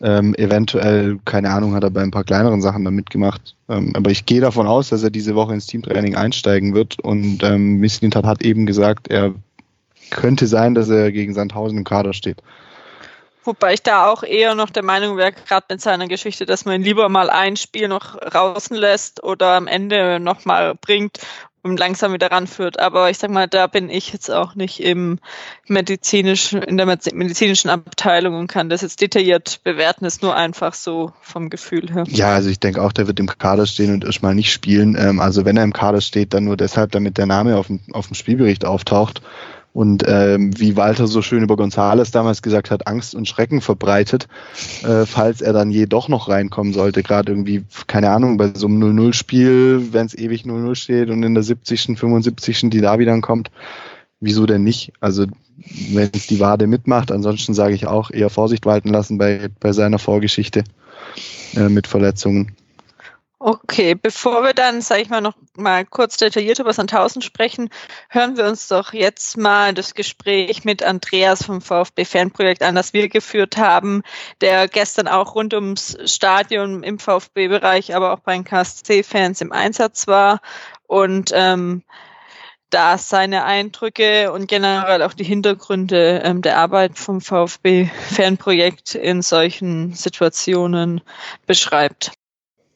Ähm, 0.00 0.34
eventuell, 0.34 1.18
keine 1.24 1.50
Ahnung, 1.50 1.74
hat 1.74 1.84
er 1.84 1.90
bei 1.90 2.02
ein 2.02 2.10
paar 2.10 2.24
kleineren 2.24 2.60
Sachen 2.60 2.84
da 2.84 2.90
mitgemacht. 2.90 3.54
Ähm, 3.68 3.92
aber 3.94 4.10
ich 4.10 4.26
gehe 4.26 4.40
davon 4.40 4.66
aus, 4.66 4.88
dass 4.88 5.02
er 5.02 5.10
diese 5.10 5.34
Woche 5.34 5.54
ins 5.54 5.66
Teamtraining 5.66 6.16
einsteigen 6.16 6.74
wird. 6.74 6.98
Und 7.00 7.42
ähm, 7.42 7.78
Mislintat 7.78 8.24
hat 8.24 8.42
eben 8.42 8.66
gesagt, 8.66 9.08
er 9.08 9.34
könnte 10.10 10.46
sein, 10.46 10.74
dass 10.74 10.88
er 10.88 11.12
gegen 11.12 11.34
Sandhausen 11.34 11.78
im 11.78 11.84
Kader 11.84 12.14
steht. 12.14 12.42
Wobei 13.44 13.74
ich 13.74 13.82
da 13.82 14.06
auch 14.10 14.22
eher 14.22 14.54
noch 14.54 14.70
der 14.70 14.84
Meinung 14.84 15.16
wäre, 15.16 15.32
gerade 15.32 15.66
mit 15.70 15.80
seiner 15.80 16.06
Geschichte, 16.06 16.46
dass 16.46 16.64
man 16.64 16.82
lieber 16.82 17.08
mal 17.08 17.30
ein 17.30 17.56
Spiel 17.56 17.88
noch 17.88 18.16
draußen 18.18 18.76
lässt 18.76 19.22
oder 19.22 19.56
am 19.56 19.66
Ende 19.66 20.20
nochmal 20.20 20.74
bringt 20.74 21.18
und 21.62 21.78
langsam 21.78 22.12
wieder 22.12 22.30
ranführt. 22.30 22.78
Aber 22.78 23.10
ich 23.10 23.18
sag 23.18 23.30
mal, 23.30 23.48
da 23.48 23.66
bin 23.66 23.88
ich 23.88 24.12
jetzt 24.12 24.30
auch 24.30 24.54
nicht 24.54 24.80
im 24.80 25.18
medizinischen, 25.68 26.62
in 26.62 26.76
der 26.76 26.86
medizinischen 26.86 27.68
Abteilung 27.70 28.34
und 28.34 28.48
kann 28.48 28.68
das 28.68 28.82
jetzt 28.82 29.00
detailliert 29.00 29.60
bewerten. 29.62 30.04
ist 30.04 30.22
nur 30.22 30.34
einfach 30.34 30.74
so 30.74 31.12
vom 31.20 31.50
Gefühl 31.50 31.92
her. 31.92 32.04
Ja, 32.08 32.34
also 32.34 32.48
ich 32.48 32.60
denke 32.60 32.82
auch, 32.82 32.92
der 32.92 33.06
wird 33.06 33.20
im 33.20 33.26
Kader 33.26 33.66
stehen 33.66 33.92
und 33.92 34.04
erstmal 34.04 34.34
nicht 34.34 34.52
spielen. 34.52 34.96
Ähm, 34.98 35.20
also 35.20 35.44
wenn 35.44 35.56
er 35.56 35.64
im 35.64 35.72
Kader 35.72 36.00
steht, 36.00 36.34
dann 36.34 36.44
nur 36.44 36.56
deshalb, 36.56 36.92
damit 36.92 37.18
der 37.18 37.26
Name 37.26 37.56
auf 37.56 37.68
dem, 37.68 37.80
auf 37.92 38.08
dem 38.08 38.14
Spielbericht 38.14 38.64
auftaucht. 38.64 39.22
Und 39.72 40.04
ähm, 40.06 40.58
wie 40.58 40.76
Walter 40.76 41.06
so 41.06 41.22
schön 41.22 41.42
über 41.42 41.56
Gonzales 41.56 42.10
damals 42.10 42.42
gesagt 42.42 42.70
hat, 42.70 42.86
Angst 42.86 43.14
und 43.14 43.26
Schrecken 43.26 43.62
verbreitet, 43.62 44.28
äh, 44.82 45.06
falls 45.06 45.40
er 45.40 45.54
dann 45.54 45.70
je 45.70 45.86
doch 45.86 46.08
noch 46.08 46.28
reinkommen 46.28 46.74
sollte. 46.74 47.02
Gerade 47.02 47.32
irgendwie, 47.32 47.64
keine 47.86 48.10
Ahnung, 48.10 48.36
bei 48.36 48.52
so 48.54 48.66
einem 48.66 48.82
0-0-Spiel, 48.82 49.92
wenn 49.92 50.06
es 50.06 50.14
ewig 50.14 50.42
0-0 50.44 50.74
steht 50.74 51.08
und 51.08 51.22
in 51.22 51.32
der 51.32 51.42
70., 51.42 51.98
75. 51.98 52.68
die 52.68 52.82
Davi 52.82 53.06
dann 53.06 53.22
kommt, 53.22 53.50
wieso 54.20 54.44
denn 54.44 54.62
nicht? 54.62 54.92
Also 55.00 55.26
wenn 55.90 56.10
es 56.12 56.26
die 56.26 56.40
Wade 56.40 56.66
mitmacht, 56.66 57.10
ansonsten 57.10 57.54
sage 57.54 57.74
ich 57.74 57.86
auch 57.86 58.10
eher 58.10 58.30
Vorsicht 58.30 58.66
walten 58.66 58.88
lassen 58.88 59.16
bei, 59.16 59.48
bei 59.60 59.72
seiner 59.72 59.98
Vorgeschichte 59.98 60.64
äh, 61.56 61.68
mit 61.68 61.86
Verletzungen. 61.86 62.56
Okay, 63.44 63.96
bevor 63.96 64.44
wir 64.44 64.54
dann, 64.54 64.82
sage 64.82 65.02
ich 65.02 65.08
mal, 65.08 65.20
noch 65.20 65.34
mal 65.56 65.84
kurz 65.84 66.16
detailliert 66.16 66.60
über 66.60 66.72
Sandhausen 66.72 67.22
sprechen, 67.22 67.70
hören 68.08 68.36
wir 68.36 68.44
uns 68.44 68.68
doch 68.68 68.92
jetzt 68.92 69.36
mal 69.36 69.74
das 69.74 69.94
Gespräch 69.94 70.64
mit 70.64 70.84
Andreas 70.84 71.42
vom 71.44 71.60
VfB 71.60 72.04
Fanprojekt 72.04 72.62
an, 72.62 72.76
das 72.76 72.92
wir 72.92 73.08
geführt 73.08 73.56
haben, 73.56 74.04
der 74.40 74.68
gestern 74.68 75.08
auch 75.08 75.34
rund 75.34 75.54
ums 75.54 75.98
Stadion 76.04 76.84
im 76.84 77.00
VfB-Bereich, 77.00 77.96
aber 77.96 78.12
auch 78.12 78.20
bei 78.20 78.34
den 78.34 78.44
KSC-Fans 78.44 79.40
im 79.40 79.50
Einsatz 79.50 80.06
war 80.06 80.40
und 80.86 81.32
ähm, 81.34 81.82
da 82.70 82.96
seine 82.96 83.44
Eindrücke 83.44 84.30
und 84.30 84.46
generell 84.46 85.02
auch 85.02 85.14
die 85.14 85.24
Hintergründe 85.24 86.22
ähm, 86.22 86.42
der 86.42 86.58
Arbeit 86.58 86.96
vom 86.96 87.20
VfB 87.20 87.86
Fanprojekt 87.86 88.94
in 88.94 89.20
solchen 89.20 89.94
Situationen 89.94 91.00
beschreibt. 91.44 92.12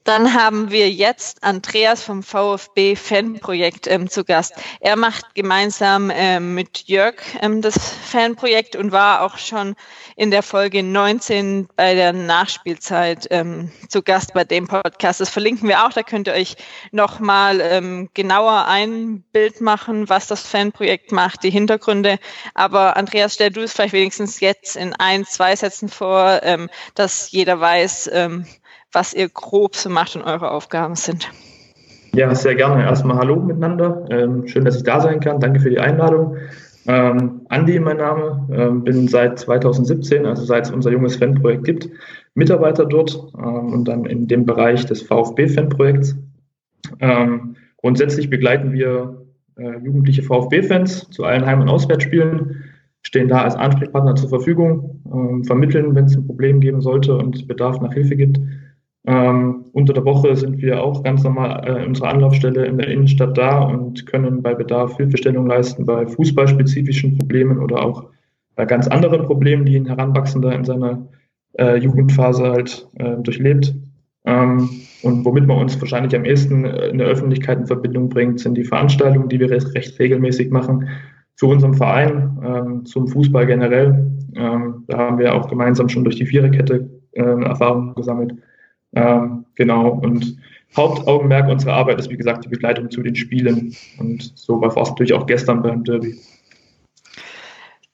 Dann 0.06 0.34
haben 0.34 0.70
wir 0.70 0.88
jetzt 0.88 1.42
Andreas 1.42 2.00
vom 2.00 2.22
VfB 2.22 2.94
Fanprojekt 2.94 3.88
ähm, 3.88 4.08
zu 4.08 4.24
Gast. 4.24 4.54
Er 4.78 4.94
macht 4.94 5.34
gemeinsam 5.34 6.12
ähm, 6.14 6.54
mit 6.54 6.84
Jörg 6.86 7.16
ähm, 7.42 7.60
das 7.60 7.76
Fanprojekt 7.76 8.76
und 8.76 8.92
war 8.92 9.22
auch 9.22 9.36
schon 9.36 9.74
in 10.14 10.30
der 10.30 10.44
Folge 10.44 10.84
19 10.84 11.66
bei 11.74 11.96
der 11.96 12.12
Nachspielzeit 12.12 13.26
ähm, 13.30 13.72
zu 13.88 14.00
Gast 14.00 14.32
bei 14.32 14.44
dem 14.44 14.68
Podcast. 14.68 15.20
Das 15.20 15.28
verlinken 15.28 15.68
wir 15.68 15.84
auch. 15.84 15.92
Da 15.92 16.04
könnt 16.04 16.28
ihr 16.28 16.34
euch 16.34 16.54
nochmal 16.92 17.60
ähm, 17.60 18.08
genauer 18.14 18.66
ein 18.68 19.24
Bild 19.32 19.60
machen, 19.60 20.08
was 20.08 20.28
das 20.28 20.46
Fanprojekt 20.46 21.10
macht, 21.10 21.42
die 21.42 21.50
Hintergründe. 21.50 22.20
Aber 22.54 22.96
Andreas, 22.96 23.34
stell 23.34 23.50
du 23.50 23.60
es 23.60 23.72
vielleicht 23.72 23.92
wenigstens 23.92 24.38
jetzt 24.38 24.76
in 24.76 24.94
ein, 24.94 25.24
zwei 25.24 25.56
Sätzen 25.56 25.88
vor, 25.88 26.44
ähm, 26.44 26.70
dass 26.94 27.32
jeder 27.32 27.58
weiß, 27.58 28.08
ähm, 28.12 28.46
was 28.96 29.12
ihr 29.12 29.28
grob 29.28 29.76
so 29.76 29.90
macht 29.90 30.16
und 30.16 30.22
eure 30.22 30.50
Aufgaben 30.50 30.94
sind. 30.94 31.30
Ja, 32.14 32.34
sehr 32.34 32.54
gerne. 32.54 32.82
Erstmal 32.82 33.18
Hallo 33.18 33.36
miteinander. 33.36 34.06
Ähm, 34.08 34.48
schön, 34.48 34.64
dass 34.64 34.78
ich 34.78 34.84
da 34.84 35.02
sein 35.02 35.20
kann. 35.20 35.38
Danke 35.38 35.60
für 35.60 35.68
die 35.68 35.78
Einladung. 35.78 36.38
Ähm, 36.86 37.42
Andi, 37.50 37.78
mein 37.78 37.98
Name. 37.98 38.48
Ähm, 38.50 38.84
bin 38.84 39.06
seit 39.06 39.38
2017, 39.38 40.24
also 40.24 40.46
seit 40.46 40.64
es 40.64 40.70
unser 40.70 40.92
junges 40.92 41.16
Fanprojekt 41.16 41.64
gibt, 41.64 41.90
Mitarbeiter 42.34 42.86
dort 42.86 43.22
ähm, 43.36 43.74
und 43.74 43.84
dann 43.86 44.06
in 44.06 44.28
dem 44.28 44.46
Bereich 44.46 44.86
des 44.86 45.02
VfB-Fanprojekts. 45.02 46.16
Ähm, 47.00 47.56
grundsätzlich 47.76 48.30
begleiten 48.30 48.72
wir 48.72 49.26
äh, 49.58 49.76
jugendliche 49.84 50.22
VfB-Fans 50.22 51.10
zu 51.10 51.24
allen 51.24 51.44
Heim- 51.44 51.60
und 51.60 51.68
Auswärtsspielen, 51.68 52.64
stehen 53.02 53.28
da 53.28 53.42
als 53.42 53.56
Ansprechpartner 53.56 54.14
zur 54.14 54.30
Verfügung, 54.30 55.02
ähm, 55.12 55.44
vermitteln, 55.44 55.94
wenn 55.94 56.06
es 56.06 56.16
ein 56.16 56.26
Problem 56.26 56.60
geben 56.60 56.80
sollte 56.80 57.14
und 57.14 57.46
Bedarf 57.46 57.78
nach 57.82 57.92
Hilfe 57.92 58.16
gibt 58.16 58.40
ähm, 59.06 59.66
unter 59.72 59.92
der 59.92 60.04
Woche 60.04 60.34
sind 60.36 60.60
wir 60.60 60.82
auch 60.82 61.04
ganz 61.04 61.22
normal 61.22 61.62
äh, 61.64 61.82
in 61.82 61.88
unserer 61.88 62.08
Anlaufstelle 62.08 62.66
in 62.66 62.76
der 62.76 62.88
Innenstadt 62.88 63.38
da 63.38 63.60
und 63.60 64.04
können 64.06 64.42
bei 64.42 64.54
Bedarf 64.54 64.96
Hilfestellung 64.96 65.46
leisten 65.46 65.86
bei 65.86 66.06
fußballspezifischen 66.06 67.16
Problemen 67.16 67.58
oder 67.60 67.84
auch 67.84 68.06
bei 68.56 68.64
ganz 68.64 68.88
anderen 68.88 69.24
Problemen, 69.26 69.64
die 69.64 69.76
ein 69.76 69.86
Heranwachsender 69.86 70.52
in 70.52 70.64
seiner 70.64 71.06
äh, 71.58 71.76
Jugendphase 71.76 72.42
halt 72.42 72.88
äh, 72.96 73.16
durchlebt. 73.18 73.74
Ähm, 74.24 74.68
und 75.02 75.24
womit 75.24 75.46
man 75.46 75.58
uns 75.58 75.80
wahrscheinlich 75.80 76.16
am 76.16 76.24
ehesten 76.24 76.64
äh, 76.64 76.88
in 76.88 76.98
der 76.98 77.06
Öffentlichkeit 77.06 77.58
in 77.58 77.66
Verbindung 77.66 78.08
bringt, 78.08 78.40
sind 78.40 78.56
die 78.56 78.64
Veranstaltungen, 78.64 79.28
die 79.28 79.38
wir 79.38 79.50
recht, 79.50 79.72
recht 79.74 79.96
regelmäßig 80.00 80.50
machen 80.50 80.88
zu 81.36 81.48
unserem 81.48 81.74
Verein, 81.74 82.38
ähm, 82.44 82.86
zum 82.86 83.06
Fußball 83.06 83.46
generell. 83.46 84.10
Ähm, 84.34 84.84
da 84.88 84.98
haben 84.98 85.18
wir 85.18 85.34
auch 85.34 85.48
gemeinsam 85.48 85.88
schon 85.88 86.02
durch 86.02 86.16
die 86.16 86.26
Viererkette 86.26 86.90
äh, 87.12 87.22
Erfahrungen 87.22 87.94
gesammelt. 87.94 88.34
Ähm, 88.96 89.44
genau, 89.54 89.90
und 89.90 90.38
Hauptaugenmerk 90.74 91.48
unserer 91.48 91.74
Arbeit 91.74 92.00
ist, 92.00 92.10
wie 92.10 92.16
gesagt, 92.16 92.44
die 92.44 92.48
Begleitung 92.48 92.90
zu 92.90 93.02
den 93.02 93.14
Spielen. 93.14 93.76
Und 93.98 94.32
so 94.34 94.60
war 94.60 94.68
es 94.68 94.76
natürlich 94.76 95.12
auch 95.12 95.26
gestern 95.26 95.62
beim 95.62 95.84
Derby. 95.84 96.18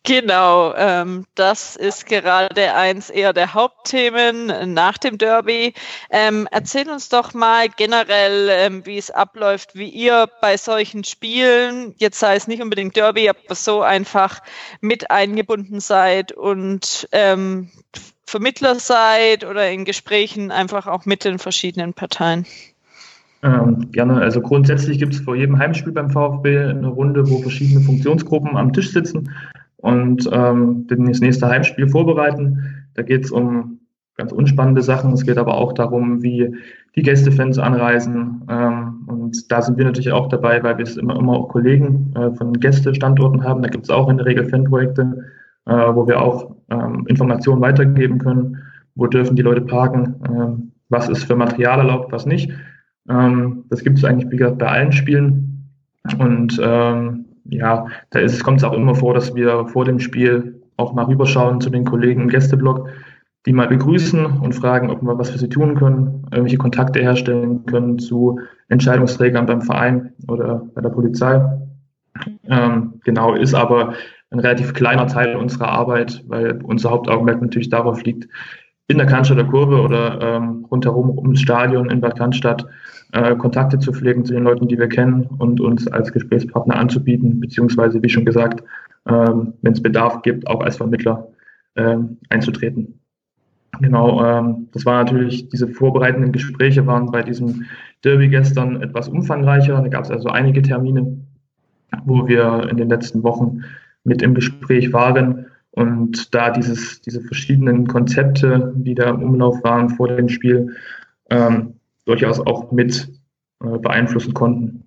Genau, 0.04 0.74
ähm, 0.74 1.26
das 1.36 1.76
ist 1.76 2.06
gerade 2.06 2.74
eins 2.74 3.08
eher 3.08 3.32
der 3.32 3.54
Hauptthemen 3.54 4.74
nach 4.74 4.98
dem 4.98 5.16
Derby. 5.16 5.74
Ähm, 6.10 6.48
erzähl 6.50 6.90
uns 6.90 7.08
doch 7.08 7.34
mal 7.34 7.68
generell, 7.68 8.48
ähm, 8.50 8.84
wie 8.84 8.98
es 8.98 9.12
abläuft, 9.12 9.76
wie 9.76 9.88
ihr 9.88 10.28
bei 10.40 10.56
solchen 10.56 11.04
Spielen, 11.04 11.94
jetzt 11.98 12.18
sei 12.18 12.34
es 12.34 12.48
nicht 12.48 12.62
unbedingt 12.62 12.96
Derby, 12.96 13.28
aber 13.28 13.54
so 13.54 13.82
einfach 13.82 14.40
mit 14.80 15.12
eingebunden 15.12 15.78
seid 15.78 16.32
und 16.32 17.08
ähm, 17.12 17.70
Vermittler 18.32 18.76
seid 18.76 19.44
oder 19.44 19.70
in 19.70 19.84
Gesprächen 19.84 20.50
einfach 20.50 20.86
auch 20.86 21.04
mit 21.04 21.24
den 21.24 21.38
verschiedenen 21.38 21.92
Parteien. 21.92 22.46
Ähm, 23.42 23.90
gerne. 23.92 24.20
Also 24.20 24.40
grundsätzlich 24.40 24.98
gibt 24.98 25.12
es 25.12 25.20
vor 25.20 25.36
jedem 25.36 25.58
Heimspiel 25.58 25.92
beim 25.92 26.08
VfB 26.08 26.58
eine 26.58 26.88
Runde, 26.88 27.28
wo 27.28 27.42
verschiedene 27.42 27.80
Funktionsgruppen 27.80 28.56
am 28.56 28.72
Tisch 28.72 28.90
sitzen 28.92 29.30
und 29.76 30.28
ähm, 30.32 30.86
das 30.88 31.20
nächste 31.20 31.46
Heimspiel 31.46 31.88
vorbereiten. 31.88 32.86
Da 32.94 33.02
geht 33.02 33.26
es 33.26 33.30
um 33.30 33.80
ganz 34.16 34.32
unspannende 34.32 34.80
Sachen. 34.80 35.12
Es 35.12 35.26
geht 35.26 35.36
aber 35.36 35.54
auch 35.54 35.74
darum, 35.74 36.22
wie 36.22 36.54
die 36.96 37.02
Gästefans 37.02 37.58
anreisen. 37.58 38.42
Ähm, 38.48 39.04
und 39.08 39.52
da 39.52 39.60
sind 39.60 39.76
wir 39.76 39.84
natürlich 39.84 40.12
auch 40.12 40.28
dabei, 40.28 40.62
weil 40.62 40.78
wir 40.78 40.84
es 40.84 40.96
immer, 40.96 41.16
immer 41.16 41.32
auch 41.32 41.48
Kollegen 41.48 42.14
äh, 42.16 42.30
von 42.36 42.54
Gästestandorten 42.54 43.44
haben. 43.44 43.62
Da 43.62 43.68
gibt 43.68 43.84
es 43.84 43.90
auch 43.90 44.08
in 44.08 44.16
der 44.16 44.26
Regel 44.26 44.48
Fanprojekte, 44.48 45.24
äh, 45.66 45.94
wo 45.94 46.06
wir 46.06 46.20
auch 46.20 46.54
ähm, 46.70 47.06
Informationen 47.08 47.60
weitergeben 47.60 48.18
können. 48.18 48.58
Wo 48.94 49.06
dürfen 49.06 49.36
die 49.36 49.42
Leute 49.42 49.62
parken? 49.62 50.16
Ähm, 50.28 50.72
was 50.88 51.08
ist 51.08 51.24
für 51.24 51.36
Material 51.36 51.78
erlaubt, 51.78 52.12
was 52.12 52.26
nicht? 52.26 52.50
Ähm, 53.08 53.64
das 53.70 53.82
gibt 53.82 53.98
es 53.98 54.04
eigentlich 54.04 54.30
wie 54.30 54.36
gesagt, 54.36 54.58
bei 54.58 54.68
allen 54.68 54.92
Spielen. 54.92 55.68
Und 56.18 56.60
ähm, 56.62 57.26
ja, 57.44 57.86
da 58.10 58.20
kommt 58.42 58.58
es 58.58 58.64
auch 58.64 58.72
immer 58.72 58.94
vor, 58.94 59.14
dass 59.14 59.34
wir 59.34 59.66
vor 59.66 59.84
dem 59.84 59.98
Spiel 59.98 60.60
auch 60.76 60.94
mal 60.94 61.04
rüberschauen 61.04 61.60
zu 61.60 61.70
den 61.70 61.84
Kollegen 61.84 62.22
im 62.22 62.28
Gästeblock, 62.28 62.88
die 63.46 63.52
mal 63.52 63.68
begrüßen 63.68 64.24
und 64.24 64.54
fragen, 64.54 64.90
ob 64.90 65.02
wir 65.02 65.18
was 65.18 65.30
für 65.30 65.38
sie 65.38 65.48
tun 65.48 65.74
können, 65.74 66.26
irgendwelche 66.30 66.58
Kontakte 66.58 67.00
herstellen 67.00 67.66
können 67.66 67.98
zu 67.98 68.38
Entscheidungsträgern 68.68 69.46
beim 69.46 69.62
Verein 69.62 70.12
oder 70.28 70.66
bei 70.74 70.80
der 70.80 70.90
Polizei. 70.90 71.44
Ähm, 72.44 72.94
genau, 73.04 73.34
ist 73.34 73.54
aber 73.54 73.94
ein 74.32 74.40
relativ 74.40 74.74
kleiner 74.74 75.06
Teil 75.06 75.36
unserer 75.36 75.68
Arbeit, 75.68 76.24
weil 76.28 76.60
unser 76.62 76.90
Hauptaugenmerk 76.90 77.40
natürlich 77.40 77.68
darauf 77.68 78.02
liegt, 78.04 78.28
in 78.88 78.98
der 78.98 79.06
Cannstatter 79.06 79.44
Kurve 79.44 79.80
oder 79.80 80.20
ähm, 80.20 80.66
rundherum 80.70 81.16
ums 81.18 81.40
Stadion 81.40 81.90
in 81.90 82.00
Bad 82.00 82.18
Cannstatt 82.18 82.66
äh, 83.12 83.36
Kontakte 83.36 83.78
zu 83.78 83.92
pflegen 83.92 84.24
zu 84.24 84.34
den 84.34 84.44
Leuten, 84.44 84.68
die 84.68 84.78
wir 84.78 84.88
kennen 84.88 85.24
und 85.38 85.60
uns 85.60 85.86
als 85.88 86.12
Gesprächspartner 86.12 86.76
anzubieten, 86.76 87.40
beziehungsweise, 87.40 88.02
wie 88.02 88.08
schon 88.08 88.24
gesagt, 88.24 88.62
ähm, 89.06 89.54
wenn 89.62 89.72
es 89.72 89.82
Bedarf 89.82 90.22
gibt, 90.22 90.46
auch 90.46 90.60
als 90.60 90.76
Vermittler 90.76 91.28
ähm, 91.76 92.18
einzutreten. 92.28 92.98
Genau, 93.80 94.24
ähm, 94.24 94.68
das 94.72 94.84
war 94.84 95.02
natürlich, 95.02 95.48
diese 95.48 95.68
vorbereitenden 95.68 96.32
Gespräche 96.32 96.86
waren 96.86 97.10
bei 97.10 97.22
diesem 97.22 97.64
Derby 98.04 98.28
gestern 98.28 98.82
etwas 98.82 99.08
umfangreicher. 99.08 99.80
Da 99.80 99.88
gab 99.88 100.04
es 100.04 100.10
also 100.10 100.28
einige 100.28 100.60
Termine, 100.62 101.18
wo 102.04 102.26
wir 102.28 102.68
in 102.70 102.76
den 102.76 102.88
letzten 102.88 103.22
Wochen 103.22 103.62
mit 104.04 104.22
im 104.22 104.34
Gespräch 104.34 104.92
waren 104.92 105.46
und 105.70 106.34
da 106.34 106.50
dieses, 106.50 107.00
diese 107.00 107.22
verschiedenen 107.22 107.86
Konzepte, 107.86 108.72
die 108.76 108.94
da 108.94 109.10
im 109.10 109.22
Umlauf 109.22 109.62
waren 109.64 109.88
vor 109.90 110.08
dem 110.08 110.28
Spiel, 110.28 110.76
ähm, 111.30 111.74
durchaus 112.04 112.40
auch 112.40 112.72
mit 112.72 113.08
äh, 113.62 113.78
beeinflussen 113.78 114.34
konnten. 114.34 114.84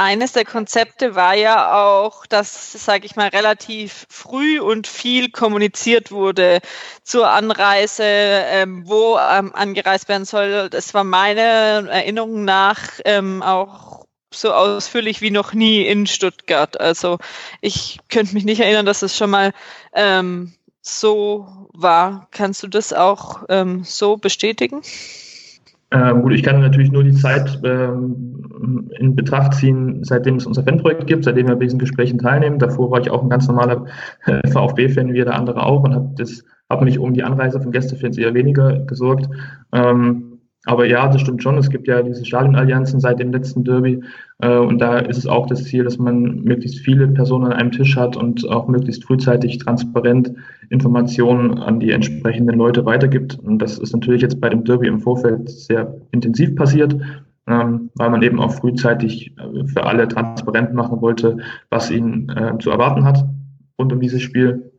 Eines 0.00 0.30
der 0.30 0.44
Konzepte 0.44 1.16
war 1.16 1.34
ja 1.34 1.72
auch, 1.82 2.24
dass, 2.26 2.72
sage 2.72 3.04
ich 3.04 3.16
mal, 3.16 3.30
relativ 3.30 4.06
früh 4.08 4.60
und 4.60 4.86
viel 4.86 5.32
kommuniziert 5.32 6.12
wurde 6.12 6.60
zur 7.02 7.28
Anreise, 7.28 8.04
ähm, 8.04 8.84
wo 8.86 9.18
ähm, 9.18 9.52
angereist 9.56 10.08
werden 10.08 10.24
soll. 10.24 10.70
Das 10.70 10.94
war 10.94 11.02
meine 11.02 11.88
Erinnerung 11.90 12.44
nach 12.44 12.78
ähm, 13.04 13.42
auch 13.42 13.97
so 14.32 14.52
ausführlich 14.52 15.20
wie 15.20 15.30
noch 15.30 15.54
nie 15.54 15.82
in 15.82 16.06
Stuttgart. 16.06 16.80
Also 16.80 17.18
ich 17.60 17.98
könnte 18.08 18.34
mich 18.34 18.44
nicht 18.44 18.60
erinnern, 18.60 18.86
dass 18.86 19.02
es 19.02 19.16
schon 19.16 19.30
mal 19.30 19.52
ähm, 19.94 20.52
so 20.82 21.68
war. 21.72 22.28
Kannst 22.30 22.62
du 22.62 22.68
das 22.68 22.92
auch 22.92 23.44
ähm, 23.48 23.84
so 23.84 24.16
bestätigen? 24.16 24.82
Ähm, 25.90 26.20
gut, 26.20 26.34
ich 26.34 26.42
kann 26.42 26.60
natürlich 26.60 26.92
nur 26.92 27.02
die 27.02 27.14
Zeit 27.14 27.60
ähm, 27.64 28.90
in 28.98 29.16
Betracht 29.16 29.54
ziehen, 29.54 30.04
seitdem 30.04 30.36
es 30.36 30.44
unser 30.44 30.62
Fanprojekt 30.62 31.06
gibt, 31.06 31.24
seitdem 31.24 31.48
wir 31.48 31.56
bei 31.56 31.64
diesen 31.64 31.78
Gesprächen 31.78 32.18
teilnehmen. 32.18 32.58
Davor 32.58 32.90
war 32.90 33.00
ich 33.00 33.10
auch 33.10 33.22
ein 33.22 33.30
ganz 33.30 33.48
normaler 33.48 33.86
äh, 34.26 34.46
VfB-Fan, 34.48 35.12
wie 35.12 35.18
jeder 35.18 35.34
andere 35.34 35.64
auch, 35.64 35.84
und 35.84 35.94
habe 35.94 36.24
hab 36.68 36.82
mich 36.82 36.98
um 36.98 37.14
die 37.14 37.22
Anreise 37.22 37.60
von 37.60 37.72
Gästefans 37.72 38.18
eher 38.18 38.34
weniger 38.34 38.80
gesorgt. 38.80 39.30
Ähm, 39.72 40.27
aber 40.68 40.84
ja, 40.84 41.08
das 41.08 41.22
stimmt 41.22 41.42
schon. 41.42 41.56
Es 41.56 41.70
gibt 41.70 41.88
ja 41.88 42.02
diese 42.02 42.26
Stadionallianzen 42.26 43.00
seit 43.00 43.18
dem 43.18 43.32
letzten 43.32 43.64
Derby. 43.64 44.02
Äh, 44.40 44.58
und 44.58 44.78
da 44.78 44.98
ist 44.98 45.16
es 45.16 45.26
auch 45.26 45.46
das 45.46 45.64
Ziel, 45.64 45.82
dass 45.82 45.98
man 45.98 46.42
möglichst 46.42 46.80
viele 46.80 47.08
Personen 47.08 47.46
an 47.46 47.52
einem 47.54 47.72
Tisch 47.72 47.96
hat 47.96 48.18
und 48.18 48.46
auch 48.48 48.68
möglichst 48.68 49.04
frühzeitig 49.04 49.56
transparent 49.58 50.32
Informationen 50.68 51.58
an 51.58 51.80
die 51.80 51.90
entsprechenden 51.90 52.58
Leute 52.58 52.84
weitergibt. 52.84 53.38
Und 53.38 53.60
das 53.60 53.78
ist 53.78 53.94
natürlich 53.94 54.20
jetzt 54.20 54.42
bei 54.42 54.50
dem 54.50 54.64
Derby 54.64 54.88
im 54.88 55.00
Vorfeld 55.00 55.48
sehr 55.48 55.96
intensiv 56.10 56.54
passiert, 56.54 56.94
ähm, 57.46 57.88
weil 57.94 58.10
man 58.10 58.20
eben 58.20 58.38
auch 58.38 58.52
frühzeitig 58.52 59.32
äh, 59.38 59.64
für 59.64 59.84
alle 59.84 60.06
transparent 60.06 60.74
machen 60.74 61.00
wollte, 61.00 61.38
was 61.70 61.90
ihnen 61.90 62.28
äh, 62.28 62.58
zu 62.58 62.70
erwarten 62.70 63.04
hat 63.04 63.24
rund 63.78 63.92
um 63.92 64.00
dieses 64.00 64.20
Spiel. 64.20 64.70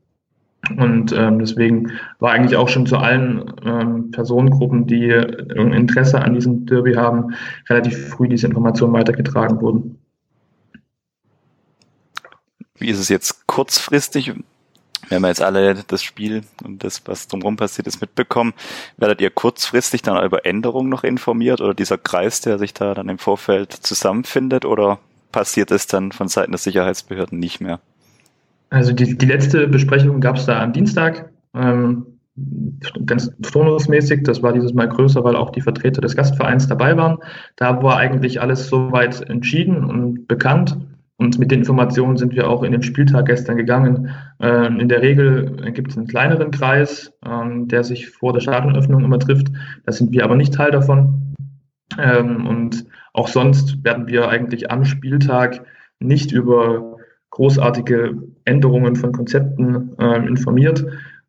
Und 0.78 1.14
ähm, 1.14 1.40
deswegen 1.40 1.94
war 2.20 2.32
eigentlich 2.32 2.58
auch 2.58 2.68
schon 2.68 2.86
zu 2.86 2.98
allen 2.98 3.54
ähm, 3.66 4.12
Personengruppen, 4.12 4.86
die 4.88 5.10
Interesse 5.10 6.22
an 6.22 6.34
diesem 6.34 6.66
Derby 6.66 6.94
haben, 6.94 7.34
relativ 7.70 8.10
früh 8.10 8.28
diese 8.28 8.48
Informationen 8.48 8.94
weitergetragen 8.94 9.62
wurden. 9.62 10.00
Wie 12.76 12.90
ist 12.90 13.00
es 13.00 13.10
jetzt 13.10 13.48
kurzfristig? 13.48 14.34
Wir 15.08 15.16
haben 15.16 15.26
jetzt 15.26 15.42
alle 15.42 15.84
das 15.88 16.04
Spiel 16.04 16.44
und 16.64 16.84
das, 16.84 17.02
was 17.06 17.28
drumherum 17.28 17.58
passiert 17.58 17.88
ist, 17.88 18.00
mitbekommen. 18.00 18.54
Werdet 18.98 19.22
ihr 19.22 19.32
kurzfristig 19.32 20.02
dann 20.02 20.24
über 20.24 20.46
Änderungen 20.46 20.90
noch 20.90 21.04
informiert 21.04 21.62
oder 21.62 21.74
dieser 21.74 21.98
Kreis, 21.98 22.42
der 22.42 22.60
sich 22.60 22.74
da 22.74 22.94
dann 22.94 23.10
im 23.10 23.18
Vorfeld 23.18 23.74
zusammenfindet 23.74 24.66
oder 24.66 25.00
passiert 25.32 25.72
es 25.72 25.88
dann 25.88 26.12
von 26.12 26.28
Seiten 26.28 26.52
der 26.52 26.60
Sicherheitsbehörden 26.60 27.40
nicht 27.40 27.60
mehr? 27.60 27.80
Also 28.70 28.94
die, 28.94 29.18
die 29.18 29.26
letzte 29.26 29.68
Besprechung 29.68 30.22
gab 30.22 30.38
es 30.38 30.46
da 30.46 30.62
am 30.62 30.74
Dienstag, 30.74 31.32
ähm, 31.54 32.06
ganz 33.06 33.36
turnusmäßig. 33.42 34.24
Das 34.24 34.44
war 34.44 34.54
dieses 34.54 34.74
Mal 34.74 34.88
größer, 34.88 35.24
weil 35.24 35.36
auch 35.36 35.50
die 35.50 35.62
Vertreter 35.62 36.02
des 36.02 36.16
Gastvereins 36.16 36.68
dabei 36.68 36.96
waren. 36.96 37.18
Da 37.56 37.82
war 37.82 37.98
eigentlich 37.98 38.42
alles 38.42 38.68
soweit 38.68 39.28
entschieden 39.30 39.84
und 39.84 40.28
bekannt. 40.28 40.78
Und 41.18 41.38
mit 41.38 41.52
den 41.52 41.60
Informationen 41.60 42.16
sind 42.16 42.34
wir 42.34 42.50
auch 42.50 42.64
in 42.64 42.72
den 42.72 42.82
Spieltag 42.82 43.26
gestern 43.26 43.58
gegangen. 43.58 44.10
Ähm, 44.40 44.80
in 44.80 44.88
der 44.88 45.02
Regel 45.02 45.72
gibt 45.74 45.92
es 45.92 45.98
einen 45.98 46.08
kleineren 46.08 46.52
Kreis, 46.52 47.12
ähm, 47.26 47.68
der 47.68 47.84
sich 47.84 48.10
vor 48.10 48.32
der 48.32 48.40
Stadionöffnung 48.40 49.04
immer 49.04 49.20
trifft. 49.20 49.48
Da 49.86 49.92
sind 49.92 50.14
wir 50.14 50.24
aber 50.24 50.38
nicht 50.38 50.54
Teil 50.54 50.72
davon. 50.72 51.36
Ähm, 51.98 52.48
und 52.48 52.86
auch 53.14 53.28
sonst 53.28 53.84
werden 53.84 54.08
wir 54.08 54.30
eigentlich 54.30 54.72
am 54.72 54.86
Spieltag 54.86 55.66
nicht 56.00 56.32
über 56.32 56.89
großartige 57.40 58.18
Änderungen 58.44 58.98
von 58.98 59.14
Konzepten 59.14 59.98
äh, 59.98 60.28
informiert, 60.28 60.86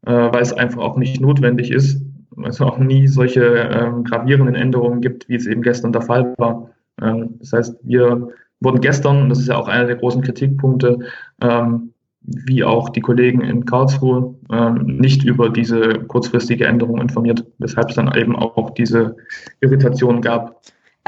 äh, 0.06 0.10
weil 0.10 0.42
es 0.42 0.52
einfach 0.52 0.82
auch 0.82 0.96
nicht 0.96 1.20
notwendig 1.20 1.70
ist, 1.70 2.02
weil 2.30 2.50
es 2.50 2.60
auch 2.60 2.78
nie 2.78 3.06
solche 3.06 3.44
ähm, 3.44 4.02
gravierenden 4.02 4.56
Änderungen 4.56 5.00
gibt, 5.00 5.28
wie 5.28 5.36
es 5.36 5.46
eben 5.46 5.62
gestern 5.62 5.92
der 5.92 6.02
Fall 6.02 6.34
war. 6.36 6.70
Ähm, 7.00 7.36
das 7.38 7.52
heißt, 7.52 7.76
wir 7.84 8.28
wurden 8.58 8.80
gestern, 8.80 9.22
und 9.22 9.28
das 9.28 9.38
ist 9.38 9.46
ja 9.46 9.56
auch 9.56 9.68
einer 9.68 9.86
der 9.86 9.96
großen 9.96 10.22
Kritikpunkte, 10.22 10.98
ähm, 11.42 11.92
wie 12.22 12.64
auch 12.64 12.88
die 12.88 13.00
Kollegen 13.00 13.42
in 13.42 13.64
Karlsruhe, 13.64 14.34
ähm, 14.50 14.98
nicht 14.98 15.22
über 15.22 15.48
diese 15.48 15.90
kurzfristige 16.08 16.66
Änderung 16.66 17.00
informiert, 17.00 17.46
weshalb 17.58 17.90
es 17.90 17.94
dann 17.94 18.12
eben 18.16 18.34
auch 18.34 18.70
diese 18.70 19.16
Irritation 19.60 20.22
gab. 20.22 20.60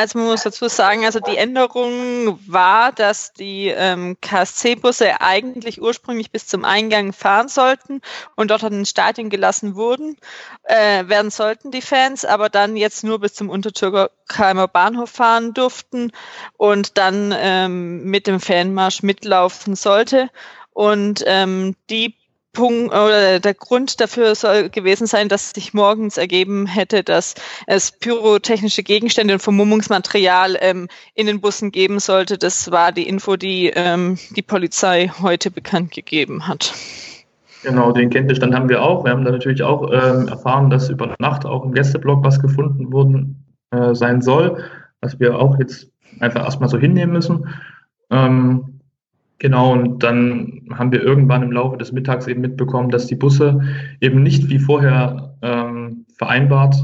Also 0.03 0.19
man 0.19 0.27
muss 0.27 0.43
dazu 0.43 0.67
sagen, 0.67 1.05
also 1.05 1.21
die 1.21 1.37
Änderung 1.37 2.37
war, 2.49 2.91
dass 2.91 3.33
die 3.35 3.69
ähm, 3.69 4.17
KSC-Busse 4.21 5.21
eigentlich 5.21 5.81
ursprünglich 5.81 6.33
bis 6.33 6.49
zum 6.49 6.65
Eingang 6.65 7.13
fahren 7.13 7.47
sollten 7.47 8.01
und 8.35 8.51
dort 8.51 8.65
an 8.65 8.73
den 8.73 8.85
Stadion 8.85 9.31
gelassen 9.31 9.77
wurden, 9.77 10.17
äh, 10.65 11.07
werden 11.07 11.31
sollten 11.31 11.71
die 11.71 11.83
Fans, 11.83 12.25
aber 12.25 12.49
dann 12.49 12.77
jetzt 12.77 13.05
nur 13.05 13.21
bis 13.21 13.35
zum 13.35 13.49
Untertürkheimer 13.49 14.67
Bahnhof 14.67 15.11
fahren 15.11 15.55
durften 15.55 16.11
und 16.57 16.99
dann 16.99 17.33
ähm, 17.37 18.03
mit 18.03 18.27
dem 18.27 18.41
Fanmarsch 18.41 19.05
mitlaufen 19.05 19.77
sollte. 19.77 20.31
Und 20.73 21.23
ähm, 21.29 21.77
die 21.91 22.17
Punkt 22.53 22.93
oder 22.93 23.41
der 23.41 23.55
Grund 23.55 24.01
dafür 24.01 24.35
soll 24.35 24.69
gewesen 24.69 25.07
sein, 25.07 25.29
dass 25.29 25.51
sich 25.51 25.73
morgens 25.73 26.19
ergeben 26.19 26.67
hätte, 26.67 27.03
dass 27.03 27.35
es 27.67 27.93
pyrotechnische 27.93 28.83
Gegenstände 28.83 29.35
und 29.35 29.41
Vermummungsmaterial 29.41 30.59
ähm, 30.61 30.89
in 31.15 31.27
den 31.27 31.41
Bussen 31.41 31.73
geben 31.73 31.99
sollte. 31.99 32.37
Das 32.37 32.71
war 32.71 32.93
die 32.93 33.09
Info, 33.09 33.37
die 33.37 33.73
ähm, 33.75 34.19
die 34.37 34.43
Polizei 34.43 35.11
heute 35.23 35.51
bekannt 35.51 35.93
gegeben 35.93 36.47
hat. 36.47 36.75
Genau, 37.63 37.93
den 37.93 38.11
Kenntnisstand 38.11 38.55
haben 38.55 38.69
wir 38.69 38.83
auch. 38.83 39.05
Wir 39.05 39.13
haben 39.13 39.25
da 39.25 39.31
natürlich 39.31 39.63
auch 39.63 39.91
ähm, 39.91 40.29
erfahren, 40.29 40.69
dass 40.69 40.91
über 40.91 41.15
Nacht 41.19 41.47
auch 41.47 41.65
im 41.65 41.73
Gästeblock 41.73 42.25
was 42.25 42.41
gefunden 42.41 42.93
worden 42.93 43.47
äh, 43.71 43.95
sein 43.95 44.21
soll, 44.21 44.65
was 45.01 45.19
wir 45.21 45.39
auch 45.39 45.59
jetzt 45.59 45.89
einfach 46.21 46.45
erstmal 46.45 46.69
so 46.69 46.79
hinnehmen 46.79 47.13
müssen. 47.13 47.49
Ähm, 48.11 48.72
Genau, 49.43 49.73
und 49.73 50.05
dann 50.05 50.69
haben 50.73 50.93
wir 50.93 51.03
irgendwann 51.03 51.43
im 51.43 51.51
Laufe 51.51 51.77
des 51.77 51.91
Mittags 51.91 52.29
eben 52.29 52.43
mitbekommen, 52.43 52.91
dass 52.91 53.09
die 53.09 53.17
Busse 53.17 53.59
eben 54.01 54.23
nicht 54.23 54.49
wie 54.51 54.61
vorher 54.61 55.35
ähm, 55.43 56.07
vereinbart 56.17 56.77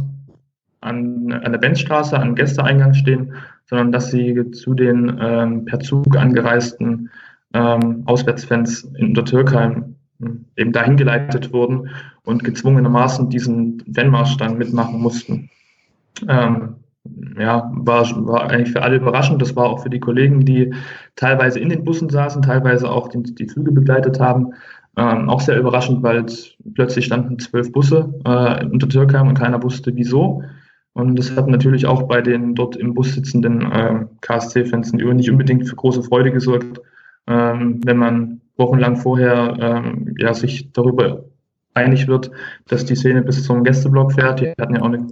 an, 0.81 1.31
an 1.33 1.53
der 1.53 1.61
Benzstraße, 1.61 2.19
am 2.19 2.35
Gästeeingang 2.35 2.95
stehen, 2.95 3.35
sondern 3.67 3.93
dass 3.93 4.11
sie 4.11 4.51
zu 4.51 4.75
den 4.75 5.19
ähm, 5.21 5.67
per 5.67 5.79
Zug 5.79 6.17
angereisten 6.17 7.11
ähm, 7.55 8.03
Auswärtsfans 8.07 8.83
in 8.99 9.11
Untertürkheim 9.11 9.95
hm, 10.19 10.45
eben 10.57 10.73
dahin 10.73 10.97
geleitet 10.97 11.53
wurden 11.53 11.91
und 12.25 12.43
gezwungenermaßen 12.43 13.31
diesen 13.31 13.85
Fanmarsch 13.95 14.37
dann 14.37 14.59
mitmachen 14.59 15.01
mussten. 15.01 15.49
Ähm, 16.27 16.75
ja, 17.39 17.71
war, 17.75 18.05
war 18.27 18.51
eigentlich 18.51 18.73
für 18.73 18.83
alle 18.83 18.97
überraschend. 18.97 19.41
Das 19.41 19.55
war 19.57 19.67
auch 19.67 19.83
für 19.83 19.91
die 19.91 20.01
Kollegen, 20.01 20.45
die 20.45 20.75
teilweise 21.17 21.61
in 21.61 21.69
den 21.69 21.85
Bussen 21.85 22.09
saßen, 22.09 22.43
teilweise 22.43 22.91
auch 22.91 23.09
die, 23.09 23.23
die 23.23 23.47
Züge 23.47 23.73
begleitet 23.73 24.21
haben, 24.21 24.53
ähm, 24.97 25.29
auch 25.29 25.41
sehr 25.41 25.59
überraschend, 25.59 26.03
weil 26.03 26.27
plötzlich 26.75 27.05
standen 27.05 27.39
zwölf 27.39 27.73
Busse 27.73 28.13
äh, 28.25 28.65
unter 28.67 28.89
Türkheim 28.89 29.29
und 29.29 29.39
keiner 29.39 29.63
wusste 29.63 29.95
wieso. 29.95 30.43
Und 30.93 31.17
das 31.17 31.37
hat 31.37 31.47
natürlich 31.47 31.87
auch 31.87 32.03
bei 32.05 32.21
den 32.21 32.57
dort 32.57 32.75
im 32.77 32.95
Bus 32.95 33.15
sitzenden 33.15 33.71
äh, 33.71 34.07
KSC-Fans 34.21 34.93
nicht 34.93 35.31
unbedingt 35.31 35.69
für 35.69 35.77
große 35.77 36.03
Freude 36.03 36.33
gesorgt, 36.33 36.81
ähm, 37.29 37.81
wenn 37.85 37.99
man 37.99 38.41
wochenlang 38.57 38.97
vorher 38.97 39.57
ähm, 39.61 40.15
ja, 40.19 40.35
sich 40.35 40.73
darüber 40.73 41.25
einig 41.75 42.09
wird, 42.09 42.33
dass 42.67 42.85
die 42.85 42.97
Szene 42.97 43.23
bis 43.23 43.45
zum 43.45 43.63
Gästeblock 43.63 44.13
fährt. 44.13 44.41
Die 44.41 44.51
hatten 44.61 44.75
ja 44.75 44.83
auch 44.83 44.87
eine 44.87 45.07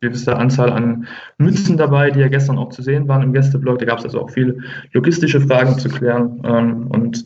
gewisse 0.00 0.36
Anzahl 0.36 0.70
an 0.70 1.06
Mützen 1.38 1.76
dabei, 1.76 2.10
die 2.10 2.20
ja 2.20 2.28
gestern 2.28 2.58
auch 2.58 2.70
zu 2.70 2.82
sehen 2.82 3.08
waren 3.08 3.22
im 3.22 3.32
Gästeblog. 3.32 3.78
Da 3.78 3.86
gab 3.86 3.98
es 3.98 4.04
also 4.04 4.20
auch 4.20 4.30
viele 4.30 4.58
logistische 4.92 5.40
Fragen 5.40 5.78
zu 5.78 5.88
klären. 5.88 6.40
Ähm, 6.44 6.86
und 6.88 7.24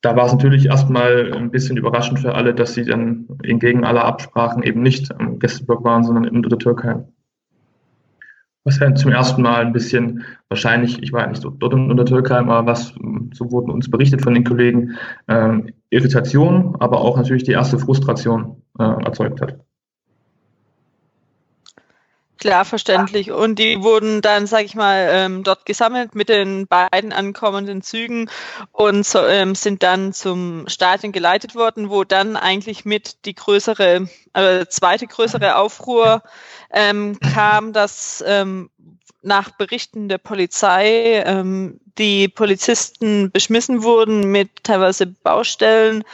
da 0.00 0.14
war 0.14 0.26
es 0.26 0.32
natürlich 0.32 0.66
erstmal 0.66 1.32
ein 1.32 1.50
bisschen 1.50 1.76
überraschend 1.76 2.20
für 2.20 2.34
alle, 2.34 2.54
dass 2.54 2.74
sie 2.74 2.84
dann 2.84 3.26
entgegen 3.42 3.84
aller 3.84 4.04
Absprachen 4.04 4.62
eben 4.62 4.82
nicht 4.82 5.10
im 5.18 5.38
Gästeblog 5.38 5.82
waren, 5.84 6.04
sondern 6.04 6.24
in 6.24 6.42
der 6.42 6.58
Türkei. 6.58 7.04
Was 8.64 8.78
ja 8.78 8.94
zum 8.94 9.12
ersten 9.12 9.42
Mal 9.42 9.64
ein 9.64 9.72
bisschen 9.72 10.24
wahrscheinlich, 10.48 11.02
ich 11.02 11.12
war 11.12 11.22
ja 11.22 11.28
nicht 11.28 11.42
so 11.42 11.50
dort 11.50 11.72
in 11.72 11.96
der 11.96 12.04
Türkei, 12.06 12.36
aber 12.36 12.66
was, 12.66 12.94
so 13.32 13.50
wurden 13.50 13.70
uns 13.70 13.90
berichtet 13.90 14.22
von 14.22 14.34
den 14.34 14.44
Kollegen, 14.44 14.96
ähm, 15.26 15.70
Irritation, 15.90 16.76
aber 16.78 17.00
auch 17.00 17.16
natürlich 17.16 17.44
die 17.44 17.52
erste 17.52 17.78
Frustration 17.78 18.62
äh, 18.78 18.84
erzeugt 18.84 19.40
hat. 19.40 19.58
Klar, 22.38 22.64
verständlich. 22.64 23.32
Und 23.32 23.58
die 23.58 23.82
wurden 23.82 24.20
dann, 24.22 24.46
sag 24.46 24.64
ich 24.64 24.76
mal, 24.76 25.08
ähm, 25.10 25.42
dort 25.42 25.66
gesammelt 25.66 26.14
mit 26.14 26.28
den 26.28 26.68
beiden 26.68 27.12
ankommenden 27.12 27.82
Zügen 27.82 28.30
und 28.70 29.04
so, 29.04 29.26
ähm, 29.26 29.56
sind 29.56 29.82
dann 29.82 30.12
zum 30.12 30.68
Stadion 30.68 31.10
geleitet 31.10 31.56
worden, 31.56 31.90
wo 31.90 32.04
dann 32.04 32.36
eigentlich 32.36 32.84
mit 32.84 33.24
die 33.24 33.34
größere, 33.34 34.08
äh, 34.34 34.66
zweite 34.66 35.08
größere 35.08 35.56
Aufruhr 35.56 36.22
ähm, 36.72 37.18
kam, 37.34 37.72
dass 37.72 38.22
ähm, 38.24 38.70
nach 39.22 39.50
Berichten 39.50 40.08
der 40.08 40.18
Polizei 40.18 41.22
ähm, 41.26 41.80
die 41.98 42.28
Polizisten 42.28 43.32
beschmissen 43.32 43.82
wurden 43.82 44.30
mit 44.30 44.62
teilweise 44.62 45.06
Baustellen, 45.06 46.04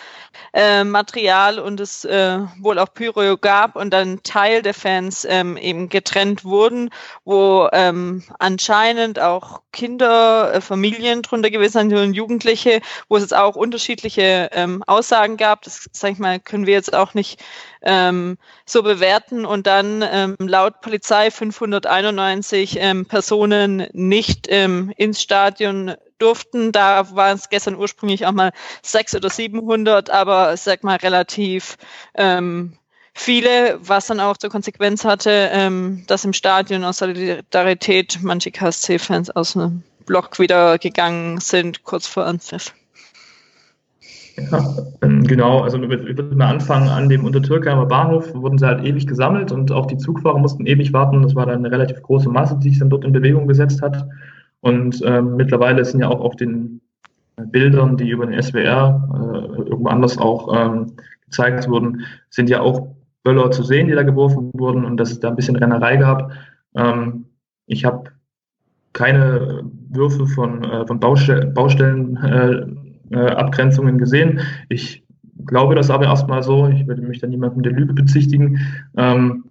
äh, 0.53 0.85
Material 0.85 1.59
und 1.59 1.81
es 1.81 2.05
äh, 2.05 2.39
wohl 2.61 2.79
auch 2.79 2.93
Pyro 2.93 3.37
gab 3.37 3.77
und 3.77 3.91
dann 3.91 4.23
Teil 4.23 4.63
der 4.63 4.75
Fans 4.75 5.27
ähm, 5.29 5.57
eben 5.57 5.89
getrennt 5.89 6.45
wurden, 6.45 6.91
wo 7.25 7.69
ähm, 7.73 8.23
anscheinend 8.39 9.19
auch 9.21 9.63
Kinder, 9.73 10.55
äh, 10.55 10.61
Familien 10.61 11.23
drunter 11.23 11.51
gewesen 11.51 11.91
sind 11.91 11.99
und 11.99 12.15
Jugendliche, 12.15 12.81
wo 13.09 13.17
es 13.17 13.23
jetzt 13.23 13.35
auch 13.35 13.57
unterschiedliche 13.57 14.51
ähm, 14.53 14.83
Aussagen 14.87 15.37
gab. 15.37 15.63
Das, 15.63 15.89
sag 15.93 16.13
ich 16.13 16.19
mal, 16.19 16.41
können 16.41 16.67
wir 16.67 16.75
jetzt 16.75 16.95
auch 16.95 17.15
nicht 17.15 17.43
ähm, 17.85 18.39
so 18.67 18.83
bewerten 18.83 19.45
und 19.45 19.67
dann 19.67 20.03
ähm, 20.03 20.37
laut 20.41 20.81
Polizei 20.81 21.31
591 21.31 22.79
ähm, 22.81 23.07
Personen 23.07 23.87
nicht 23.93 24.47
ähm, 24.49 24.93
ins 24.97 25.23
Stadion 25.23 25.95
durften. 26.19 26.73
Da 26.73 27.15
waren 27.15 27.37
es 27.37 27.49
gestern 27.49 27.77
ursprünglich 27.77 28.27
auch 28.27 28.33
mal 28.33 28.53
600 28.83 29.25
oder 29.25 29.33
700, 29.33 30.11
aber 30.11 30.57
sag 30.57 30.83
mal 30.83 30.97
relativ 30.97 31.77
ähm, 32.15 32.79
viele, 33.15 33.79
was 33.81 34.07
dann 34.07 34.21
auch 34.21 34.37
zur 34.37 34.51
Konsequenz 34.51 35.05
hatte, 35.05 35.51
ähm, 35.53 36.05
dass 36.07 36.25
im 36.25 36.33
Stadion 36.33 36.85
aus 36.85 36.99
Solidarität 36.99 38.19
manche 38.23 38.51
KSC-Fans 38.51 39.31
aus 39.31 39.53
dem 39.53 39.83
Block 40.07 40.39
wieder 40.39 40.79
gegangen 40.79 41.41
sind, 41.41 41.85
kurz 41.85 42.07
vor 42.07 42.27
Anpfiff. 42.27 42.75
Ja, 44.37 44.77
ähm, 45.03 45.23
genau, 45.25 45.61
also 45.61 45.81
ich 45.81 45.89
würde 45.89 46.35
mal 46.35 46.49
anfangen 46.49 46.89
an 46.89 47.09
dem 47.09 47.25
Untertürkheimer 47.25 47.87
Bahnhof, 47.87 48.35
wurden 48.35 48.59
sie 48.59 48.67
halt 48.67 48.85
ewig 48.85 49.07
gesammelt 49.07 49.53
und 49.53 49.71
auch 49.71 49.87
die 49.87 49.97
Zugfahrer 49.97 50.39
mussten 50.39 50.67
ewig 50.67 50.93
warten. 50.93 51.23
Das 51.23 51.35
war 51.35 51.47
dann 51.47 51.59
eine 51.59 51.71
relativ 51.71 52.03
große 52.03 52.29
Masse, 52.29 52.59
die 52.59 52.71
sich 52.71 52.79
dann 52.81 52.91
dort 52.91 53.05
in 53.05 53.13
Bewegung 53.13 53.47
gesetzt 53.47 53.81
hat. 53.81 54.05
Und 54.61 55.01
ähm, 55.05 55.37
mittlerweile 55.37 55.85
sind 55.85 56.01
ja 56.01 56.09
auch 56.09 56.21
auf 56.21 56.37
den 56.37 56.81
Bildern, 57.37 57.97
die 57.97 58.09
über 58.09 58.27
den 58.27 58.41
SWR 58.41 59.09
äh, 59.13 59.69
irgendwo 59.69 59.89
anders 59.89 60.19
auch 60.19 60.55
ähm, 60.55 60.93
gezeigt 61.27 61.69
wurden, 61.69 62.03
sind 62.31 62.49
ja 62.49 62.61
auch 62.61 62.89
Böller 63.23 63.51
zu 63.51 63.63
sehen, 63.63 63.89
die 63.89 63.95
da 63.95 64.03
geworfen 64.03 64.51
wurden 64.55 64.85
und 64.85 64.97
dass 64.97 65.11
es 65.11 65.21
da 65.21 65.29
ein 65.29 65.37
bisschen 65.37 65.57
Rennerei 65.57 65.97
gab. 65.97 66.33
Ähm, 66.77 67.27
ich 67.67 67.85
habe 67.85 68.11
keine 68.93 69.65
Würfe 69.91 70.27
von, 70.27 70.63
äh, 70.65 70.87
von 70.87 71.01
Baustell 71.01 71.47
Baustellen 71.47 72.84
äh, 73.11 73.17
Abgrenzungen 73.17 73.99
gesehen. 73.99 74.41
Ich 74.69 75.05
glaube 75.47 75.75
das 75.75 75.91
aber 75.91 76.05
erstmal 76.05 76.43
so. 76.43 76.69
Ich 76.69 76.87
würde 76.87 77.03
mich 77.03 77.21
da 77.21 77.27
niemandem 77.27 77.63
der 77.63 77.73
Lüge 77.73 77.95
bezichtigen. 77.95 78.61
Ähm, 78.97 79.45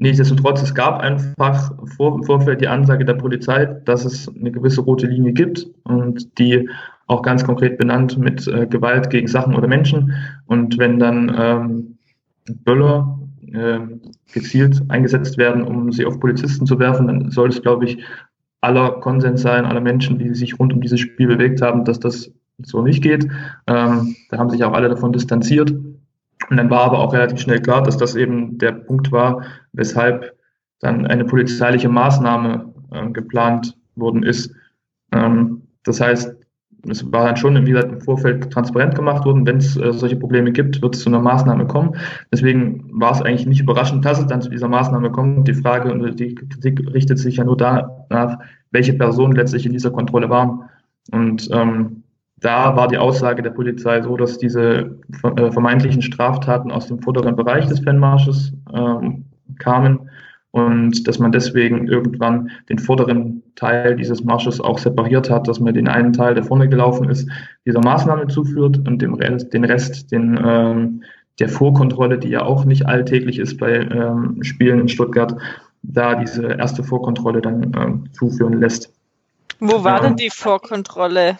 Nichtsdestotrotz, 0.00 0.62
es 0.62 0.74
gab 0.76 1.00
einfach 1.00 1.72
vor, 1.96 2.14
im 2.14 2.22
Vorfeld 2.22 2.60
die 2.60 2.68
Ansage 2.68 3.04
der 3.04 3.14
Polizei, 3.14 3.64
dass 3.84 4.04
es 4.04 4.28
eine 4.28 4.52
gewisse 4.52 4.82
rote 4.82 5.08
Linie 5.08 5.32
gibt 5.32 5.66
und 5.82 6.38
die 6.38 6.68
auch 7.08 7.22
ganz 7.22 7.44
konkret 7.44 7.78
benannt 7.78 8.16
mit 8.16 8.46
äh, 8.46 8.66
Gewalt 8.66 9.10
gegen 9.10 9.26
Sachen 9.26 9.56
oder 9.56 9.66
Menschen. 9.66 10.12
Und 10.46 10.78
wenn 10.78 11.00
dann 11.00 11.34
ähm, 11.36 11.98
Böller 12.64 13.18
äh, 13.52 13.80
gezielt 14.32 14.82
eingesetzt 14.88 15.36
werden, 15.36 15.62
um 15.62 15.90
sie 15.90 16.06
auf 16.06 16.20
Polizisten 16.20 16.64
zu 16.64 16.78
werfen, 16.78 17.08
dann 17.08 17.30
soll 17.32 17.48
es, 17.48 17.60
glaube 17.60 17.86
ich, 17.86 17.98
aller 18.60 19.00
Konsens 19.00 19.42
sein, 19.42 19.64
aller 19.64 19.80
Menschen, 19.80 20.18
die 20.18 20.32
sich 20.34 20.60
rund 20.60 20.72
um 20.72 20.80
dieses 20.80 21.00
Spiel 21.00 21.26
bewegt 21.26 21.60
haben, 21.60 21.84
dass 21.84 21.98
das 21.98 22.30
so 22.62 22.82
nicht 22.82 23.02
geht. 23.02 23.28
Ähm, 23.66 24.16
da 24.30 24.38
haben 24.38 24.50
sich 24.50 24.64
auch 24.64 24.72
alle 24.72 24.88
davon 24.88 25.12
distanziert. 25.12 25.70
Und 25.70 26.56
dann 26.56 26.70
war 26.70 26.84
aber 26.84 26.98
auch 26.98 27.12
relativ 27.12 27.40
schnell 27.40 27.60
klar, 27.60 27.82
dass 27.82 27.96
das 27.96 28.14
eben 28.14 28.58
der 28.58 28.72
Punkt 28.72 29.12
war, 29.12 29.42
weshalb 29.72 30.34
dann 30.80 31.06
eine 31.06 31.24
polizeiliche 31.24 31.88
Maßnahme 31.88 32.72
äh, 32.92 33.10
geplant 33.10 33.76
worden 33.96 34.22
ist. 34.22 34.52
Ähm, 35.12 35.62
das 35.84 36.00
heißt, 36.00 36.34
es 36.88 37.12
war 37.12 37.26
dann 37.26 37.36
schon 37.36 37.66
wie 37.66 37.72
gesagt, 37.72 37.92
im 37.92 38.00
Vorfeld 38.00 38.50
transparent 38.52 38.94
gemacht 38.94 39.24
worden, 39.24 39.46
wenn 39.46 39.56
es 39.56 39.76
äh, 39.76 39.92
solche 39.92 40.16
Probleme 40.16 40.52
gibt, 40.52 40.80
wird 40.80 40.94
es 40.94 41.02
zu 41.02 41.10
einer 41.10 41.20
Maßnahme 41.20 41.66
kommen. 41.66 41.96
Deswegen 42.32 42.88
war 42.92 43.12
es 43.12 43.20
eigentlich 43.20 43.46
nicht 43.46 43.60
überraschend, 43.60 44.04
dass 44.04 44.20
es 44.20 44.26
dann 44.26 44.42
zu 44.42 44.48
dieser 44.48 44.68
Maßnahme 44.68 45.10
kommt. 45.10 45.48
Die 45.48 45.54
Frage 45.54 45.90
und 45.92 46.18
die 46.18 46.34
Kritik 46.34 46.80
richtet 46.94 47.18
sich 47.18 47.36
ja 47.36 47.44
nur 47.44 47.56
danach, 47.56 48.38
welche 48.70 48.92
Personen 48.92 49.34
letztlich 49.34 49.66
in 49.66 49.72
dieser 49.72 49.90
Kontrolle 49.90 50.30
waren. 50.30 50.62
Und 51.10 51.48
ähm, 51.52 52.04
da 52.40 52.76
war 52.76 52.88
die 52.88 52.98
Aussage 52.98 53.42
der 53.42 53.50
Polizei 53.50 54.00
so, 54.02 54.16
dass 54.16 54.38
diese 54.38 54.98
äh, 55.36 55.50
vermeintlichen 55.50 56.02
Straftaten 56.02 56.70
aus 56.70 56.86
dem 56.86 57.00
vorderen 57.00 57.36
Bereich 57.36 57.66
des 57.66 57.80
Fanmarsches 57.80 58.52
ähm, 58.72 59.24
kamen 59.58 60.10
und 60.50 61.06
dass 61.06 61.18
man 61.18 61.32
deswegen 61.32 61.88
irgendwann 61.88 62.50
den 62.68 62.78
vorderen 62.78 63.42
Teil 63.54 63.96
dieses 63.96 64.24
Marsches 64.24 64.60
auch 64.60 64.78
separiert 64.78 65.30
hat, 65.30 65.48
dass 65.48 65.60
man 65.60 65.74
den 65.74 65.88
einen 65.88 66.12
Teil, 66.12 66.34
der 66.34 66.44
vorne 66.44 66.68
gelaufen 66.68 67.10
ist, 67.10 67.28
dieser 67.66 67.80
Maßnahme 67.80 68.28
zuführt 68.28 68.78
und 68.86 69.02
dem 69.02 69.14
Rest, 69.14 69.52
den 69.52 69.64
Rest, 69.64 70.12
den 70.12 70.38
ähm, 70.42 71.02
der 71.38 71.48
Vorkontrolle, 71.48 72.18
die 72.18 72.28
ja 72.28 72.42
auch 72.42 72.64
nicht 72.64 72.86
alltäglich 72.86 73.38
ist 73.38 73.58
bei 73.58 73.74
ähm, 73.74 74.42
Spielen 74.42 74.80
in 74.80 74.88
Stuttgart, 74.88 75.36
da 75.82 76.16
diese 76.16 76.46
erste 76.46 76.82
Vorkontrolle 76.82 77.40
dann 77.40 77.72
ähm, 77.76 78.04
zuführen 78.12 78.60
lässt. 78.60 78.92
Wo 79.60 79.82
war 79.82 80.00
denn 80.00 80.16
die 80.16 80.30
Vorkontrolle? 80.30 81.36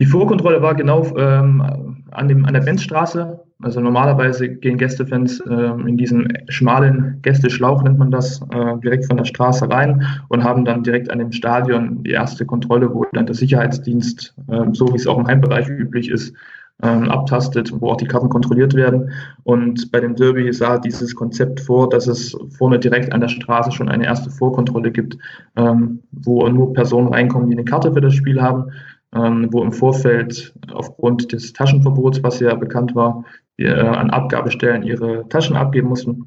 Die 0.00 0.06
Vorkontrolle 0.06 0.62
war 0.62 0.74
genau 0.74 1.04
ähm, 1.16 2.02
an, 2.10 2.28
dem, 2.28 2.44
an 2.44 2.54
der 2.54 2.60
Benzstraße. 2.60 3.40
Also 3.62 3.80
normalerweise 3.80 4.48
gehen 4.48 4.76
Gästefans 4.76 5.40
äh, 5.40 5.52
in 5.52 5.96
diesen 5.96 6.28
schmalen 6.48 7.20
Gästeschlauch, 7.22 7.82
nennt 7.82 7.98
man 7.98 8.10
das, 8.10 8.40
äh, 8.50 8.78
direkt 8.82 9.06
von 9.06 9.16
der 9.16 9.24
Straße 9.24 9.70
rein 9.70 10.04
und 10.28 10.42
haben 10.42 10.64
dann 10.64 10.82
direkt 10.82 11.10
an 11.10 11.20
dem 11.20 11.32
Stadion 11.32 12.02
die 12.02 12.10
erste 12.10 12.44
Kontrolle, 12.44 12.92
wo 12.92 13.06
dann 13.12 13.26
der 13.26 13.36
Sicherheitsdienst, 13.36 14.34
äh, 14.48 14.64
so 14.72 14.88
wie 14.88 14.96
es 14.96 15.06
auch 15.06 15.18
im 15.18 15.28
Heimbereich 15.28 15.68
üblich 15.68 16.10
ist, 16.10 16.34
ähm, 16.82 17.08
abtastet, 17.08 17.72
wo 17.80 17.90
auch 17.90 17.96
die 17.96 18.06
Karten 18.06 18.28
kontrolliert 18.28 18.74
werden. 18.74 19.10
Und 19.44 19.92
bei 19.92 20.00
dem 20.00 20.16
Derby 20.16 20.52
sah 20.52 20.78
dieses 20.78 21.14
Konzept 21.14 21.60
vor, 21.60 21.88
dass 21.88 22.08
es 22.08 22.36
vorne 22.58 22.78
direkt 22.78 23.12
an 23.12 23.20
der 23.20 23.28
Straße 23.28 23.70
schon 23.70 23.88
eine 23.88 24.04
erste 24.04 24.30
Vorkontrolle 24.30 24.90
gibt, 24.90 25.16
ähm, 25.56 26.00
wo 26.10 26.46
nur 26.48 26.72
Personen 26.72 27.08
reinkommen, 27.08 27.48
die 27.48 27.56
eine 27.56 27.64
Karte 27.64 27.92
für 27.92 28.00
das 28.00 28.14
Spiel 28.14 28.42
haben, 28.42 28.72
wo 29.12 29.62
im 29.62 29.72
Vorfeld 29.72 30.54
aufgrund 30.72 31.32
des 31.32 31.52
Taschenverbots, 31.52 32.22
was 32.22 32.40
ja 32.40 32.54
bekannt 32.54 32.94
war, 32.94 33.24
äh, 33.58 33.70
an 33.70 34.10
Abgabestellen 34.10 34.82
ihre 34.82 35.28
Taschen 35.28 35.56
abgeben 35.56 35.88
mussten. 35.88 36.26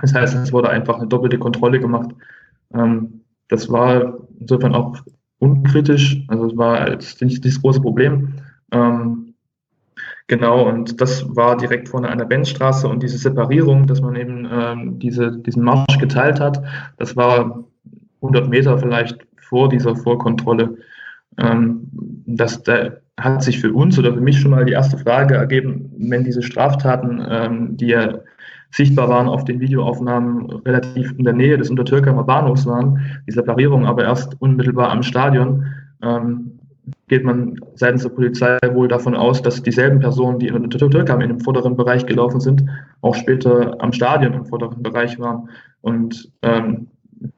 Das 0.00 0.12
heißt, 0.12 0.34
es 0.34 0.52
wurde 0.52 0.68
einfach 0.68 0.98
eine 0.98 1.06
doppelte 1.06 1.38
Kontrolle 1.38 1.78
gemacht. 1.78 2.10
Ähm, 2.74 3.20
das 3.48 3.70
war 3.70 4.18
insofern 4.40 4.74
auch 4.74 4.96
unkritisch, 5.38 6.24
also 6.28 6.46
es 6.46 6.56
war 6.56 6.90
jetzt 6.90 7.22
nicht 7.22 7.44
das 7.44 7.62
große 7.62 7.80
Problem. 7.80 8.34
Ähm, 8.72 9.26
Genau, 10.28 10.68
und 10.68 11.00
das 11.00 11.24
war 11.36 11.56
direkt 11.56 11.88
vorne 11.88 12.08
an 12.08 12.18
der 12.18 12.24
Benzstraße 12.24 12.88
und 12.88 13.00
diese 13.02 13.16
Separierung, 13.16 13.86
dass 13.86 14.00
man 14.00 14.16
eben 14.16 14.48
ähm, 14.50 14.98
diese, 14.98 15.30
diesen 15.30 15.62
Marsch 15.62 15.98
geteilt 16.00 16.40
hat, 16.40 16.60
das 16.96 17.14
war 17.14 17.64
100 18.22 18.48
Meter 18.48 18.76
vielleicht 18.76 19.24
vor 19.36 19.68
dieser 19.68 19.94
Vorkontrolle. 19.94 20.78
Ähm, 21.38 21.88
das, 22.26 22.62
da 22.62 22.92
hat 23.18 23.42
sich 23.42 23.60
für 23.60 23.72
uns 23.72 23.98
oder 23.98 24.12
für 24.12 24.20
mich 24.20 24.38
schon 24.38 24.50
mal 24.50 24.64
die 24.64 24.72
erste 24.72 24.98
Frage 24.98 25.34
ergeben, 25.34 25.90
wenn 25.96 26.24
diese 26.24 26.42
Straftaten, 26.42 27.24
ähm, 27.28 27.76
die 27.76 27.88
ja 27.88 28.18
sichtbar 28.70 29.08
waren 29.08 29.28
auf 29.28 29.44
den 29.44 29.60
Videoaufnahmen, 29.60 30.50
relativ 30.66 31.12
in 31.16 31.24
der 31.24 31.32
Nähe 31.32 31.56
des 31.56 31.70
Untertürkheimer 31.70 32.24
Bahnhofs 32.24 32.66
waren, 32.66 33.00
die 33.26 33.32
Separierung 33.32 33.86
aber 33.86 34.04
erst 34.04 34.40
unmittelbar 34.40 34.90
am 34.90 35.02
Stadion, 35.02 35.64
ähm, 36.02 36.58
geht 37.08 37.24
man 37.24 37.58
seitens 37.74 38.02
der 38.02 38.10
Polizei 38.10 38.58
wohl 38.72 38.88
davon 38.88 39.14
aus, 39.14 39.40
dass 39.42 39.62
dieselben 39.62 40.00
Personen, 40.00 40.38
die 40.38 40.48
in 40.48 40.68
der 40.68 40.78
Türkei 40.78 41.14
in 41.14 41.28
dem 41.28 41.40
vorderen 41.40 41.76
Bereich 41.76 42.04
gelaufen 42.06 42.40
sind, 42.40 42.64
auch 43.00 43.14
später 43.14 43.76
am 43.80 43.92
Stadion 43.92 44.34
im 44.34 44.44
vorderen 44.44 44.82
Bereich 44.82 45.18
waren. 45.18 45.48
Und 45.80 46.30
ähm, 46.42 46.88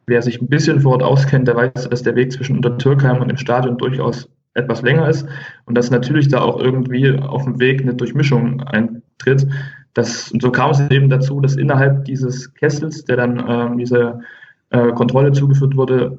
wer 0.06 0.22
sich 0.22 0.40
ein 0.40 0.48
bisschen 0.48 0.80
vor 0.80 0.92
Ort 0.92 1.02
auskennt, 1.02 1.48
der 1.48 1.56
weiß, 1.56 1.88
dass 1.90 2.02
der 2.02 2.14
Weg 2.14 2.32
zwischen 2.32 2.56
Untertürkheim 2.56 3.20
und 3.20 3.28
dem 3.28 3.36
Stadion 3.36 3.78
durchaus 3.78 4.28
etwas 4.54 4.82
länger 4.82 5.08
ist 5.08 5.26
und 5.66 5.76
dass 5.76 5.90
natürlich 5.90 6.28
da 6.28 6.40
auch 6.40 6.60
irgendwie 6.60 7.12
auf 7.18 7.44
dem 7.44 7.60
Weg 7.60 7.82
eine 7.82 7.94
Durchmischung 7.94 8.60
eintritt. 8.62 9.46
Das, 9.94 10.32
so 10.38 10.50
kam 10.50 10.70
es 10.70 10.80
eben 10.90 11.08
dazu, 11.08 11.40
dass 11.40 11.56
innerhalb 11.56 12.04
dieses 12.04 12.52
Kessels, 12.54 13.04
der 13.04 13.16
dann 13.16 13.44
ähm, 13.48 13.78
diese 13.78 14.20
äh, 14.70 14.92
Kontrolle 14.92 15.32
zugeführt 15.32 15.76
wurde, 15.76 16.18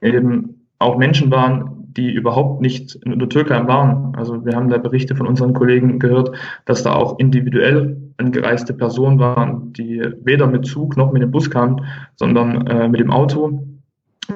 eben 0.00 0.66
auch 0.78 0.96
Menschen 0.96 1.30
waren, 1.30 1.77
die 1.96 2.12
überhaupt 2.12 2.60
nicht 2.60 2.96
in 2.96 3.18
der 3.18 3.28
Türkei 3.28 3.66
waren. 3.66 4.14
Also 4.14 4.44
wir 4.44 4.54
haben 4.54 4.68
da 4.68 4.78
Berichte 4.78 5.16
von 5.16 5.26
unseren 5.26 5.54
Kollegen 5.54 5.98
gehört, 5.98 6.30
dass 6.66 6.82
da 6.82 6.94
auch 6.94 7.18
individuell 7.18 7.96
angereiste 8.18 8.74
Personen 8.74 9.18
waren, 9.18 9.72
die 9.72 10.02
weder 10.22 10.46
mit 10.46 10.66
Zug 10.66 10.96
noch 10.96 11.12
mit 11.12 11.22
dem 11.22 11.30
Bus 11.30 11.50
kamen, 11.50 11.84
sondern 12.16 12.66
äh, 12.66 12.88
mit 12.88 13.00
dem 13.00 13.10
Auto 13.10 13.62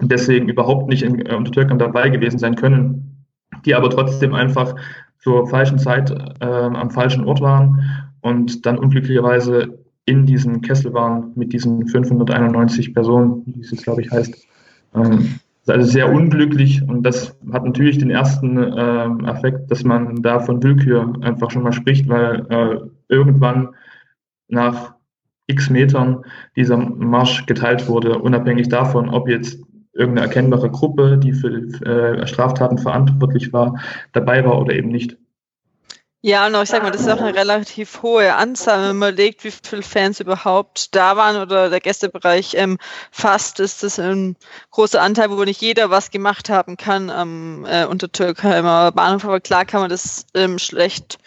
und 0.00 0.10
deswegen 0.10 0.48
überhaupt 0.48 0.88
nicht 0.88 1.02
in 1.02 1.20
äh, 1.26 1.34
Untertürkheim 1.34 1.78
dabei 1.78 2.08
gewesen 2.08 2.38
sein 2.38 2.56
können, 2.56 3.26
die 3.66 3.74
aber 3.74 3.90
trotzdem 3.90 4.34
einfach 4.34 4.74
zur 5.18 5.46
falschen 5.48 5.78
Zeit 5.78 6.10
äh, 6.40 6.44
am 6.44 6.90
falschen 6.90 7.24
Ort 7.26 7.40
waren 7.40 7.82
und 8.22 8.64
dann 8.66 8.78
unglücklicherweise 8.78 9.78
in 10.04 10.26
diesem 10.26 10.62
Kessel 10.62 10.92
waren 10.94 11.32
mit 11.34 11.52
diesen 11.52 11.86
591 11.86 12.94
Personen, 12.94 13.42
wie 13.46 13.60
es 13.60 13.70
jetzt 13.70 13.84
glaube 13.84 14.02
ich 14.02 14.10
heißt. 14.10 14.46
Ähm, 14.94 15.38
ist 15.62 15.70
also 15.70 15.88
sehr 15.88 16.12
unglücklich 16.12 16.82
und 16.82 17.04
das 17.04 17.36
hat 17.52 17.64
natürlich 17.64 17.98
den 17.98 18.10
ersten 18.10 18.58
äh, 18.58 19.30
Effekt, 19.30 19.70
dass 19.70 19.84
man 19.84 20.20
da 20.22 20.40
von 20.40 20.62
Willkür 20.62 21.14
einfach 21.20 21.50
schon 21.50 21.62
mal 21.62 21.72
spricht, 21.72 22.08
weil 22.08 22.46
äh, 22.50 22.80
irgendwann 23.08 23.70
nach 24.48 24.94
x 25.46 25.70
Metern 25.70 26.24
dieser 26.56 26.76
Marsch 26.76 27.46
geteilt 27.46 27.88
wurde, 27.88 28.18
unabhängig 28.18 28.68
davon, 28.68 29.08
ob 29.08 29.28
jetzt 29.28 29.62
irgendeine 29.92 30.26
erkennbare 30.26 30.70
Gruppe, 30.70 31.18
die 31.18 31.32
für 31.32 31.48
äh, 31.84 32.26
Straftaten 32.26 32.78
verantwortlich 32.78 33.52
war, 33.52 33.78
dabei 34.12 34.44
war 34.44 34.60
oder 34.60 34.74
eben 34.74 34.88
nicht. 34.88 35.16
Ja, 36.24 36.46
und 36.46 36.54
auch, 36.54 36.62
ich 36.62 36.68
sag 36.68 36.82
mal, 36.84 36.92
das 36.92 37.00
ist 37.00 37.08
auch 37.08 37.20
eine 37.20 37.34
relativ 37.34 38.02
hohe 38.02 38.34
Anzahl, 38.36 38.78
wenn 38.90 38.96
man 38.96 39.08
überlegt, 39.12 39.42
wie 39.42 39.50
viele 39.50 39.82
Fans 39.82 40.20
überhaupt 40.20 40.94
da 40.94 41.16
waren 41.16 41.36
oder 41.36 41.68
der 41.68 41.80
Gästebereich 41.80 42.54
ähm, 42.54 42.78
fast, 43.10 43.58
ist 43.58 43.82
das 43.82 43.98
ein 43.98 44.36
großer 44.70 45.02
Anteil, 45.02 45.30
wo 45.30 45.42
nicht 45.42 45.60
jeder 45.60 45.90
was 45.90 46.12
gemacht 46.12 46.48
haben 46.48 46.76
kann 46.76 47.10
ähm, 47.12 47.66
äh, 47.68 47.86
Untertürkheimer 47.86 48.92
Bahnhof, 48.92 49.24
aber 49.24 49.40
klar 49.40 49.64
kann 49.64 49.80
man 49.80 49.90
das 49.90 50.24
ähm, 50.34 50.60
schlecht 50.60 51.18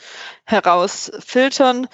herausfiltern. 0.45 1.87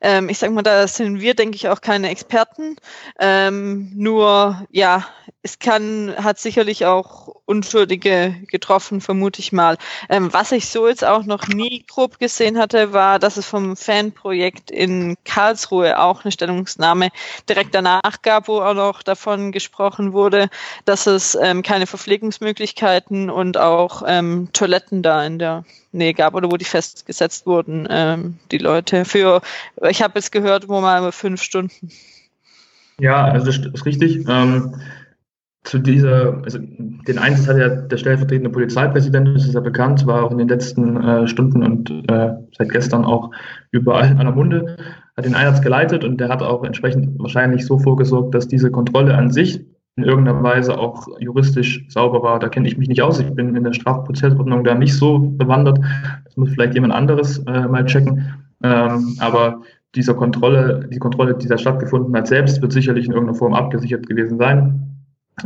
Ähm, 0.00 0.28
ich 0.28 0.38
sag 0.38 0.52
mal, 0.52 0.62
da 0.62 0.86
sind 0.86 1.20
wir, 1.20 1.34
denke 1.34 1.56
ich, 1.56 1.68
auch 1.68 1.80
keine 1.80 2.10
Experten. 2.10 2.76
Ähm, 3.18 3.90
nur, 3.94 4.66
ja, 4.70 5.06
es 5.42 5.58
kann, 5.58 6.14
hat 6.16 6.38
sicherlich 6.38 6.86
auch 6.86 7.28
Unschuldige 7.46 8.34
getroffen, 8.48 9.00
vermute 9.00 9.40
ich 9.40 9.52
mal. 9.52 9.78
Ähm, 10.08 10.32
was 10.32 10.52
ich 10.52 10.68
so 10.68 10.86
jetzt 10.86 11.04
auch 11.04 11.24
noch 11.24 11.48
nie 11.48 11.84
grob 11.86 12.18
gesehen 12.18 12.58
hatte, 12.58 12.92
war, 12.92 13.18
dass 13.18 13.36
es 13.36 13.46
vom 13.46 13.76
Fanprojekt 13.76 14.70
in 14.70 15.16
Karlsruhe 15.24 15.98
auch 15.98 16.24
eine 16.24 16.32
Stellungnahme 16.32 17.08
direkt 17.48 17.74
danach 17.74 18.22
gab, 18.22 18.48
wo 18.48 18.60
auch 18.60 18.74
noch 18.74 19.02
davon 19.02 19.52
gesprochen 19.52 20.12
wurde, 20.12 20.50
dass 20.84 21.06
es 21.06 21.36
ähm, 21.40 21.62
keine 21.62 21.86
Verpflegungsmöglichkeiten 21.86 23.30
und 23.30 23.56
auch 23.56 24.02
ähm, 24.06 24.50
Toiletten 24.52 25.02
da 25.02 25.24
in 25.24 25.38
der 25.38 25.64
Nähe 25.92 26.12
gab 26.12 26.34
oder 26.34 26.50
wo 26.50 26.56
die 26.56 26.64
festgesetzt 26.64 27.46
wurden, 27.46 27.88
ähm, 27.90 28.38
die 28.50 28.58
Leute. 28.58 29.04
Für, 29.04 29.40
ich 29.90 30.02
habe 30.02 30.14
jetzt 30.16 30.32
gehört, 30.32 30.68
wo 30.68 30.80
mal 30.80 31.10
fünf 31.12 31.42
Stunden. 31.42 31.90
Ja, 33.00 33.24
also 33.26 33.46
das 33.46 33.58
ist 33.58 33.86
richtig. 33.86 34.26
Ähm, 34.28 34.74
zu 35.64 35.78
dieser, 35.78 36.42
also 36.44 36.58
den 36.58 37.18
Einsatz 37.18 37.48
hat 37.48 37.58
ja 37.58 37.68
der 37.68 37.96
stellvertretende 37.96 38.50
Polizeipräsident, 38.50 39.36
das 39.36 39.46
ist 39.46 39.54
ja 39.54 39.60
bekannt, 39.60 40.06
war 40.06 40.24
auch 40.24 40.30
in 40.30 40.38
den 40.38 40.48
letzten 40.48 40.96
äh, 40.96 41.28
Stunden 41.28 41.62
und 41.62 41.90
äh, 42.08 42.30
seit 42.56 42.70
gestern 42.70 43.04
auch 43.04 43.30
überall 43.70 44.08
an 44.08 44.24
der 44.24 44.32
Munde, 44.32 44.76
hat 45.16 45.24
den 45.24 45.34
Einsatz 45.34 45.60
geleitet 45.60 46.04
und 46.04 46.18
der 46.18 46.28
hat 46.28 46.42
auch 46.42 46.64
entsprechend 46.64 47.18
wahrscheinlich 47.18 47.66
so 47.66 47.78
vorgesorgt, 47.78 48.34
dass 48.34 48.48
diese 48.48 48.70
Kontrolle 48.70 49.14
an 49.14 49.30
sich 49.30 49.60
in 49.96 50.04
irgendeiner 50.04 50.42
Weise 50.42 50.78
auch 50.78 51.08
juristisch 51.18 51.84
sauber 51.88 52.22
war. 52.22 52.38
Da 52.38 52.48
kenne 52.48 52.68
ich 52.68 52.78
mich 52.78 52.88
nicht 52.88 53.02
aus. 53.02 53.18
Ich 53.18 53.34
bin 53.34 53.56
in 53.56 53.64
der 53.64 53.72
Strafprozessordnung 53.72 54.62
da 54.62 54.74
nicht 54.74 54.96
so 54.96 55.18
bewandert. 55.18 55.80
Das 56.24 56.36
muss 56.36 56.50
vielleicht 56.50 56.74
jemand 56.74 56.94
anderes 56.94 57.38
äh, 57.46 57.66
mal 57.66 57.84
checken. 57.84 58.32
Ähm, 58.62 59.16
aber 59.18 59.62
dieser 59.98 60.14
Kontrolle, 60.14 60.88
die 60.90 60.98
Kontrolle, 60.98 61.34
die 61.34 61.48
da 61.48 61.58
stattgefunden 61.58 62.14
hat, 62.16 62.28
selbst 62.28 62.62
wird 62.62 62.72
sicherlich 62.72 63.06
in 63.06 63.12
irgendeiner 63.12 63.38
Form 63.38 63.52
abgesichert 63.52 64.06
gewesen 64.06 64.38
sein. 64.38 64.96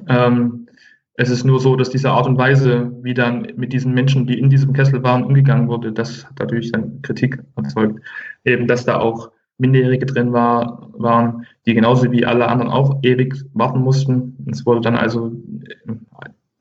Ähm, 0.08 0.66
es 1.14 1.30
ist 1.30 1.44
nur 1.44 1.58
so, 1.58 1.74
dass 1.76 1.90
diese 1.90 2.10
Art 2.10 2.26
und 2.26 2.38
Weise, 2.38 2.92
wie 3.02 3.14
dann 3.14 3.48
mit 3.56 3.72
diesen 3.72 3.94
Menschen, 3.94 4.26
die 4.26 4.38
in 4.38 4.50
diesem 4.50 4.72
Kessel 4.72 5.02
waren, 5.02 5.24
umgegangen 5.24 5.68
wurde, 5.68 5.92
das 5.92 6.26
hat 6.26 6.38
natürlich 6.38 6.70
dann 6.72 7.00
Kritik 7.02 7.42
erzeugt. 7.56 8.00
Eben, 8.44 8.66
dass 8.66 8.84
da 8.84 8.98
auch 8.98 9.30
Minderjährige 9.58 10.06
drin 10.06 10.32
war, 10.32 10.90
waren, 10.96 11.46
die 11.66 11.74
genauso 11.74 12.10
wie 12.12 12.26
alle 12.26 12.48
anderen 12.48 12.70
auch 12.70 12.98
ewig 13.02 13.34
warten 13.54 13.80
mussten. 13.80 14.36
Es 14.50 14.66
wurde 14.66 14.80
dann 14.80 14.96
also 14.96 15.32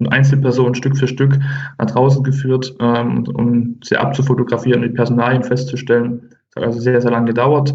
Einzelpersonen 0.10 0.76
Stück 0.76 0.98
für 0.98 1.08
Stück 1.08 1.38
nach 1.78 1.88
draußen 1.88 2.24
geführt, 2.24 2.74
ähm, 2.80 3.26
um 3.36 3.80
sie 3.84 3.98
abzufotografieren 3.98 4.82
und 4.82 4.90
die 4.90 4.96
Personalien 4.96 5.44
festzustellen. 5.44 6.30
Das 6.54 6.62
hat 6.62 6.68
also 6.68 6.80
sehr, 6.80 7.02
sehr 7.02 7.12
lange 7.12 7.28
gedauert. 7.28 7.74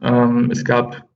Ähm, 0.00 0.50
es 0.50 0.64
gab 0.64 1.08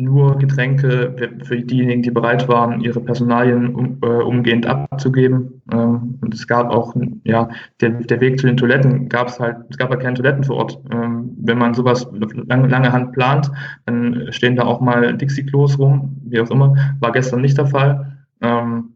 nur 0.00 0.38
Getränke 0.38 1.14
für 1.44 1.60
diejenigen, 1.60 2.02
die 2.02 2.10
bereit 2.10 2.48
waren, 2.48 2.80
ihre 2.80 3.00
Personalien 3.00 3.74
um, 3.74 3.98
äh, 4.02 4.06
umgehend 4.06 4.66
abzugeben. 4.66 5.62
Ähm, 5.72 6.18
und 6.20 6.34
es 6.34 6.46
gab 6.46 6.70
auch, 6.70 6.94
ja, 7.24 7.48
der, 7.80 7.90
der 7.90 8.20
Weg 8.20 8.40
zu 8.40 8.46
den 8.46 8.56
Toiletten 8.56 9.08
gab 9.08 9.28
es 9.28 9.38
halt, 9.38 9.58
es 9.68 9.76
gab 9.76 9.90
ja 9.90 9.96
keine 9.96 10.14
Toiletten 10.14 10.44
vor 10.44 10.56
Ort. 10.56 10.80
Ähm, 10.90 11.36
wenn 11.38 11.58
man 11.58 11.74
sowas 11.74 12.08
lange, 12.12 12.68
lange 12.68 12.92
Hand 12.92 13.12
plant, 13.12 13.50
dann 13.86 14.28
stehen 14.30 14.56
da 14.56 14.64
auch 14.64 14.80
mal 14.80 15.16
Dixie-Klos 15.16 15.78
rum, 15.78 16.16
wie 16.24 16.40
auch 16.40 16.50
immer. 16.50 16.74
War 17.00 17.12
gestern 17.12 17.42
nicht 17.42 17.58
der 17.58 17.66
Fall. 17.66 18.18
Ähm, 18.40 18.94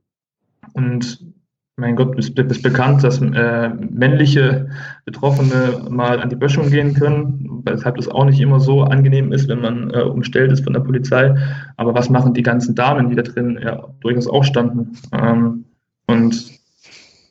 und 0.72 1.33
mein 1.76 1.96
Gott, 1.96 2.16
ist, 2.16 2.38
ist 2.38 2.62
bekannt, 2.62 3.02
dass 3.02 3.20
äh, 3.20 3.68
männliche 3.68 4.68
Betroffene 5.04 5.88
mal 5.90 6.20
an 6.20 6.30
die 6.30 6.36
Böschung 6.36 6.70
gehen 6.70 6.94
können, 6.94 7.62
weshalb 7.64 7.96
das 7.96 8.08
auch 8.08 8.24
nicht 8.24 8.40
immer 8.40 8.60
so 8.60 8.82
angenehm 8.82 9.32
ist, 9.32 9.48
wenn 9.48 9.60
man 9.60 9.90
äh, 9.90 10.02
umstellt 10.02 10.52
ist 10.52 10.64
von 10.64 10.72
der 10.72 10.80
Polizei. 10.80 11.34
Aber 11.76 11.94
was 11.94 12.10
machen 12.10 12.34
die 12.34 12.42
ganzen 12.42 12.74
Damen, 12.74 13.10
die 13.10 13.16
da 13.16 13.22
drin 13.22 13.58
ja 13.60 13.88
durchaus 14.00 14.28
auch 14.28 14.44
standen? 14.44 14.92
Ähm, 15.12 15.64
und 16.06 16.54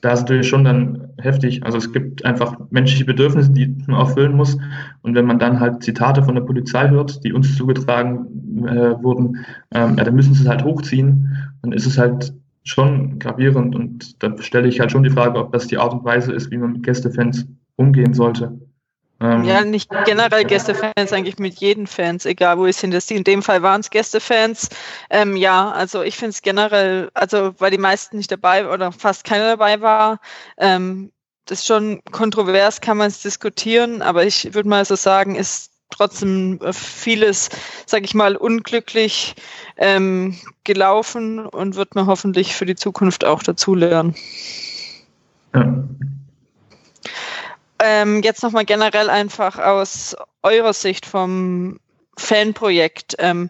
da 0.01 0.11
ist 0.11 0.21
natürlich 0.21 0.49
schon 0.49 0.65
dann 0.65 1.09
heftig. 1.17 1.63
Also 1.63 1.77
es 1.77 1.93
gibt 1.93 2.25
einfach 2.25 2.57
menschliche 2.69 3.05
Bedürfnisse, 3.05 3.51
die 3.51 3.73
man 3.87 4.01
erfüllen 4.01 4.35
muss. 4.35 4.57
Und 5.01 5.15
wenn 5.15 5.25
man 5.25 5.39
dann 5.39 5.61
halt 5.61 5.81
Zitate 5.83 6.21
von 6.21 6.35
der 6.35 6.41
Polizei 6.41 6.89
hört, 6.89 7.23
die 7.23 7.31
uns 7.31 7.55
zugetragen 7.55 8.65
äh, 8.67 9.01
wurden, 9.01 9.45
ähm, 9.71 9.95
ja, 9.97 10.03
dann 10.03 10.15
müssen 10.15 10.33
sie 10.33 10.43
es 10.43 10.49
halt 10.49 10.65
hochziehen. 10.65 11.53
Dann 11.61 11.71
ist 11.71 11.85
es 11.85 11.97
halt 11.97 12.33
schon 12.63 13.19
gravierend. 13.19 13.75
Und 13.75 14.21
da 14.23 14.35
stelle 14.41 14.67
ich 14.67 14.79
halt 14.79 14.91
schon 14.91 15.03
die 15.03 15.09
Frage, 15.09 15.39
ob 15.39 15.51
das 15.51 15.67
die 15.67 15.77
Art 15.77 15.93
und 15.93 16.03
Weise 16.03 16.33
ist, 16.33 16.51
wie 16.51 16.57
man 16.57 16.73
mit 16.73 16.83
Gästefans 16.83 17.45
umgehen 17.75 18.13
sollte. 18.13 18.59
Ähm, 19.21 19.43
ja, 19.45 19.63
nicht 19.63 19.89
generell 20.05 20.43
Gästefans, 20.43 21.13
eigentlich 21.13 21.39
mit 21.39 21.55
jeden 21.59 21.87
Fans, 21.87 22.25
egal 22.25 22.57
wo 22.57 22.65
es 22.65 22.79
sind. 22.79 22.93
In 23.11 23.23
dem 23.23 23.41
Fall 23.41 23.61
waren 23.61 23.81
es 23.81 23.89
Gästefans. 23.89 24.69
Ähm, 25.09 25.37
ja, 25.37 25.71
also 25.71 26.01
ich 26.01 26.17
finde 26.17 26.31
es 26.31 26.41
generell, 26.41 27.09
also 27.13 27.53
weil 27.59 27.71
die 27.71 27.77
meisten 27.77 28.17
nicht 28.17 28.31
dabei 28.31 28.67
oder 28.69 28.91
fast 28.91 29.23
keiner 29.23 29.47
dabei 29.47 29.79
war, 29.81 30.19
ähm, 30.57 31.11
das 31.45 31.59
ist 31.59 31.67
schon 31.67 32.01
kontrovers, 32.11 32.79
kann 32.79 32.97
man 32.97 33.07
es 33.07 33.21
diskutieren, 33.21 34.01
aber 34.01 34.25
ich 34.25 34.53
würde 34.53 34.69
mal 34.69 34.85
so 34.85 34.95
sagen, 34.95 35.35
ist 35.35 35.72
trotzdem 35.93 36.59
vieles, 36.71 37.49
sage 37.85 38.05
ich 38.05 38.13
mal, 38.13 38.35
unglücklich 38.35 39.35
ähm, 39.77 40.37
gelaufen 40.63 41.45
und 41.45 41.75
wird 41.75 41.95
man 41.95 42.07
hoffentlich 42.07 42.55
für 42.55 42.65
die 42.65 42.75
Zukunft 42.75 43.25
auch 43.25 43.43
dazulernen. 43.43 44.15
Ja. 45.53 45.83
Ähm, 47.79 48.21
jetzt 48.23 48.43
nochmal 48.43 48.65
generell 48.65 49.09
einfach 49.09 49.59
aus 49.59 50.15
eurer 50.41 50.73
Sicht 50.73 51.05
vom 51.05 51.79
Fanprojekt. 52.17 53.15
Ähm, 53.19 53.49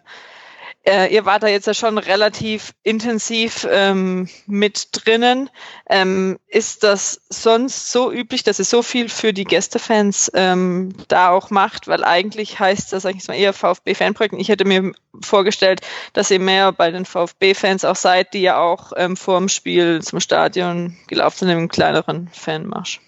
äh, 0.86 1.12
ihr 1.12 1.24
wart 1.24 1.42
da 1.42 1.48
jetzt 1.48 1.66
ja 1.66 1.74
schon 1.74 1.96
relativ 1.98 2.74
intensiv 2.82 3.66
ähm, 3.70 4.28
mit 4.46 4.88
drinnen. 4.92 5.48
Ähm, 5.88 6.38
ist 6.46 6.84
das 6.84 7.22
sonst 7.30 7.90
so 7.90 8.12
üblich, 8.12 8.42
dass 8.42 8.58
ihr 8.58 8.64
so 8.64 8.82
viel 8.82 9.08
für 9.08 9.32
die 9.32 9.44
Gästefans 9.44 10.30
ähm, 10.34 10.94
da 11.08 11.30
auch 11.30 11.50
macht? 11.50 11.88
Weil 11.88 12.04
eigentlich 12.04 12.60
heißt 12.60 12.92
das 12.92 13.06
eigentlich 13.06 13.28
mal 13.28 13.34
eher 13.34 13.54
VfB-Fanprojekt. 13.54 14.34
Ich 14.38 14.48
hätte 14.48 14.66
mir 14.66 14.92
vorgestellt, 15.22 15.80
dass 16.12 16.30
ihr 16.30 16.40
mehr 16.40 16.72
bei 16.72 16.90
den 16.90 17.06
VfB-Fans 17.06 17.84
auch 17.84 17.96
seid, 17.96 18.34
die 18.34 18.42
ja 18.42 18.58
auch 18.58 18.92
ähm, 18.96 19.16
vor 19.16 19.38
dem 19.38 19.48
Spiel 19.48 20.02
zum 20.02 20.20
Stadion 20.20 20.96
gelaufen 21.06 21.46
sind, 21.46 21.50
im 21.50 21.68
kleineren 21.68 22.28
Fanmarsch. 22.32 23.00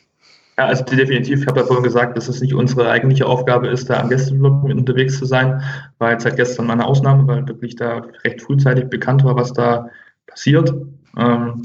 Ja, 0.59 0.67
also 0.67 0.85
definitiv. 0.85 1.43
Ich 1.43 1.47
habe 1.47 1.61
ja 1.61 1.67
vorhin 1.67 1.85
gesagt, 1.85 2.17
dass 2.17 2.29
es 2.29 2.41
nicht 2.41 2.55
unsere 2.55 2.91
eigentliche 2.91 3.27
Aufgabe 3.27 3.69
ist, 3.69 3.91
da 3.91 4.01
am 4.01 4.09
Gästeblock 4.09 4.65
unterwegs 4.65 5.19
zu 5.19 5.27
sein. 5.27 5.63
War 5.99 6.13
jetzt 6.13 6.23
seit 6.23 6.37
gestern 6.37 6.67
meine 6.67 6.87
Ausnahme, 6.87 7.27
weil 7.27 7.47
wirklich 7.47 7.77
da 7.77 8.07
recht 8.25 8.41
frühzeitig 8.41 8.87
bekannt 8.89 9.23
war, 9.23 9.37
was 9.37 9.53
da 9.53 9.91
passiert. 10.27 10.75
Ähm, 11.19 11.63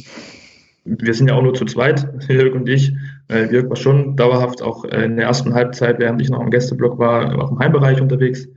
wir 0.83 1.13
sind 1.13 1.29
ja 1.29 1.35
auch 1.35 1.41
nur 1.41 1.53
zu 1.53 1.63
zweit, 1.65 2.05
Jörg 2.27 2.53
und 2.53 2.67
ich. 2.67 2.93
Äh, 3.29 3.49
Jörg 3.51 3.69
war 3.69 3.77
schon 3.77 4.17
dauerhaft 4.17 4.61
auch 4.61 4.83
in 4.83 5.15
der 5.15 5.27
ersten 5.27 5.53
Halbzeit, 5.53 5.99
während 5.99 6.21
ich 6.21 6.29
noch 6.29 6.41
am 6.41 6.51
Gästeblock 6.51 6.99
war, 6.99 7.41
auch 7.41 7.51
im 7.51 7.59
Heimbereich 7.59 8.01
unterwegs. 8.01 8.47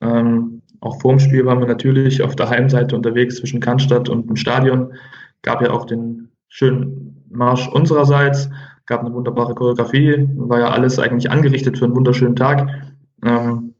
Ähm, 0.00 0.62
auch 0.80 1.00
vor 1.00 1.12
dem 1.12 1.20
Spiel 1.20 1.46
waren 1.46 1.60
wir 1.60 1.68
natürlich 1.68 2.22
auf 2.22 2.34
der 2.34 2.50
Heimseite 2.50 2.96
unterwegs 2.96 3.36
zwischen 3.36 3.60
Cannstatt 3.60 4.08
und 4.08 4.28
dem 4.28 4.36
Stadion. 4.36 4.94
Gab 5.42 5.62
ja 5.62 5.70
auch 5.70 5.84
den 5.84 6.28
schönen 6.48 7.24
Marsch 7.30 7.68
unsererseits 7.68 8.48
gab 8.86 9.00
eine 9.00 9.12
wunderbare 9.12 9.54
Choreografie, 9.54 10.28
war 10.36 10.60
ja 10.60 10.70
alles 10.70 10.98
eigentlich 10.98 11.30
angerichtet 11.30 11.78
für 11.78 11.84
einen 11.84 11.96
wunderschönen 11.96 12.36
Tag. 12.36 12.68
Ähm, 13.24 13.74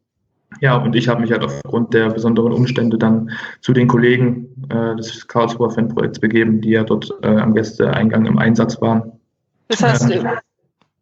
ja, 0.61 0.77
und 0.77 0.97
ich 0.97 1.09
habe 1.09 1.21
mich 1.21 1.33
halt 1.33 1.43
aufgrund 1.43 1.93
der 1.93 2.11
besonderen 2.11 2.53
Umstände 2.53 2.99
dann 2.99 3.31
zu 3.61 3.73
den 3.73 3.89
Kollegen 3.89 4.49
äh, 4.71 4.97
des 4.97 5.27
Karlsruher 5.29 5.71
Fanprojekts 5.71 6.19
begeben, 6.19 6.61
die 6.61 6.71
ja 6.71 6.85
dort 6.85 7.13
äh, 7.23 7.29
am 7.29 7.55
Gästeeingang 7.55 8.27
im 8.27 8.39
Einsatz 8.39 8.81
waren. 8.81 9.13
Das 9.69 9.83
heißt, 9.83 10.11
äh, 10.11 10.23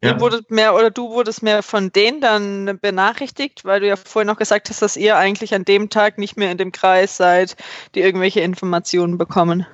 ja. 0.03 0.19
wurdet 0.19 0.51
mehr 0.51 0.75
oder 0.75 0.91
du 0.91 1.09
wurdest 1.11 1.43
mehr 1.43 1.63
von 1.63 1.91
denen 1.91 2.21
dann 2.21 2.79
benachrichtigt, 2.81 3.65
weil 3.65 3.79
du 3.79 3.87
ja 3.87 3.95
vorhin 3.95 4.27
noch 4.27 4.37
gesagt 4.37 4.69
hast, 4.69 4.81
dass 4.81 4.97
ihr 4.97 5.17
eigentlich 5.17 5.53
an 5.53 5.65
dem 5.65 5.89
Tag 5.89 6.17
nicht 6.17 6.37
mehr 6.37 6.51
in 6.51 6.57
dem 6.57 6.71
Kreis 6.71 7.17
seid, 7.17 7.55
die 7.93 8.01
irgendwelche 8.01 8.41
Informationen 8.41 9.17
bekommen. 9.17 9.65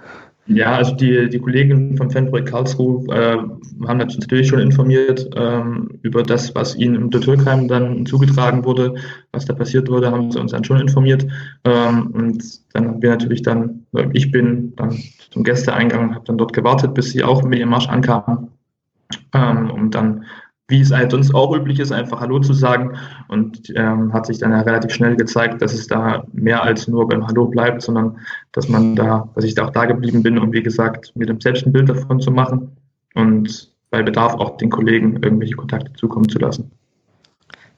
Ja, 0.48 0.74
also 0.76 0.96
die, 0.96 1.30
die 1.30 1.40
Kollegen 1.40 1.96
vom 1.96 2.10
Fanprojekt 2.10 2.50
Karlsruhe 2.50 3.06
äh, 3.16 3.38
haben 3.88 3.98
natürlich 3.98 4.48
schon 4.48 4.60
informiert 4.60 5.30
ähm, 5.36 6.00
über 6.02 6.24
das, 6.24 6.54
was 6.56 6.76
ihnen 6.76 6.96
im 6.96 7.12
Türkheim 7.12 7.68
dann 7.68 8.06
zugetragen 8.06 8.66
wurde, 8.66 8.96
was 9.32 9.46
da 9.46 9.54
passiert 9.54 9.88
wurde, 9.88 10.12
haben 10.12 10.32
sie 10.32 10.40
uns 10.40 10.52
dann 10.52 10.64
schon 10.64 10.82
informiert. 10.82 11.28
Ähm, 11.64 12.08
und 12.08 12.44
dann 12.74 12.88
haben 12.88 13.02
wir 13.02 13.12
natürlich 13.12 13.44
dann, 13.44 13.86
ich 14.14 14.32
bin 14.32 14.74
dann 14.76 14.98
zum 15.30 15.44
Gästeeingang, 15.44 16.16
habe 16.16 16.26
dann 16.26 16.40
dort 16.40 16.54
gewartet, 16.54 16.96
bis 16.96 17.12
sie 17.12 17.24
auch 17.24 17.44
mit 17.44 17.60
ihrem 17.60 17.70
Marsch 17.70 17.88
ankamen, 17.88 18.50
ähm, 19.34 19.70
um 19.70 19.92
dann 19.92 20.26
wie 20.72 20.82
es 20.82 20.92
halt 20.92 21.12
sonst 21.12 21.36
auch 21.36 21.56
üblich 21.56 21.80
ist, 21.80 21.92
einfach 21.92 22.20
Hallo 22.20 22.40
zu 22.40 22.54
sagen. 22.54 22.98
Und 23.28 23.72
ähm, 23.76 24.12
hat 24.14 24.26
sich 24.26 24.40
dann 24.40 24.52
ja 24.52 24.62
relativ 24.62 24.92
schnell 24.92 25.16
gezeigt, 25.16 25.62
dass 25.62 25.74
es 25.74 25.88
da 25.88 26.24
mehr 26.34 26.64
als 26.64 26.88
nur 26.88 27.08
beim 27.08 27.28
Hallo 27.28 27.46
bleibt, 27.46 27.84
sondern 27.84 28.18
dass 28.54 28.68
man 28.68 28.96
da, 28.96 29.30
dass 29.36 29.44
ich 29.44 29.54
da 29.54 29.66
auch 29.66 29.72
da 29.72 29.86
geblieben 29.86 30.24
bin, 30.24 30.40
um 30.40 30.52
wie 30.52 30.64
gesagt, 30.64 31.12
mir 31.16 31.28
selbst 31.40 31.66
ein 31.66 31.74
Bild 31.74 31.90
davon 31.90 32.20
zu 32.20 32.32
machen 32.32 32.76
und 33.14 33.72
bei 33.92 34.02
Bedarf 34.02 34.34
auch 34.34 34.58
den 34.58 34.70
Kollegen 34.70 35.22
irgendwelche 35.22 35.56
Kontakte 35.56 35.94
zukommen 35.94 36.30
zu 36.30 36.40
lassen. 36.40 36.72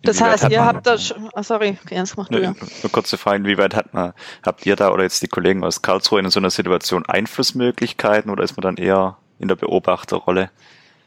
Das 0.04 0.22
heißt, 0.22 0.50
ihr 0.50 0.64
habt 0.64 0.86
da 0.86 0.98
schon, 0.98 1.30
oh, 1.34 1.42
sorry, 1.42 1.78
Jens, 1.90 2.18
mach 2.18 2.28
du 2.28 2.42
ja. 2.42 2.50
Eine 2.50 2.90
kurze 2.92 3.18
Frage, 3.18 3.38
inwieweit 3.38 3.74
hat 3.74 3.94
man, 3.94 4.14
habt 4.46 4.66
ihr 4.66 4.76
da 4.76 4.92
oder 4.92 5.04
jetzt 5.04 5.22
die 5.24 5.28
Kollegen 5.28 5.64
aus 5.64 5.82
Karlsruhe 5.82 6.20
in 6.20 6.30
so 6.30 6.40
einer 6.40 6.50
Situation 6.50 7.06
Einflussmöglichkeiten 7.06 8.30
oder 8.30 8.44
ist 8.44 8.58
man 8.58 8.64
dann 8.64 8.76
eher 8.76 9.18
in 9.40 9.48
der 9.48 9.56
Beobachterrolle? 9.56 10.50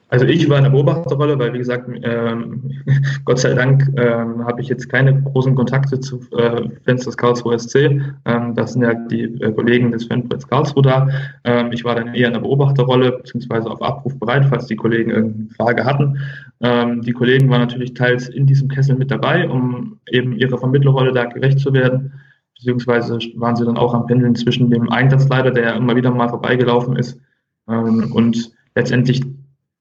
Also 0.09 0.25
ich 0.25 0.49
war 0.49 0.59
in 0.59 0.65
der 0.65 0.71
Beobachterrolle, 0.71 1.37
weil 1.39 1.53
wie 1.53 1.59
gesagt, 1.59 1.89
ähm, 2.03 2.71
Gott 3.25 3.41
sei 3.41 3.55
Dank 3.55 3.93
ähm, 3.97 4.47
habe 4.47 4.61
ich 4.61 4.69
jetzt 4.69 4.89
keine 4.89 5.21
großen 5.21 5.57
Kontakte 5.57 5.99
zu 5.99 6.21
äh, 6.37 6.69
Fans 6.85 7.05
des 7.05 7.17
Karlsruhe 7.17 7.59
SC. 7.59 8.01
Ähm, 8.25 8.55
das 8.55 8.75
sind 8.75 8.83
ja 8.83 8.95
die 8.95 9.25
äh, 9.25 9.53
Kollegen 9.53 9.91
des 9.91 10.05
Fanprojekts 10.05 10.47
Karlsruhe 10.47 10.83
da. 10.83 11.09
Ähm, 11.43 11.73
ich 11.73 11.85
war 11.85 11.97
dann 11.97 12.15
eher 12.15 12.29
in 12.29 12.35
der 12.35 12.41
Beobachterrolle, 12.41 13.19
beziehungsweise 13.19 13.69
auf 13.69 13.83
Abruf 13.83 14.17
bereit, 14.19 14.47
falls 14.49 14.67
die 14.67 14.77
Kollegen 14.77 15.11
irgendeine 15.11 15.49
Frage 15.51 15.85
hatten. 15.85 16.19
Ähm, 16.61 17.03
die 17.03 17.13
Kollegen 17.13 17.51
waren 17.51 17.63
natürlich 17.63 17.95
teils 17.95 18.29
in 18.29 18.47
diesem 18.47 18.69
Kessel 18.69 18.97
mit 18.97 19.11
dabei, 19.11 19.49
um 19.49 19.99
eben 20.09 20.33
ihrer 20.33 20.57
Vermittlerrolle 20.57 21.13
da 21.13 21.25
gerecht 21.25 21.59
zu 21.59 21.73
werden. 21.73 22.13
Beziehungsweise 22.55 23.19
waren 23.35 23.57
sie 23.57 23.65
dann 23.65 23.77
auch 23.77 23.93
am 23.93 24.07
Pendeln 24.07 24.37
zwischen 24.37 24.71
dem 24.71 24.89
Einsatzleiter, 24.89 25.51
der 25.51 25.75
immer 25.75 25.97
wieder 25.97 26.13
mal 26.13 26.29
vorbeigelaufen 26.29 26.97
ist, 26.97 27.21
ähm, 27.69 28.13
und 28.13 28.53
letztendlich 28.77 29.23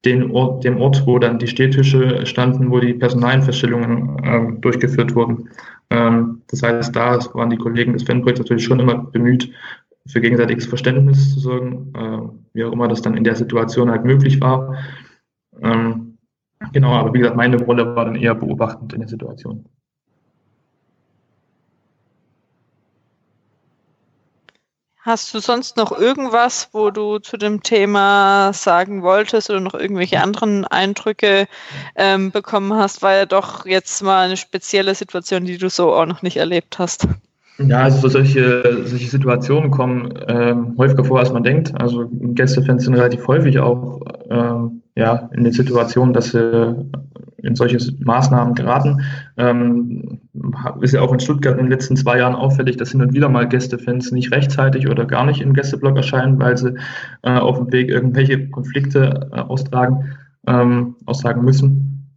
den 0.06 0.30
Ort, 0.30 0.64
dem 0.64 0.80
Ort, 0.80 1.06
wo 1.06 1.18
dann 1.18 1.38
die 1.38 1.48
Stehtische 1.48 2.24
standen, 2.24 2.70
wo 2.70 2.78
die 2.78 2.94
Personalfeststellungen 2.94 4.18
äh, 4.24 4.60
durchgeführt 4.60 5.14
wurden. 5.14 5.50
Ähm, 5.90 6.42
das 6.48 6.62
heißt, 6.62 6.94
da 6.94 7.18
waren 7.34 7.50
die 7.50 7.58
Kollegen 7.58 7.92
des 7.92 8.04
Fanprojekts 8.04 8.40
natürlich 8.40 8.64
schon 8.64 8.80
immer 8.80 8.96
bemüht, 8.98 9.52
für 10.06 10.20
gegenseitiges 10.20 10.66
Verständnis 10.66 11.34
zu 11.34 11.40
sorgen, 11.40 11.92
äh, 11.94 12.54
wie 12.54 12.64
auch 12.64 12.72
immer 12.72 12.88
das 12.88 13.02
dann 13.02 13.16
in 13.16 13.24
der 13.24 13.34
Situation 13.34 13.90
halt 13.90 14.04
möglich 14.04 14.40
war. 14.40 14.76
Ähm, 15.60 16.18
genau, 16.72 16.92
aber 16.92 17.12
wie 17.12 17.18
gesagt, 17.18 17.36
meine 17.36 17.60
Rolle 17.60 17.96
war 17.96 18.04
dann 18.04 18.14
eher 18.14 18.34
beobachtend 18.34 18.92
in 18.92 19.00
der 19.00 19.08
Situation. 19.08 19.66
Hast 25.06 25.32
du 25.32 25.38
sonst 25.38 25.76
noch 25.76 25.96
irgendwas, 25.96 26.70
wo 26.72 26.90
du 26.90 27.20
zu 27.20 27.36
dem 27.36 27.62
Thema 27.62 28.52
sagen 28.52 29.04
wolltest 29.04 29.48
oder 29.50 29.60
noch 29.60 29.74
irgendwelche 29.74 30.20
anderen 30.20 30.64
Eindrücke 30.64 31.46
ähm, 31.94 32.32
bekommen 32.32 32.74
hast? 32.74 33.02
War 33.02 33.14
ja 33.14 33.24
doch 33.24 33.66
jetzt 33.66 34.02
mal 34.02 34.24
eine 34.24 34.36
spezielle 34.36 34.96
Situation, 34.96 35.44
die 35.44 35.58
du 35.58 35.70
so 35.70 35.94
auch 35.94 36.06
noch 36.06 36.22
nicht 36.22 36.38
erlebt 36.38 36.80
hast. 36.80 37.06
Ja, 37.58 37.84
also 37.84 38.08
solche, 38.08 38.82
solche 38.84 39.06
Situationen 39.06 39.70
kommen 39.70 40.12
ähm, 40.26 40.74
häufiger 40.76 41.04
vor, 41.04 41.20
als 41.20 41.32
man 41.32 41.44
denkt. 41.44 41.72
Also 41.80 42.10
Gästefans 42.10 42.82
sind 42.82 42.94
relativ 42.94 43.28
häufig 43.28 43.60
auch 43.60 44.00
ähm, 44.28 44.82
ja, 44.96 45.30
in 45.32 45.44
der 45.44 45.52
Situation, 45.52 46.14
dass 46.14 46.30
sie 46.30 46.74
in 47.46 47.54
solche 47.54 47.78
Maßnahmen 48.04 48.54
geraten. 48.54 49.02
Ähm, 49.36 50.20
ist 50.80 50.92
ja 50.92 51.00
auch 51.00 51.12
in 51.12 51.20
Stuttgart 51.20 51.58
in 51.58 51.64
den 51.64 51.70
letzten 51.70 51.96
zwei 51.96 52.18
Jahren 52.18 52.34
auffällig, 52.34 52.76
dass 52.76 52.92
hin 52.92 53.00
und 53.02 53.14
wieder 53.14 53.28
mal 53.28 53.48
Gästefans 53.48 54.12
nicht 54.12 54.32
rechtzeitig 54.32 54.88
oder 54.88 55.06
gar 55.06 55.24
nicht 55.24 55.40
im 55.40 55.54
Gästeblock 55.54 55.96
erscheinen, 55.96 56.38
weil 56.38 56.56
sie 56.56 56.74
äh, 57.22 57.30
auf 57.30 57.58
dem 57.58 57.72
Weg 57.72 57.88
irgendwelche 57.88 58.48
Konflikte 58.50 59.28
äh, 59.32 59.40
austragen, 59.40 60.16
ähm, 60.46 60.96
austragen 61.06 61.44
müssen. 61.44 62.16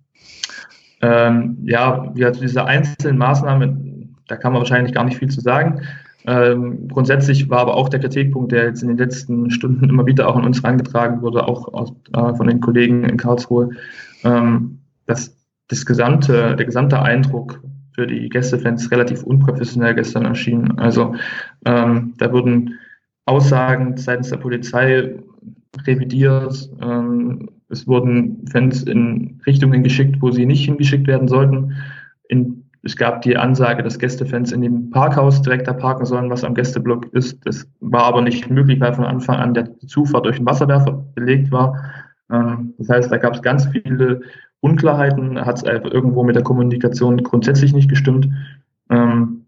Ähm, 1.01 1.57
ja, 1.63 2.11
wie 2.13 2.25
also 2.25 2.41
diese 2.41 2.65
einzelnen 2.65 3.17
Maßnahmen, 3.17 4.17
da 4.27 4.36
kann 4.36 4.51
man 4.51 4.61
wahrscheinlich 4.61 4.93
gar 4.93 5.05
nicht 5.05 5.17
viel 5.17 5.30
zu 5.30 5.39
sagen. 5.39 5.82
Ähm, 6.25 6.89
grundsätzlich 6.89 7.49
war 7.49 7.59
aber 7.59 7.75
auch 7.75 7.89
der 7.89 8.01
Kritikpunkt, 8.01 8.51
der 8.51 8.65
jetzt 8.65 8.82
in 8.82 8.89
den 8.89 8.97
letzten 8.97 9.49
Stunden 9.51 9.89
immer 9.89 10.05
wieder 10.05 10.27
auch 10.27 10.36
an 10.36 10.45
uns 10.45 10.61
herangetragen 10.61 11.21
wurde, 11.21 11.47
auch 11.47 11.73
aus, 11.73 11.93
äh, 12.13 12.36
von 12.36 12.47
den 12.47 12.59
Kollegen 12.59 13.05
in 13.05 13.17
Karlsruhe, 13.17 13.69
ähm, 14.23 14.78
dass 15.10 15.36
das 15.68 15.86
gesamte, 15.86 16.55
der 16.55 16.66
gesamte 16.66 17.01
Eindruck 17.01 17.62
für 17.93 18.07
die 18.07 18.30
Gästefans 18.30 18.91
relativ 18.91 19.24
unprofessionell 19.24 19.95
gestern 19.95 20.26
erschien. 20.26 20.78
Also 20.80 21.16
ähm, 21.66 22.14
da 22.18 22.32
wurden 22.32 22.80
Aussagen 23.26 23.97
seitens 23.97 24.30
der 24.30 24.38
Polizei 24.38 25.16
revidiert. 25.86 26.70
Ähm, 26.82 27.49
es 27.70 27.88
wurden 27.88 28.47
Fans 28.47 28.84
in 28.84 29.41
Richtungen 29.45 29.84
geschickt, 29.84 30.18
wo 30.22 30.32
sie 30.32 30.45
nicht 30.45 30.66
hingeschickt 30.66 31.07
werden 31.07 31.28
sollten. 31.28 31.76
In, 32.28 32.64
es 32.84 32.95
gab 32.95 33.22
die 33.22 33.38
Ansage, 33.38 33.84
dass 33.84 33.99
Gästefans 33.99 34.51
in 34.51 34.62
dem 34.62 34.89
Parkhaus 34.89 35.41
direkt 35.41 35.68
da 35.68 35.74
parken 35.74 36.05
sollen, 36.05 36.30
was 36.30 36.43
am 36.43 36.55
Gästeblock 36.55 37.14
ist. 37.14 37.45
Das 37.45 37.68
war 37.82 38.03
aber 38.03 38.22
nicht 38.22 38.49
möglich, 38.49 38.80
weil 38.80 38.93
von 38.93 39.05
Anfang 39.05 39.36
an 39.38 39.53
der 39.53 39.78
Zufahrt 39.88 40.26
durch 40.26 40.38
den 40.38 40.45
Wasserwerfer 40.45 41.03
belegt 41.16 41.51
war. 41.51 41.76
Ähm, 42.32 42.74
das 42.78 42.89
heißt, 42.89 43.12
da 43.12 43.18
gab 43.18 43.36
es 43.36 43.41
ganz 43.41 43.68
viele 43.68 44.22
Unklarheiten, 44.62 45.45
hat 45.45 45.57
es 45.57 45.64
irgendwo 45.64 46.24
mit 46.24 46.36
der 46.36 46.43
Kommunikation 46.43 47.24
grundsätzlich 47.24 47.74
nicht 47.74 47.89
gestimmt. 47.89 48.30
Ähm, 48.89 49.45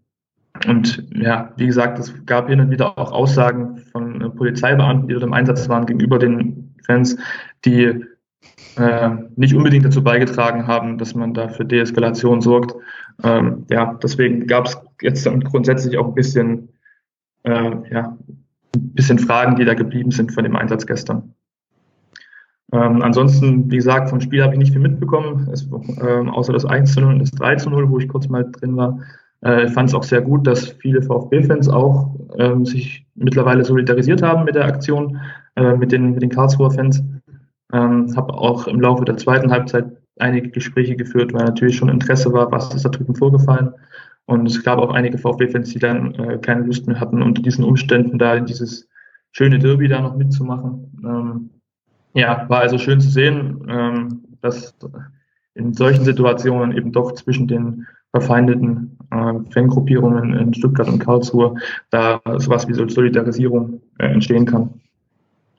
und 0.66 1.04
ja, 1.14 1.52
wie 1.56 1.66
gesagt, 1.66 1.98
es 1.98 2.14
gab 2.26 2.48
hin 2.48 2.60
und 2.60 2.70
wieder 2.70 2.98
auch 2.98 3.12
Aussagen 3.12 3.78
von 3.78 4.20
äh, 4.20 4.30
Polizeibeamten, 4.30 5.08
die 5.08 5.14
dort 5.14 5.24
im 5.24 5.32
Einsatz 5.32 5.68
waren, 5.68 5.86
gegenüber 5.86 6.18
den 6.18 6.74
Fans, 6.84 7.16
die 7.64 8.04
äh, 8.76 9.10
nicht 9.36 9.54
unbedingt 9.54 9.84
dazu 9.84 10.02
beigetragen 10.02 10.66
haben, 10.66 10.98
dass 10.98 11.14
man 11.14 11.34
da 11.34 11.48
für 11.48 11.64
Deeskalation 11.64 12.40
sorgt. 12.40 12.74
Ähm, 13.22 13.66
ja, 13.70 13.98
deswegen 14.02 14.46
gab 14.46 14.66
es 14.66 14.80
jetzt 15.00 15.28
grundsätzlich 15.44 15.98
auch 15.98 16.08
ein 16.08 16.14
bisschen, 16.14 16.68
äh, 17.44 17.72
ja, 17.90 18.16
ein 18.74 18.94
bisschen 18.94 19.18
Fragen, 19.18 19.56
die 19.56 19.64
da 19.64 19.74
geblieben 19.74 20.10
sind 20.10 20.32
von 20.32 20.44
dem 20.44 20.56
Einsatz 20.56 20.86
gestern. 20.86 21.34
Ähm, 22.72 23.02
ansonsten, 23.02 23.70
wie 23.70 23.76
gesagt, 23.76 24.08
vom 24.08 24.20
Spiel 24.20 24.42
habe 24.42 24.54
ich 24.54 24.58
nicht 24.58 24.72
viel 24.72 24.80
mitbekommen, 24.80 25.48
es, 25.52 25.68
ähm, 26.00 26.30
außer 26.30 26.54
das 26.54 26.64
1 26.64 26.94
zu 26.94 27.00
0 27.02 27.12
und 27.12 27.18
das 27.18 27.30
3 27.32 27.56
zu 27.56 27.70
0, 27.70 27.90
wo 27.90 27.98
ich 27.98 28.08
kurz 28.08 28.28
mal 28.28 28.50
drin 28.50 28.76
war. 28.76 28.98
Äh, 29.44 29.66
ich 29.66 29.72
fand 29.72 29.90
es 29.90 29.94
auch 29.94 30.02
sehr 30.02 30.22
gut, 30.22 30.46
dass 30.46 30.68
viele 30.68 31.02
VfB-Fans 31.02 31.68
auch 31.68 32.14
ähm, 32.38 32.64
sich 32.64 33.06
mittlerweile 33.14 33.64
solidarisiert 33.64 34.22
haben 34.22 34.44
mit 34.44 34.54
der 34.54 34.64
Aktion, 34.64 35.20
äh, 35.56 35.76
mit, 35.76 35.92
den, 35.92 36.12
mit 36.12 36.22
den 36.22 36.30
Karlsruher 36.30 36.70
Fans. 36.70 37.02
Ähm, 37.74 38.14
habe 38.16 38.32
auch 38.34 38.66
im 38.66 38.80
Laufe 38.80 39.04
der 39.04 39.18
zweiten 39.18 39.50
Halbzeit 39.50 39.86
einige 40.18 40.50
Gespräche 40.50 40.96
geführt, 40.96 41.32
weil 41.34 41.44
natürlich 41.44 41.76
schon 41.76 41.88
Interesse 41.88 42.32
war, 42.32 42.50
was 42.52 42.74
ist 42.74 42.84
da 42.84 42.88
drüben 42.88 43.14
vorgefallen. 43.14 43.74
Und 44.24 44.46
es 44.46 44.62
gab 44.62 44.78
auch 44.78 44.92
einige 44.92 45.18
VfB-Fans, 45.18 45.70
die 45.70 45.78
dann 45.78 46.14
äh, 46.14 46.38
keine 46.38 46.62
Lust 46.62 46.86
mehr 46.86 47.00
hatten, 47.00 47.22
unter 47.22 47.42
diesen 47.42 47.64
Umständen 47.64 48.18
da 48.18 48.40
dieses 48.40 48.88
schöne 49.32 49.58
Derby 49.58 49.88
da 49.88 50.00
noch 50.00 50.16
mitzumachen. 50.16 51.02
Ähm, 51.04 51.50
ja, 52.14 52.48
war 52.48 52.60
also 52.60 52.78
schön 52.78 53.00
zu 53.00 53.08
sehen, 53.08 53.66
ähm, 53.68 54.24
dass 54.40 54.74
in 55.54 55.74
solchen 55.74 56.04
Situationen 56.04 56.76
eben 56.76 56.92
doch 56.92 57.12
zwischen 57.12 57.46
den 57.46 57.86
verfeindeten 58.10 58.98
äh, 59.10 59.52
Fangruppierungen 59.52 60.34
in 60.34 60.54
Stuttgart 60.54 60.88
und 60.88 60.98
Karlsruhe 60.98 61.54
da 61.90 62.20
sowas 62.38 62.68
wie 62.68 62.74
Solidarisierung 62.74 63.80
äh, 63.98 64.06
entstehen 64.06 64.46
kann. 64.46 64.80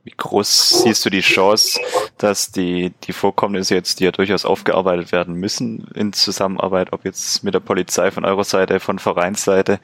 Wie 0.03 0.13
groß 0.15 0.83
siehst 0.83 1.05
du 1.05 1.09
die 1.09 1.21
Chance, 1.21 1.79
dass 2.23 2.51
die, 2.51 2.93
die 3.03 3.11
Vorkommnisse 3.11 3.75
jetzt, 3.75 3.99
die 3.99 4.05
ja 4.05 4.11
durchaus 4.11 4.45
aufgearbeitet 4.45 5.11
werden 5.11 5.35
müssen 5.35 5.87
in 5.93 6.13
Zusammenarbeit, 6.13 6.93
ob 6.93 7.03
jetzt 7.03 7.43
mit 7.43 7.53
der 7.53 7.59
Polizei 7.59 8.11
von 8.11 8.23
eurer 8.23 8.45
Seite, 8.45 8.79
von 8.79 8.97
Vereinsseite, 8.97 9.79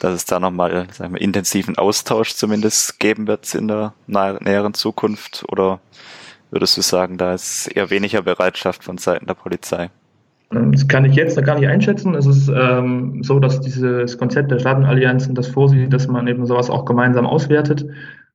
dass 0.00 0.14
es 0.14 0.24
da 0.24 0.40
nochmal, 0.40 0.86
sagen 0.92 1.12
wir, 1.12 1.20
intensiven 1.20 1.76
Austausch 1.76 2.34
zumindest 2.34 2.98
geben 2.98 3.26
wird 3.26 3.54
in 3.54 3.68
der 3.68 3.92
näheren 4.06 4.72
Zukunft? 4.72 5.44
Oder 5.48 5.80
würdest 6.50 6.78
du 6.78 6.80
sagen, 6.80 7.18
da 7.18 7.34
ist 7.34 7.66
eher 7.66 7.90
weniger 7.90 8.22
Bereitschaft 8.22 8.84
von 8.84 8.96
Seiten 8.96 9.26
der 9.26 9.34
Polizei? 9.34 9.90
Das 10.48 10.88
kann 10.88 11.04
ich 11.04 11.14
jetzt 11.14 11.42
gar 11.44 11.58
nicht 11.58 11.68
einschätzen. 11.68 12.14
Es 12.14 12.26
ist 12.26 12.48
ähm, 12.48 13.22
so, 13.22 13.38
dass 13.38 13.60
dieses 13.60 14.16
Konzept 14.16 14.50
der 14.50 14.58
Staatenallianzen 14.58 15.34
das 15.34 15.48
vorsieht, 15.48 15.92
dass 15.92 16.08
man 16.08 16.26
eben 16.26 16.46
sowas 16.46 16.70
auch 16.70 16.86
gemeinsam 16.86 17.26
auswertet. 17.26 17.86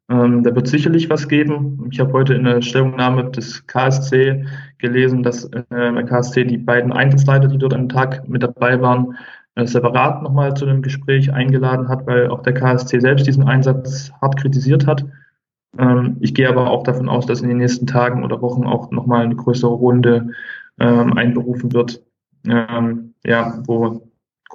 Ähm, 0.10 0.44
da 0.44 0.56
wird 0.56 0.68
sicherlich 0.68 1.10
was 1.10 1.28
geben. 1.28 1.88
Ich 1.92 2.00
habe 2.00 2.14
heute 2.14 2.34
in 2.34 2.46
der 2.46 2.62
Stellungnahme 2.62 3.30
des 3.32 3.68
KSC 3.68 4.46
gelesen, 4.78 5.22
dass 5.22 5.46
äh, 5.46 5.64
der 5.70 6.04
KSC 6.04 6.46
die 6.46 6.58
beiden 6.58 6.94
Einsatzleiter, 6.94 7.48
die 7.48 7.58
dort 7.58 7.74
am 7.74 7.90
Tag 7.90 8.28
mit 8.28 8.42
dabei 8.42 8.80
waren, 8.82 9.18
äh, 9.56 9.66
separat 9.66 10.24
nochmal 10.24 10.54
zu 10.54 10.66
einem 10.66 10.82
Gespräch 10.82 11.34
eingeladen 11.34 11.90
hat, 11.90 12.08
weil 12.08 12.30
auch 12.30 12.42
der 12.42 12.54
KSC 12.54 13.00
selbst 13.00 13.28
diesen 13.28 13.44
Einsatz 13.44 14.12
hart 14.22 14.38
kritisiert 14.40 14.88
hat. 14.88 15.06
Ähm, 15.78 16.18
ich 16.22 16.34
gehe 16.34 16.48
aber 16.48 16.70
auch 16.70 16.84
davon 16.84 17.10
aus, 17.10 17.26
dass 17.26 17.42
in 17.42 17.50
den 17.50 17.58
nächsten 17.58 17.86
Tagen 17.86 18.24
oder 18.24 18.42
Wochen 18.42 18.66
auch 18.66 18.92
nochmal 18.92 19.26
eine 19.26 19.36
größere 19.36 19.74
Runde 19.74 20.30
ähm, 20.80 21.14
einberufen 21.18 21.74
wird, 21.74 22.02
ähm, 22.48 23.14
ja, 23.26 23.62
wo 23.66 24.07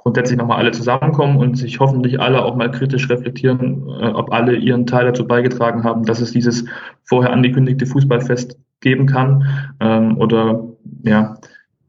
grundsätzlich 0.03 0.37
nochmal 0.37 0.59
alle 0.59 0.71
zusammenkommen 0.71 1.37
und 1.37 1.57
sich 1.57 1.79
hoffentlich 1.79 2.19
alle 2.19 2.43
auch 2.43 2.55
mal 2.55 2.69
kritisch 2.69 3.09
reflektieren, 3.09 3.87
äh, 4.01 4.07
ob 4.07 4.33
alle 4.33 4.55
ihren 4.55 4.85
Teil 4.85 5.05
dazu 5.05 5.25
beigetragen 5.25 5.83
haben, 5.83 6.03
dass 6.03 6.19
es 6.19 6.31
dieses 6.31 6.65
vorher 7.05 7.31
angekündigte 7.31 7.85
Fußballfest 7.85 8.59
geben 8.81 9.07
kann 9.07 9.45
ähm, 9.79 10.17
oder 10.17 10.67
ja, 11.03 11.37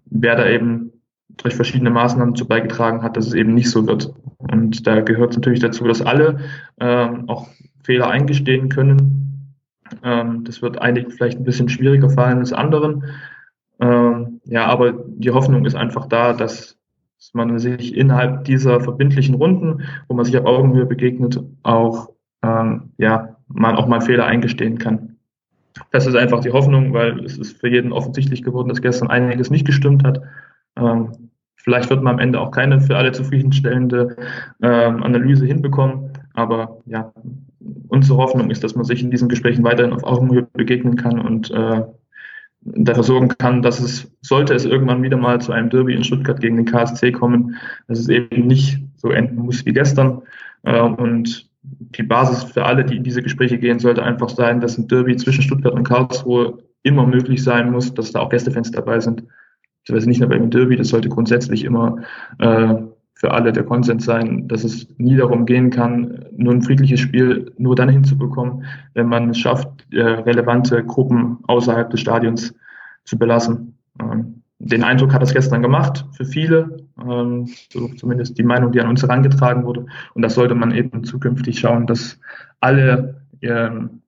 wer 0.06 0.36
da 0.36 0.48
eben 0.48 0.92
durch 1.36 1.56
verschiedene 1.56 1.90
Maßnahmen 1.90 2.34
dazu 2.34 2.46
beigetragen 2.46 3.02
hat, 3.02 3.16
dass 3.16 3.26
es 3.26 3.34
eben 3.34 3.52
nicht 3.52 3.68
so 3.68 3.84
wird. 3.88 4.14
Und 4.38 4.86
da 4.86 5.00
gehört 5.00 5.34
natürlich 5.34 5.58
dazu, 5.58 5.84
dass 5.84 6.00
alle 6.00 6.38
ähm, 6.78 7.28
auch 7.28 7.48
Fehler 7.82 8.08
eingestehen 8.08 8.68
können. 8.68 9.56
Ähm, 10.04 10.44
das 10.44 10.62
wird 10.62 10.80
einigen 10.80 11.10
vielleicht 11.10 11.38
ein 11.38 11.44
bisschen 11.44 11.68
schwieriger 11.68 12.10
fallen 12.10 12.38
als 12.38 12.52
anderen. 12.52 13.06
Ähm, 13.80 14.40
ja, 14.44 14.66
aber 14.66 14.92
die 14.92 15.32
Hoffnung 15.32 15.66
ist 15.66 15.74
einfach 15.74 16.06
da, 16.06 16.32
dass 16.32 16.78
dass 17.24 17.32
man 17.32 17.58
sich 17.58 17.96
innerhalb 17.96 18.44
dieser 18.44 18.80
verbindlichen 18.80 19.34
Runden, 19.36 19.82
wo 20.08 20.14
man 20.14 20.26
sich 20.26 20.36
auf 20.36 20.44
Augenhöhe 20.44 20.84
begegnet, 20.84 21.40
auch 21.62 22.10
ähm, 22.42 22.90
ja, 22.98 23.36
man 23.48 23.76
auch 23.76 23.86
mal 23.86 24.02
Fehler 24.02 24.26
eingestehen 24.26 24.76
kann. 24.76 25.16
Das 25.90 26.06
ist 26.06 26.16
einfach 26.16 26.40
die 26.40 26.52
Hoffnung, 26.52 26.92
weil 26.92 27.24
es 27.24 27.38
ist 27.38 27.58
für 27.58 27.68
jeden 27.68 27.92
offensichtlich 27.92 28.42
geworden, 28.42 28.68
dass 28.68 28.82
gestern 28.82 29.08
einiges 29.08 29.50
nicht 29.50 29.66
gestimmt 29.66 30.04
hat. 30.04 30.20
Ähm, 30.76 31.30
vielleicht 31.56 31.88
wird 31.88 32.02
man 32.02 32.14
am 32.14 32.20
Ende 32.20 32.40
auch 32.40 32.50
keine 32.50 32.78
für 32.82 32.98
alle 32.98 33.12
zufriedenstellende 33.12 34.16
ähm, 34.60 35.02
Analyse 35.02 35.46
hinbekommen, 35.46 36.10
aber 36.34 36.82
ja, 36.84 37.10
unsere 37.88 38.18
Hoffnung 38.18 38.50
ist, 38.50 38.62
dass 38.62 38.74
man 38.74 38.84
sich 38.84 39.02
in 39.02 39.10
diesen 39.10 39.30
Gesprächen 39.30 39.64
weiterhin 39.64 39.94
auf 39.94 40.04
Augenhöhe 40.04 40.46
begegnen 40.52 40.96
kann 40.96 41.18
und 41.18 41.50
äh, 41.50 41.84
dafür 42.64 43.02
sorgen 43.02 43.28
kann, 43.28 43.62
dass 43.62 43.80
es, 43.80 44.10
sollte 44.22 44.54
es 44.54 44.64
irgendwann 44.64 45.02
wieder 45.02 45.16
mal 45.16 45.40
zu 45.40 45.52
einem 45.52 45.70
Derby 45.70 45.94
in 45.94 46.04
Stuttgart 46.04 46.40
gegen 46.40 46.56
den 46.56 46.66
KSC 46.66 47.12
kommen, 47.12 47.56
dass 47.88 47.98
es 47.98 48.08
eben 48.08 48.46
nicht 48.46 48.80
so 48.96 49.10
enden 49.10 49.36
muss 49.36 49.64
wie 49.66 49.72
gestern. 49.72 50.22
Äh, 50.62 50.80
und 50.80 51.50
die 51.62 52.02
Basis 52.02 52.44
für 52.44 52.64
alle, 52.64 52.84
die 52.84 52.96
in 52.96 53.04
diese 53.04 53.22
Gespräche 53.22 53.58
gehen, 53.58 53.78
sollte 53.78 54.02
einfach 54.02 54.28
sein, 54.28 54.60
dass 54.60 54.78
ein 54.78 54.88
Derby 54.88 55.16
zwischen 55.16 55.42
Stuttgart 55.42 55.74
und 55.74 55.84
Karlsruhe 55.84 56.58
immer 56.82 57.06
möglich 57.06 57.42
sein 57.42 57.70
muss, 57.70 57.94
dass 57.94 58.12
da 58.12 58.20
auch 58.20 58.30
Gästefans 58.30 58.70
dabei 58.70 59.00
sind. 59.00 59.24
Das 59.86 60.06
nicht 60.06 60.20
nur 60.20 60.30
beim 60.30 60.50
Derby, 60.50 60.76
das 60.76 60.88
sollte 60.88 61.10
grundsätzlich 61.10 61.64
immer 61.64 61.98
äh, 62.38 62.74
für 63.24 63.32
alle 63.32 63.54
der 63.54 63.64
Konsens 63.64 64.04
sein, 64.04 64.48
dass 64.48 64.64
es 64.64 64.86
nie 64.98 65.16
darum 65.16 65.46
gehen 65.46 65.70
kann, 65.70 66.26
nur 66.36 66.52
ein 66.52 66.60
friedliches 66.60 67.00
Spiel 67.00 67.50
nur 67.56 67.74
dann 67.74 67.88
hinzubekommen, 67.88 68.66
wenn 68.92 69.06
man 69.06 69.30
es 69.30 69.38
schafft, 69.38 69.66
äh, 69.92 70.02
relevante 70.02 70.84
Gruppen 70.84 71.38
außerhalb 71.44 71.88
des 71.88 72.00
Stadions 72.00 72.54
zu 73.06 73.16
belassen. 73.18 73.78
Ähm, 73.98 74.42
den 74.58 74.84
Eindruck 74.84 75.14
hat 75.14 75.22
das 75.22 75.32
gestern 75.32 75.62
gemacht 75.62 76.04
für 76.12 76.26
viele, 76.26 76.76
ähm, 77.00 77.48
zumindest 77.96 78.36
die 78.36 78.42
Meinung, 78.42 78.72
die 78.72 78.80
an 78.82 78.88
uns 78.88 79.00
herangetragen 79.00 79.64
wurde. 79.64 79.86
Und 80.12 80.20
das 80.20 80.34
sollte 80.34 80.54
man 80.54 80.72
eben 80.72 81.02
zukünftig 81.04 81.58
schauen, 81.58 81.86
dass 81.86 82.20
alle 82.60 83.22
ähm, 83.40 84.02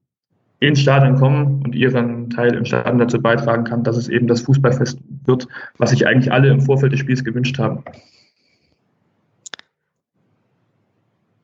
ins 0.59 0.79
Stadion 0.79 1.15
kommen 1.15 1.63
und 1.63 1.73
ihren 1.73 2.29
Teil 2.29 2.53
im 2.53 2.65
Stadion 2.65 2.99
dazu 2.99 3.19
beitragen 3.19 3.63
kann, 3.63 3.83
dass 3.83 3.97
es 3.97 4.09
eben 4.09 4.27
das 4.27 4.41
Fußballfest 4.41 4.99
wird, 5.25 5.47
was 5.79 5.89
sich 5.89 6.05
eigentlich 6.05 6.31
alle 6.31 6.49
im 6.49 6.61
Vorfeld 6.61 6.93
des 6.93 6.99
Spiels 6.99 7.23
gewünscht 7.23 7.57
haben. 7.57 7.83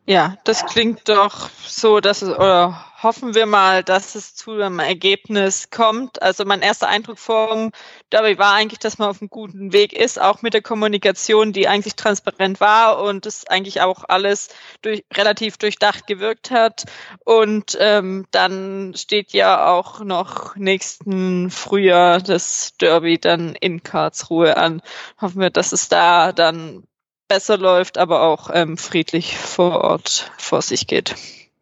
Ja, 0.06 0.36
das 0.43 0.66
klingt 0.66 1.08
doch 1.08 1.49
so, 1.66 2.01
dass 2.01 2.22
es, 2.22 2.30
oder 2.36 2.86
hoffen 3.01 3.36
wir 3.36 3.45
mal, 3.45 3.84
dass 3.84 4.16
es 4.16 4.36
zu 4.36 4.51
einem 4.51 4.80
Ergebnis 4.80 5.70
kommt. 5.70 6.22
Also 6.22 6.43
mein 6.43 6.62
erster 6.62 6.89
Eindruck 6.89 7.20
vom 7.20 7.72
Derby 8.12 8.38
war 8.38 8.54
eigentlich, 8.54 8.80
dass 8.80 8.97
man 8.97 9.10
auf 9.10 9.22
einem 9.22 9.30
guten 9.30 9.72
Weg 9.72 9.93
ist, 9.93 10.20
auch 10.20 10.41
mit 10.41 10.54
der 10.54 10.62
Kommunikation, 10.62 11.54
die 11.54 11.70
eigentlich 11.70 11.95
transparent 11.95 12.60
war 12.60 13.01
und 13.01 13.26
es 13.26 13.47
eigentlich 13.47 13.80
auch 13.80 14.04
alles 14.10 14.49
durch, 14.82 15.06
relativ 15.14 15.58
durchdacht 15.58 16.06
gewirkt 16.06 16.51
hat. 16.51 16.84
Und 17.24 17.78
ähm, 17.80 18.26
dann 18.32 18.93
steht 18.97 19.32
ja 19.32 19.70
auch 19.70 20.01
noch 20.01 20.58
nächsten 20.58 21.49
Frühjahr 21.49 22.20
das 22.20 22.74
Derby 22.82 23.20
dann 23.20 23.56
in 23.56 23.84
Karlsruhe 23.84 24.58
an. 24.58 24.82
Hoffen 25.22 25.39
wir, 25.39 25.49
dass 25.49 25.72
es 25.72 25.88
da 25.88 26.34
dann 26.34 26.84
besser 27.28 27.57
läuft, 27.57 27.97
aber 27.97 28.21
auch 28.21 28.49
ähm, 28.53 28.78
friedlich 28.78 29.38
vor 29.38 29.82
Ort 29.82 30.32
vor 30.38 30.61
sich 30.61 30.88
geht. 30.88 31.15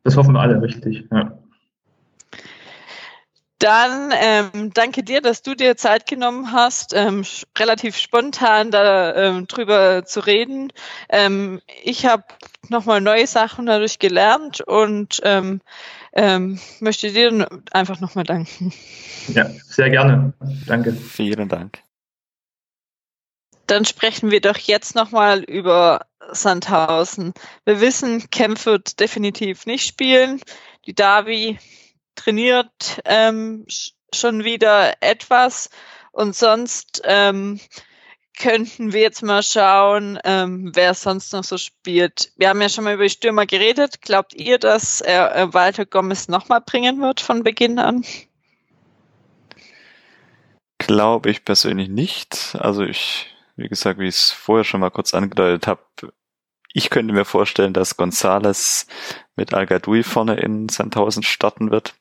Das 0.03 0.17
hoffen 0.17 0.33
wir 0.33 0.39
alle, 0.39 0.61
richtig. 0.61 1.05
Ja. 1.11 1.37
Dann 3.61 4.11
ähm, 4.19 4.71
danke 4.73 5.03
dir, 5.03 5.21
dass 5.21 5.43
du 5.43 5.53
dir 5.53 5.77
Zeit 5.77 6.07
genommen 6.07 6.51
hast, 6.51 6.95
ähm, 6.95 7.23
relativ 7.59 7.95
spontan 7.95 8.71
da 8.71 9.15
ähm, 9.15 9.45
drüber 9.45 10.03
zu 10.03 10.21
reden. 10.21 10.73
Ähm, 11.09 11.61
ich 11.83 12.07
habe 12.07 12.23
nochmal 12.69 13.01
neue 13.01 13.27
Sachen 13.27 13.67
dadurch 13.67 13.99
gelernt 13.99 14.61
und 14.61 15.21
ähm, 15.23 15.61
ähm, 16.13 16.59
möchte 16.79 17.11
dir 17.11 17.47
einfach 17.71 17.99
nochmal 17.99 18.23
danken. 18.23 18.73
Ja, 19.27 19.51
sehr 19.67 19.91
gerne. 19.91 20.33
Danke. 20.65 20.93
Vielen 20.93 21.47
Dank. 21.47 21.83
Dann 23.71 23.85
sprechen 23.85 24.31
wir 24.31 24.41
doch 24.41 24.57
jetzt 24.57 24.95
nochmal 24.95 25.43
über 25.43 26.05
Sandhausen. 26.29 27.33
Wir 27.63 27.79
wissen, 27.79 28.29
Kempf 28.29 28.65
wird 28.65 28.99
definitiv 28.99 29.65
nicht 29.65 29.87
spielen. 29.87 30.41
Die 30.85 30.93
Davi 30.93 31.57
trainiert 32.15 33.01
ähm, 33.05 33.65
schon 34.13 34.43
wieder 34.43 34.95
etwas 34.99 35.69
und 36.11 36.35
sonst 36.35 37.01
ähm, 37.05 37.61
könnten 38.37 38.91
wir 38.91 38.99
jetzt 38.99 39.23
mal 39.23 39.41
schauen, 39.41 40.19
ähm, 40.25 40.71
wer 40.73 40.93
sonst 40.93 41.31
noch 41.31 41.45
so 41.45 41.57
spielt. 41.57 42.33
Wir 42.35 42.49
haben 42.49 42.61
ja 42.61 42.67
schon 42.67 42.83
mal 42.83 42.95
über 42.95 43.03
die 43.03 43.09
Stürmer 43.09 43.45
geredet. 43.45 44.01
Glaubt 44.01 44.33
ihr, 44.33 44.57
dass 44.57 44.99
er 44.99 45.33
äh, 45.33 45.53
Walter 45.53 45.85
Gomez 45.85 46.27
nochmal 46.27 46.59
bringen 46.59 46.99
wird 46.99 47.21
von 47.21 47.43
Beginn 47.43 47.79
an? 47.79 48.03
Glaube 50.77 51.29
ich 51.29 51.45
persönlich 51.45 51.87
nicht. 51.87 52.57
Also 52.59 52.83
ich, 52.83 53.30
wie 53.61 53.69
gesagt, 53.69 53.99
wie 53.99 54.07
ich 54.07 54.15
es 54.15 54.31
vorher 54.31 54.63
schon 54.63 54.81
mal 54.81 54.91
kurz 54.91 55.13
angedeutet 55.13 55.67
habe, 55.67 55.81
ich 56.73 56.89
könnte 56.89 57.13
mir 57.13 57.25
vorstellen, 57.25 57.73
dass 57.73 57.97
Gonzales 57.97 58.87
mit 59.35 59.53
Al 59.53 59.67
vorne 60.03 60.35
in 60.35 60.69
Sandhausen 60.69 61.23
starten 61.23 61.71
wird. 61.71 61.95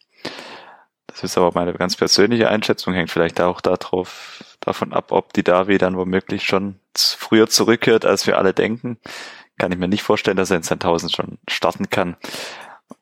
Das 1.06 1.24
ist 1.24 1.36
aber 1.36 1.50
meine 1.54 1.72
ganz 1.74 1.96
persönliche 1.96 2.48
Einschätzung, 2.48 2.94
hängt 2.94 3.10
vielleicht 3.10 3.40
auch 3.40 3.60
darauf, 3.60 4.44
davon 4.60 4.92
ab, 4.92 5.10
ob 5.10 5.32
die 5.32 5.42
Davi 5.42 5.78
dann 5.78 5.96
womöglich 5.96 6.44
schon 6.44 6.78
früher 6.96 7.48
zurückkehrt, 7.48 8.04
als 8.04 8.26
wir 8.26 8.38
alle 8.38 8.54
denken. 8.54 8.98
Kann 9.58 9.72
ich 9.72 9.78
mir 9.78 9.88
nicht 9.88 10.02
vorstellen, 10.02 10.36
dass 10.36 10.50
er 10.50 10.58
in 10.58 10.62
Sandhausen 10.62 11.10
schon 11.10 11.38
starten 11.48 11.90
kann. 11.90 12.16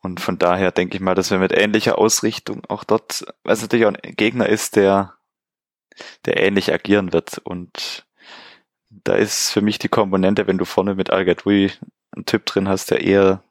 Und 0.00 0.20
von 0.20 0.38
daher 0.38 0.72
denke 0.72 0.96
ich 0.96 1.02
mal, 1.02 1.14
dass 1.14 1.30
wir 1.30 1.38
mit 1.38 1.52
ähnlicher 1.52 1.98
Ausrichtung 1.98 2.62
auch 2.68 2.84
dort, 2.84 3.26
weil 3.44 3.54
es 3.54 3.62
natürlich 3.62 3.86
auch 3.86 3.92
ein 3.92 4.16
Gegner 4.16 4.48
ist, 4.48 4.76
der, 4.76 5.14
der 6.24 6.42
ähnlich 6.42 6.72
agieren 6.72 7.12
wird. 7.12 7.38
Und 7.38 8.06
da 8.90 9.14
ist 9.14 9.50
für 9.50 9.60
mich 9.60 9.78
die 9.78 9.88
Komponente, 9.88 10.46
wenn 10.46 10.58
du 10.58 10.64
vorne 10.64 10.94
mit 10.94 11.10
Al 11.10 11.26
einen 11.26 12.26
Typ 12.26 12.46
drin 12.46 12.68
hast, 12.68 12.90
der 12.90 13.02
eher 13.02 13.42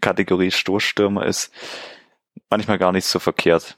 Kategorie 0.00 0.50
Stoßstürmer 0.50 1.26
ist, 1.26 1.52
manchmal 2.48 2.78
gar 2.78 2.92
nicht 2.92 3.04
so 3.04 3.18
verkehrt. 3.18 3.76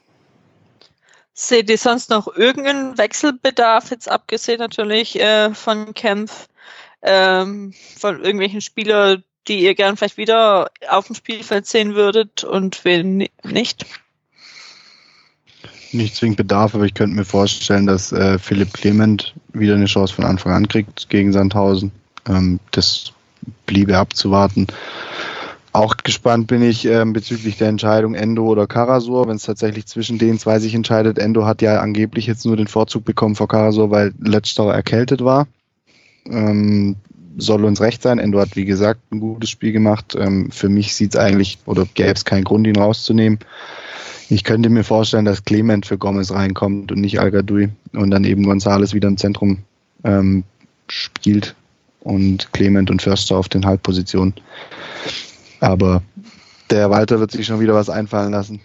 Seht 1.33 1.69
ihr 1.69 1.77
sonst 1.77 2.09
noch 2.09 2.27
irgendeinen 2.27 2.97
Wechselbedarf, 2.97 3.89
jetzt 3.91 4.09
abgesehen 4.09 4.59
natürlich 4.59 5.19
äh, 5.19 5.53
von 5.53 5.93
Kempf, 5.93 6.47
ähm, 7.01 7.73
von 7.97 8.23
irgendwelchen 8.23 8.61
Spielern, 8.61 9.23
die 9.47 9.59
ihr 9.59 9.75
gern 9.75 9.97
vielleicht 9.97 10.17
wieder 10.17 10.69
auf 10.87 11.07
dem 11.07 11.15
Spielfeld 11.15 11.65
sehen 11.65 11.95
würdet 11.95 12.43
und 12.43 12.85
wen 12.85 13.27
nicht? 13.43 13.85
Nicht 15.93 16.15
zwingend 16.15 16.37
Bedarf, 16.37 16.73
aber 16.73 16.85
ich 16.85 16.95
könnte 16.95 17.15
mir 17.15 17.25
vorstellen, 17.25 17.85
dass 17.85 18.11
äh, 18.11 18.39
Philipp 18.39 18.73
Clement 18.73 19.33
wieder 19.53 19.75
eine 19.75 19.85
Chance 19.85 20.13
von 20.13 20.25
Anfang 20.25 20.53
an 20.53 20.67
kriegt 20.67 21.09
gegen 21.09 21.31
Sandhausen. 21.31 21.91
Ähm, 22.27 22.59
das 22.71 23.13
bliebe 23.65 23.97
abzuwarten. 23.97 24.67
Auch 25.71 25.97
gespannt 25.97 26.47
bin 26.47 26.61
ich 26.61 26.85
ähm, 26.85 27.13
bezüglich 27.13 27.57
der 27.57 27.69
Entscheidung 27.69 28.13
Endo 28.13 28.45
oder 28.45 28.67
Karasor, 28.67 29.27
wenn 29.27 29.37
es 29.37 29.43
tatsächlich 29.43 29.87
zwischen 29.87 30.19
den 30.19 30.37
zwei 30.37 30.59
sich 30.59 30.75
entscheidet. 30.75 31.17
Endo 31.17 31.45
hat 31.45 31.61
ja 31.61 31.79
angeblich 31.79 32.27
jetzt 32.27 32.45
nur 32.45 32.57
den 32.57 32.67
Vorzug 32.67 33.05
bekommen 33.05 33.35
vor 33.35 33.47
Karasor, 33.47 33.89
weil 33.89 34.13
letzterer 34.19 34.73
erkältet 34.73 35.23
war. 35.23 35.47
Ähm, 36.25 36.95
soll 37.37 37.65
uns 37.65 37.81
recht 37.81 38.03
sein. 38.03 38.19
Endo 38.19 38.39
hat, 38.39 38.55
wie 38.55 38.65
gesagt, 38.65 38.99
ein 39.11 39.19
gutes 39.19 39.49
Spiel 39.49 39.71
gemacht. 39.71 40.15
Ähm, 40.17 40.51
für 40.51 40.69
mich 40.69 40.93
sieht 40.93 41.15
es 41.15 41.19
eigentlich, 41.19 41.57
oder 41.65 41.87
gäbe 41.93 42.11
es 42.11 42.25
keinen 42.25 42.43
Grund, 42.43 42.67
ihn 42.67 42.77
rauszunehmen. 42.77 43.39
Ich 44.29 44.43
könnte 44.43 44.69
mir 44.69 44.83
vorstellen, 44.83 45.25
dass 45.25 45.43
Clement 45.43 45.85
für 45.85 45.97
Gomez 45.97 46.31
reinkommt 46.31 46.91
und 46.91 47.01
nicht 47.01 47.19
al 47.19 47.33
und 47.33 48.11
dann 48.11 48.23
eben 48.23 48.43
Gonzales 48.43 48.93
wieder 48.93 49.07
im 49.07 49.17
Zentrum 49.17 49.59
ähm, 50.03 50.43
spielt 50.87 51.55
und 52.01 52.51
Clement 52.53 52.89
und 52.89 53.01
Förster 53.01 53.37
auf 53.37 53.49
den 53.49 53.65
Halbpositionen. 53.65 54.33
Aber 55.59 56.01
der 56.69 56.89
Walter 56.89 57.19
wird 57.19 57.31
sich 57.31 57.45
schon 57.45 57.59
wieder 57.59 57.73
was 57.73 57.89
einfallen 57.89 58.31
lassen. 58.31 58.61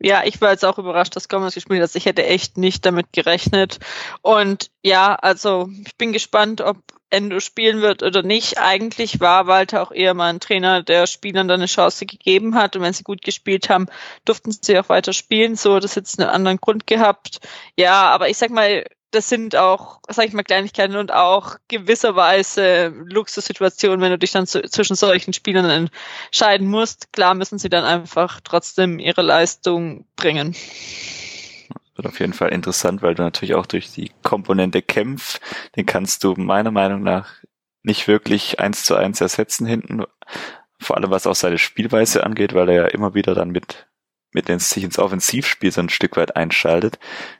Ja, 0.00 0.22
ich 0.24 0.40
war 0.40 0.52
jetzt 0.52 0.64
auch 0.64 0.78
überrascht, 0.78 1.16
dass 1.16 1.28
Gomez 1.28 1.54
gespielt 1.54 1.82
hat. 1.82 1.94
Ich 1.96 2.06
hätte 2.06 2.24
echt 2.24 2.56
nicht 2.56 2.86
damit 2.86 3.12
gerechnet. 3.12 3.80
Und 4.22 4.70
ja, 4.82 5.14
also 5.14 5.70
ich 5.84 5.96
bin 5.96 6.12
gespannt, 6.12 6.60
ob 6.60 6.76
Endo 7.10 7.40
spielen 7.40 7.80
wird 7.80 8.02
oder 8.02 8.22
nicht. 8.22 8.58
Eigentlich 8.58 9.20
war 9.20 9.46
Walter 9.46 9.82
auch 9.82 9.92
eher 9.92 10.14
mal 10.14 10.30
ein 10.30 10.40
Trainer, 10.40 10.82
der 10.82 11.06
Spielern 11.06 11.48
dann 11.48 11.60
eine 11.60 11.66
Chance 11.66 12.06
gegeben 12.06 12.54
hat. 12.54 12.76
Und 12.76 12.82
wenn 12.82 12.92
sie 12.92 13.04
gut 13.04 13.22
gespielt 13.22 13.70
haben, 13.70 13.86
durften 14.24 14.52
sie 14.52 14.78
auch 14.78 14.88
weiter 14.88 15.12
spielen. 15.12 15.56
So 15.56 15.74
hat 15.74 15.84
das 15.84 15.94
jetzt 15.94 16.20
einen 16.20 16.28
anderen 16.28 16.58
Grund 16.58 16.86
gehabt. 16.86 17.40
Ja, 17.76 18.02
aber 18.02 18.28
ich 18.28 18.36
sag 18.36 18.50
mal, 18.50 18.84
das 19.10 19.28
sind 19.28 19.56
auch, 19.56 20.00
sag 20.08 20.26
ich 20.26 20.34
mal, 20.34 20.42
Kleinigkeiten 20.42 20.96
und 20.96 21.12
auch 21.12 21.56
gewisserweise 21.68 22.88
Luxussituationen, 22.88 24.00
wenn 24.00 24.10
du 24.10 24.18
dich 24.18 24.32
dann 24.32 24.46
zu, 24.46 24.62
zwischen 24.62 24.96
solchen 24.96 25.32
Spielern 25.32 25.90
entscheiden 26.30 26.68
musst. 26.68 27.12
Klar 27.12 27.34
müssen 27.34 27.58
sie 27.58 27.70
dann 27.70 27.84
einfach 27.84 28.40
trotzdem 28.44 28.98
ihre 28.98 29.22
Leistung 29.22 30.04
bringen. 30.16 30.54
Wird 31.98 32.08
auf 32.08 32.20
jeden 32.20 32.32
Fall 32.32 32.48
interessant, 32.50 33.02
weil 33.02 33.14
du 33.14 33.22
natürlich 33.22 33.54
auch 33.54 33.66
durch 33.66 33.92
die 33.92 34.10
Komponente 34.22 34.80
Kämpf, 34.80 35.40
den 35.76 35.84
kannst 35.84 36.24
du 36.24 36.34
meiner 36.36 36.70
Meinung 36.70 37.02
nach 37.02 37.28
nicht 37.82 38.08
wirklich 38.08 38.60
eins 38.60 38.84
zu 38.84 38.94
eins 38.94 39.20
ersetzen 39.20 39.66
hinten. 39.66 40.04
Vor 40.80 40.96
allem 40.96 41.10
was 41.10 41.26
auch 41.26 41.34
seine 41.34 41.58
Spielweise 41.58 42.24
angeht, 42.24 42.54
weil 42.54 42.70
er 42.70 42.74
ja 42.74 42.86
immer 42.86 43.14
wieder 43.14 43.34
dann 43.34 43.50
mit 43.50 43.86
mit 44.30 44.48
dem 44.48 44.58
sich 44.58 44.84
ins 44.84 44.98
Offensivspiel 44.98 45.72
so 45.72 45.80
ein 45.80 45.88
Stück 45.88 46.16
weit 46.18 46.36
einschaltet. 46.36 46.98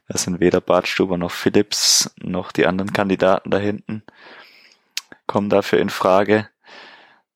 Das 0.09 0.23
sind 0.23 0.41
weder 0.41 0.63
Bartstuber 0.63 1.19
noch 1.19 1.31
Phillips 1.31 2.11
noch 2.19 2.51
die 2.51 2.67
anderen 2.67 2.95
Kandidaten 2.95 3.51
da 3.51 3.59
hinten 3.59 4.03
kommen 5.29 5.51
dafür 5.51 5.79
in 5.79 5.91
Frage. 5.91 6.49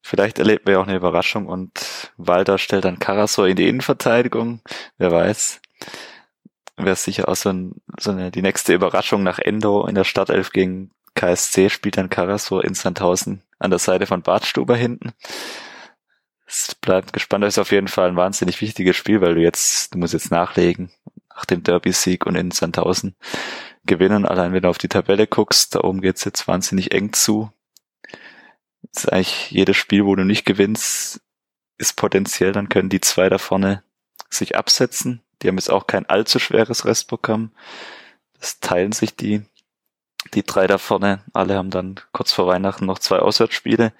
Vielleicht 0.00 0.40
erleben 0.40 0.66
wir 0.66 0.80
auch 0.80 0.88
eine 0.88 0.96
Überraschung 0.96 1.46
und 1.46 2.10
Walter 2.16 2.58
stellt 2.58 2.84
dann 2.84 2.98
Karasor 2.98 3.46
in 3.46 3.54
die 3.54 3.68
Innenverteidigung. 3.68 4.60
Wer 4.98 5.12
weiß. 5.12 5.60
Wäre 6.76 6.96
sicher 6.96 7.28
auch 7.28 7.36
so, 7.36 7.50
ein, 7.50 7.82
so 7.98 8.10
eine, 8.10 8.30
die 8.30 8.42
nächste 8.42 8.74
Überraschung 8.74 9.22
nach 9.22 9.38
Endo 9.38 9.86
in 9.86 9.94
der 9.94 10.04
Startelf 10.04 10.50
gegen 10.50 10.90
KSC 11.14 11.68
spielt 11.68 11.98
dann 11.98 12.08
Karasor 12.08 12.64
in 12.64 12.74
Sandhausen 12.74 13.42
an 13.58 13.70
der 13.70 13.78
Seite 13.78 14.06
von 14.06 14.22
Bartstuber 14.22 14.76
hinten 14.76 15.12
es 16.52 16.74
bleibt 16.74 17.12
gespannt. 17.12 17.44
Das 17.44 17.54
ist 17.54 17.58
auf 17.58 17.72
jeden 17.72 17.88
Fall 17.88 18.08
ein 18.08 18.16
wahnsinnig 18.16 18.60
wichtiges 18.60 18.96
Spiel, 18.96 19.20
weil 19.20 19.34
du 19.34 19.40
jetzt, 19.40 19.94
du 19.94 19.98
musst 19.98 20.12
jetzt 20.12 20.30
nachlegen 20.30 20.90
nach 21.34 21.46
dem 21.46 21.62
Derby-Sieg 21.62 22.26
und 22.26 22.36
in 22.36 22.50
Sandhausen 22.50 23.16
gewinnen. 23.84 24.26
Allein 24.26 24.52
wenn 24.52 24.62
du 24.62 24.68
auf 24.68 24.78
die 24.78 24.88
Tabelle 24.88 25.26
guckst, 25.26 25.74
da 25.74 25.80
oben 25.80 26.02
geht's 26.02 26.24
jetzt 26.24 26.46
wahnsinnig 26.46 26.92
eng 26.92 27.12
zu. 27.12 27.50
Das 28.92 29.04
ist 29.04 29.12
eigentlich 29.12 29.50
jedes 29.50 29.76
Spiel, 29.76 30.04
wo 30.04 30.14
du 30.14 30.24
nicht 30.24 30.44
gewinnst, 30.44 31.22
ist 31.78 31.96
potenziell, 31.96 32.52
dann 32.52 32.68
können 32.68 32.90
die 32.90 33.00
zwei 33.00 33.28
da 33.28 33.38
vorne 33.38 33.82
sich 34.28 34.56
absetzen. 34.56 35.22
Die 35.42 35.48
haben 35.48 35.56
jetzt 35.56 35.70
auch 35.70 35.86
kein 35.86 36.06
allzu 36.06 36.38
schweres 36.38 36.84
Restprogramm. 36.84 37.52
Das 38.38 38.60
teilen 38.60 38.92
sich 38.92 39.16
die, 39.16 39.42
die 40.34 40.44
drei 40.44 40.66
da 40.66 40.78
vorne. 40.78 41.24
Alle 41.32 41.56
haben 41.56 41.70
dann 41.70 42.00
kurz 42.12 42.32
vor 42.32 42.46
Weihnachten 42.46 42.86
noch 42.86 42.98
zwei 42.98 43.18
Auswärtsspiele. 43.18 43.92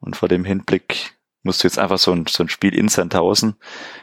Und 0.00 0.16
vor 0.16 0.28
dem 0.28 0.44
Hinblick 0.44 1.16
musst 1.42 1.62
du 1.62 1.68
jetzt 1.68 1.78
einfach 1.78 1.98
so 1.98 2.12
ein, 2.12 2.26
so 2.26 2.42
ein 2.42 2.48
Spiel 2.48 2.74
in 2.74 2.88
Sandhausen 2.88 3.56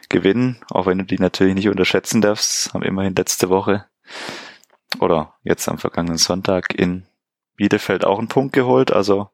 gewinnen, 0.09 0.61
auch 0.69 0.85
wenn 0.85 0.97
du 0.97 1.03
die 1.03 1.19
natürlich 1.19 1.55
nicht 1.55 1.69
unterschätzen 1.69 2.21
darfst. 2.21 2.73
Haben 2.73 2.83
immerhin 2.83 3.15
letzte 3.15 3.49
Woche 3.49 3.85
oder 4.99 5.35
jetzt 5.43 5.67
am 5.67 5.77
vergangenen 5.77 6.17
Sonntag 6.17 6.73
in 6.73 7.05
Bielefeld 7.55 8.05
auch 8.05 8.19
einen 8.19 8.27
Punkt 8.27 8.53
geholt. 8.53 8.91
Also 8.91 9.29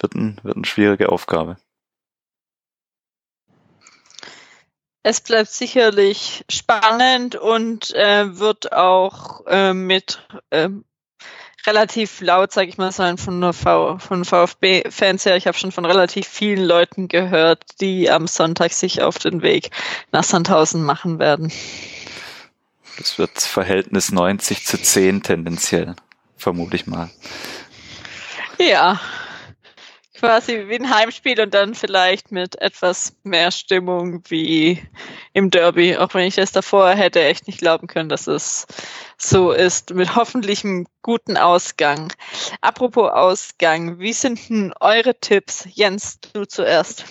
wird, 0.00 0.14
ein, 0.14 0.38
wird 0.42 0.56
eine 0.56 0.66
schwierige 0.66 1.10
Aufgabe. 1.10 1.56
Es 5.02 5.20
bleibt 5.20 5.50
sicherlich 5.50 6.44
spannend 6.50 7.36
und 7.36 7.94
äh, 7.94 8.38
wird 8.38 8.72
auch 8.72 9.46
äh, 9.46 9.72
mit 9.72 10.26
äh, 10.50 10.68
relativ 11.66 12.20
laut, 12.20 12.52
sage 12.52 12.68
ich 12.68 12.78
mal, 12.78 12.92
sein 12.92 13.18
von, 13.18 13.40
der 13.40 13.52
v 13.52 13.98
von 13.98 14.24
VfB-Fans 14.24 15.24
her. 15.24 15.36
Ich 15.36 15.46
habe 15.46 15.56
schon 15.56 15.72
von 15.72 15.84
relativ 15.84 16.26
vielen 16.26 16.64
Leuten 16.64 17.08
gehört, 17.08 17.62
die 17.80 18.10
am 18.10 18.26
Sonntag 18.26 18.72
sich 18.72 19.02
auf 19.02 19.18
den 19.18 19.42
Weg 19.42 19.70
nach 20.12 20.24
Sandhausen 20.24 20.82
machen 20.82 21.18
werden. 21.18 21.52
Das 22.98 23.18
wird 23.18 23.40
Verhältnis 23.40 24.10
90 24.10 24.66
zu 24.66 24.80
10 24.80 25.22
tendenziell, 25.22 25.94
vermute 26.36 26.74
ich 26.74 26.86
mal. 26.86 27.10
Ja, 28.58 29.00
quasi 30.18 30.68
wie 30.68 30.74
ein 30.74 30.90
Heimspiel 30.90 31.40
und 31.40 31.54
dann 31.54 31.74
vielleicht 31.74 32.32
mit 32.32 32.60
etwas 32.60 33.14
mehr 33.22 33.50
Stimmung 33.50 34.22
wie 34.28 34.82
im 35.32 35.50
Derby, 35.50 35.96
auch 35.96 36.12
wenn 36.14 36.26
ich 36.26 36.34
das 36.34 36.50
davor 36.50 36.90
hätte 36.90 37.22
echt 37.22 37.46
nicht 37.46 37.60
glauben 37.60 37.86
können, 37.86 38.08
dass 38.08 38.26
es 38.26 38.66
so 39.16 39.52
ist, 39.52 39.94
mit 39.94 40.16
hoffentlich 40.16 40.64
einem 40.64 40.86
guten 41.02 41.36
Ausgang. 41.36 42.12
Apropos 42.60 43.10
Ausgang, 43.12 43.98
wie 44.00 44.12
sind 44.12 44.48
denn 44.48 44.74
eure 44.80 45.18
Tipps? 45.18 45.68
Jens, 45.72 46.18
du 46.32 46.44
zuerst. 46.44 47.04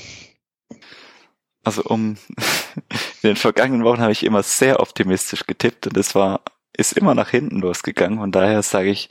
also 1.64 1.84
um 1.84 2.18
in 3.22 3.30
den 3.30 3.36
vergangenen 3.38 3.86
Wochen 3.86 4.02
habe 4.02 4.12
ich 4.12 4.24
immer 4.24 4.44
sehr 4.44 4.82
optimistisch 4.82 5.46
getippt 5.48 5.88
und 5.88 5.96
es 5.96 6.14
war 6.14 6.42
ist 6.78 6.94
immer 6.94 7.16
nach 7.16 7.30
hinten 7.30 7.60
losgegangen. 7.60 8.20
Und 8.20 8.34
daher 8.34 8.62
sage 8.62 8.90
ich, 8.90 9.10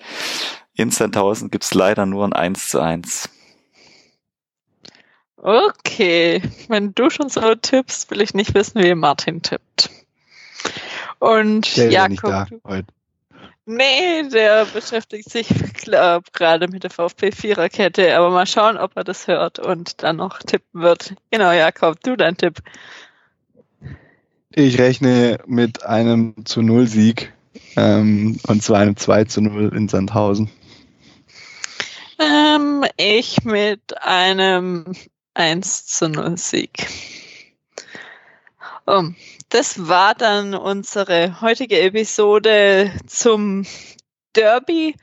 in 0.75 0.93
Sandhausen 0.93 1.51
gibt's 1.51 1.75
leider 1.75 2.07
nur 2.07 2.25
ein 2.25 2.33
1 2.33 2.69
zu 2.69 2.81
1. 2.81 3.29
Okay, 5.37 6.43
wenn 6.69 6.95
du 6.95 7.11
schon 7.11 7.29
so 7.29 7.55
tippst, 7.55 8.11
will 8.11 8.21
ich 8.21 8.35
nicht 8.35 8.55
wissen, 8.55 8.83
wie 8.83 8.95
Martin 8.95 9.43
tippt. 9.43 9.91
Und 11.19 11.77
der 11.77 11.91
Jakob. 11.91 12.51
Nicht 12.51 12.87
Nee, 13.69 14.23
der 14.33 14.65
beschäftigt 14.67 15.29
sich 15.29 15.49
glaub, 15.75 16.33
gerade 16.33 16.69
mit 16.69 16.85
der 16.85 16.91
VfB 16.91 17.33
Viererkette, 17.33 18.17
aber 18.17 18.31
mal 18.31 18.47
schauen, 18.47 18.77
ob 18.77 18.97
er 18.97 19.03
das 19.03 19.27
hört 19.27 19.59
und 19.59 20.05
dann 20.05 20.17
noch 20.17 20.39
tippen 20.39 20.83
wird. 20.83 21.15
Genau, 21.33 21.51
Jakob, 21.51 22.01
du 22.05 22.17
dein 22.17 22.37
Tipp. 22.37 22.63
Ich 24.51 24.79
rechne 24.79 25.39
mit 25.47 25.83
einem 25.85 26.47
zu 26.47 26.63
Null 26.63 26.87
Sieg 26.87 27.33
ähm, 27.75 28.39
und 28.47 28.63
zwar 28.63 28.79
einem 28.79 28.97
2 28.97 29.25
zu 29.25 29.41
0 29.41 29.75
in 29.75 29.89
Sandhausen. 29.89 30.49
Ähm, 32.21 32.85
ich 32.97 33.45
mit 33.45 34.01
einem 34.01 34.85
1 35.37 35.87
zu 35.87 36.09
0 36.09 36.39
Sieg. 36.39 36.87
Oh, 38.87 39.03
das 39.51 39.87
war 39.87 40.15
dann 40.15 40.55
unsere 40.55 41.43
heutige 41.43 41.79
Episode 41.81 42.91
zum 43.07 43.67
Derby. 44.35 44.97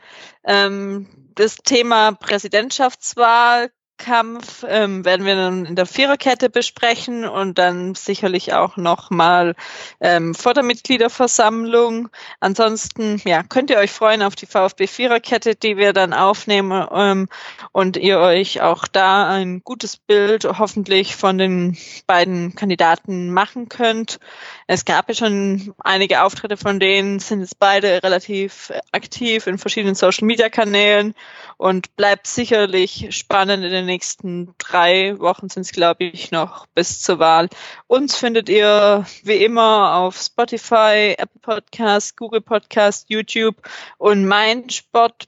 Ähm, 0.43 1.07
das 1.36 1.57
Thema 1.57 2.13
Präsidentschaftswahl 2.13 3.71
Kampf 4.03 4.65
ähm, 4.67 5.05
werden 5.05 5.25
wir 5.25 5.35
dann 5.35 5.65
in 5.65 5.77
der 5.77 5.85
Viererkette 5.85 6.49
besprechen 6.49 7.23
und 7.23 7.57
dann 7.57 7.95
sicherlich 7.95 8.53
auch 8.53 8.75
nochmal 8.75 9.55
ähm, 10.01 10.35
vor 10.35 10.53
der 10.53 10.63
Mitgliederversammlung. 10.63 12.09
Ansonsten 12.41 13.21
ja, 13.23 13.43
könnt 13.43 13.69
ihr 13.69 13.77
euch 13.77 13.91
freuen 13.91 14.21
auf 14.21 14.35
die 14.35 14.45
VfB 14.45 14.87
Viererkette, 14.87 15.55
die 15.55 15.77
wir 15.77 15.93
dann 15.93 16.11
aufnehmen 16.11 16.85
ähm, 16.91 17.29
und 17.71 17.95
ihr 17.95 18.19
euch 18.19 18.61
auch 18.61 18.87
da 18.87 19.29
ein 19.29 19.61
gutes 19.63 19.95
Bild 19.95 20.43
hoffentlich 20.43 21.15
von 21.15 21.37
den 21.37 21.77
beiden 22.05 22.55
Kandidaten 22.55 23.31
machen 23.31 23.69
könnt. 23.69 24.19
Es 24.68 24.86
gab 24.86 25.09
ja 25.09 25.16
schon 25.16 25.74
einige 25.80 26.24
Auftritte 26.24 26.57
von 26.57 26.80
denen, 26.80 27.20
sind 27.20 27.41
jetzt 27.41 27.59
beide 27.59 28.01
relativ 28.03 28.72
aktiv 28.91 29.47
in 29.47 29.57
verschiedenen 29.57 29.95
Social 29.95 30.26
Media 30.26 30.49
Kanälen 30.49 31.14
und 31.57 31.95
bleibt 31.95 32.28
sicherlich 32.28 33.07
spannend 33.11 33.64
in 33.64 33.72
den 33.72 33.86
nächsten 33.86 34.55
drei 34.57 35.20
Wochen 35.20 35.49
sind 35.49 35.64
es, 35.64 35.72
glaube 35.72 36.05
ich, 36.05 36.32
noch 36.32 36.66
bis 36.68 37.01
zur 37.01 37.20
Wahl. 37.20 37.49
Uns 37.88 38.16
findet 38.16 38.49
ihr 38.49 39.05
wie 39.24 39.43
immer 39.43 39.95
auf 39.95 40.18
Spotify, 40.18 41.16
Apple 41.18 41.41
Podcast, 41.41 42.18
Google 42.18 42.41
Podcast, 42.41 43.09
YouTube 43.09 43.55
und 43.97 44.26
mein 44.26 44.70
Sport 44.70 45.28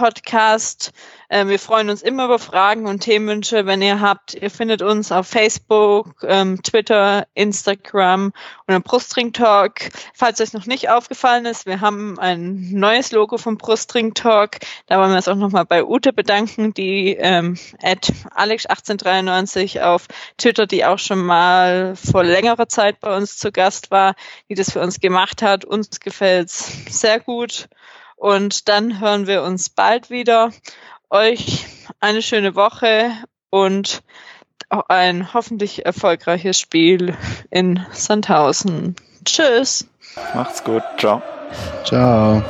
Podcast. 0.00 0.92
Ähm, 1.28 1.50
wir 1.50 1.58
freuen 1.58 1.90
uns 1.90 2.00
immer 2.00 2.24
über 2.24 2.38
Fragen 2.38 2.86
und 2.86 3.00
Themenwünsche, 3.00 3.66
wenn 3.66 3.82
ihr 3.82 4.00
habt. 4.00 4.32
Ihr 4.32 4.50
findet 4.50 4.80
uns 4.80 5.12
auf 5.12 5.26
Facebook, 5.26 6.24
ähm, 6.26 6.62
Twitter, 6.62 7.26
Instagram 7.34 8.32
und 8.66 8.74
am 8.74 8.82
Brustring 8.82 9.34
Talk. 9.34 9.90
Falls 10.14 10.40
euch 10.40 10.54
noch 10.54 10.64
nicht 10.64 10.88
aufgefallen 10.88 11.44
ist, 11.44 11.66
wir 11.66 11.82
haben 11.82 12.18
ein 12.18 12.70
neues 12.70 13.12
Logo 13.12 13.36
vom 13.36 13.58
Brustring 13.58 14.14
Talk. 14.14 14.60
Da 14.86 14.98
wollen 14.98 15.10
wir 15.10 15.16
uns 15.16 15.28
auch 15.28 15.36
nochmal 15.36 15.66
bei 15.66 15.84
Ute 15.84 16.14
bedanken, 16.14 16.72
die 16.72 17.14
ähm, 17.20 17.58
at 17.82 18.10
Alex1893 18.34 19.82
auf 19.82 20.06
Twitter, 20.38 20.66
die 20.66 20.86
auch 20.86 20.98
schon 20.98 21.20
mal 21.20 21.94
vor 21.94 22.24
längerer 22.24 22.70
Zeit 22.70 23.00
bei 23.00 23.14
uns 23.14 23.36
zu 23.36 23.52
Gast 23.52 23.90
war, 23.90 24.14
die 24.48 24.54
das 24.54 24.72
für 24.72 24.80
uns 24.80 24.98
gemacht 24.98 25.42
hat. 25.42 25.66
Uns 25.66 26.00
gefällt's 26.00 26.86
sehr 26.88 27.20
gut. 27.20 27.68
Und 28.20 28.68
dann 28.68 29.00
hören 29.00 29.26
wir 29.26 29.42
uns 29.42 29.70
bald 29.70 30.10
wieder. 30.10 30.50
Euch 31.08 31.66
eine 32.00 32.20
schöne 32.20 32.54
Woche 32.54 33.12
und 33.48 34.02
ein 34.68 35.32
hoffentlich 35.32 35.86
erfolgreiches 35.86 36.60
Spiel 36.60 37.16
in 37.50 37.80
Sandhausen. 37.92 38.94
Tschüss. 39.24 39.88
Macht's 40.34 40.62
gut. 40.62 40.82
Ciao. 40.98 41.22
Ciao. 41.82 42.42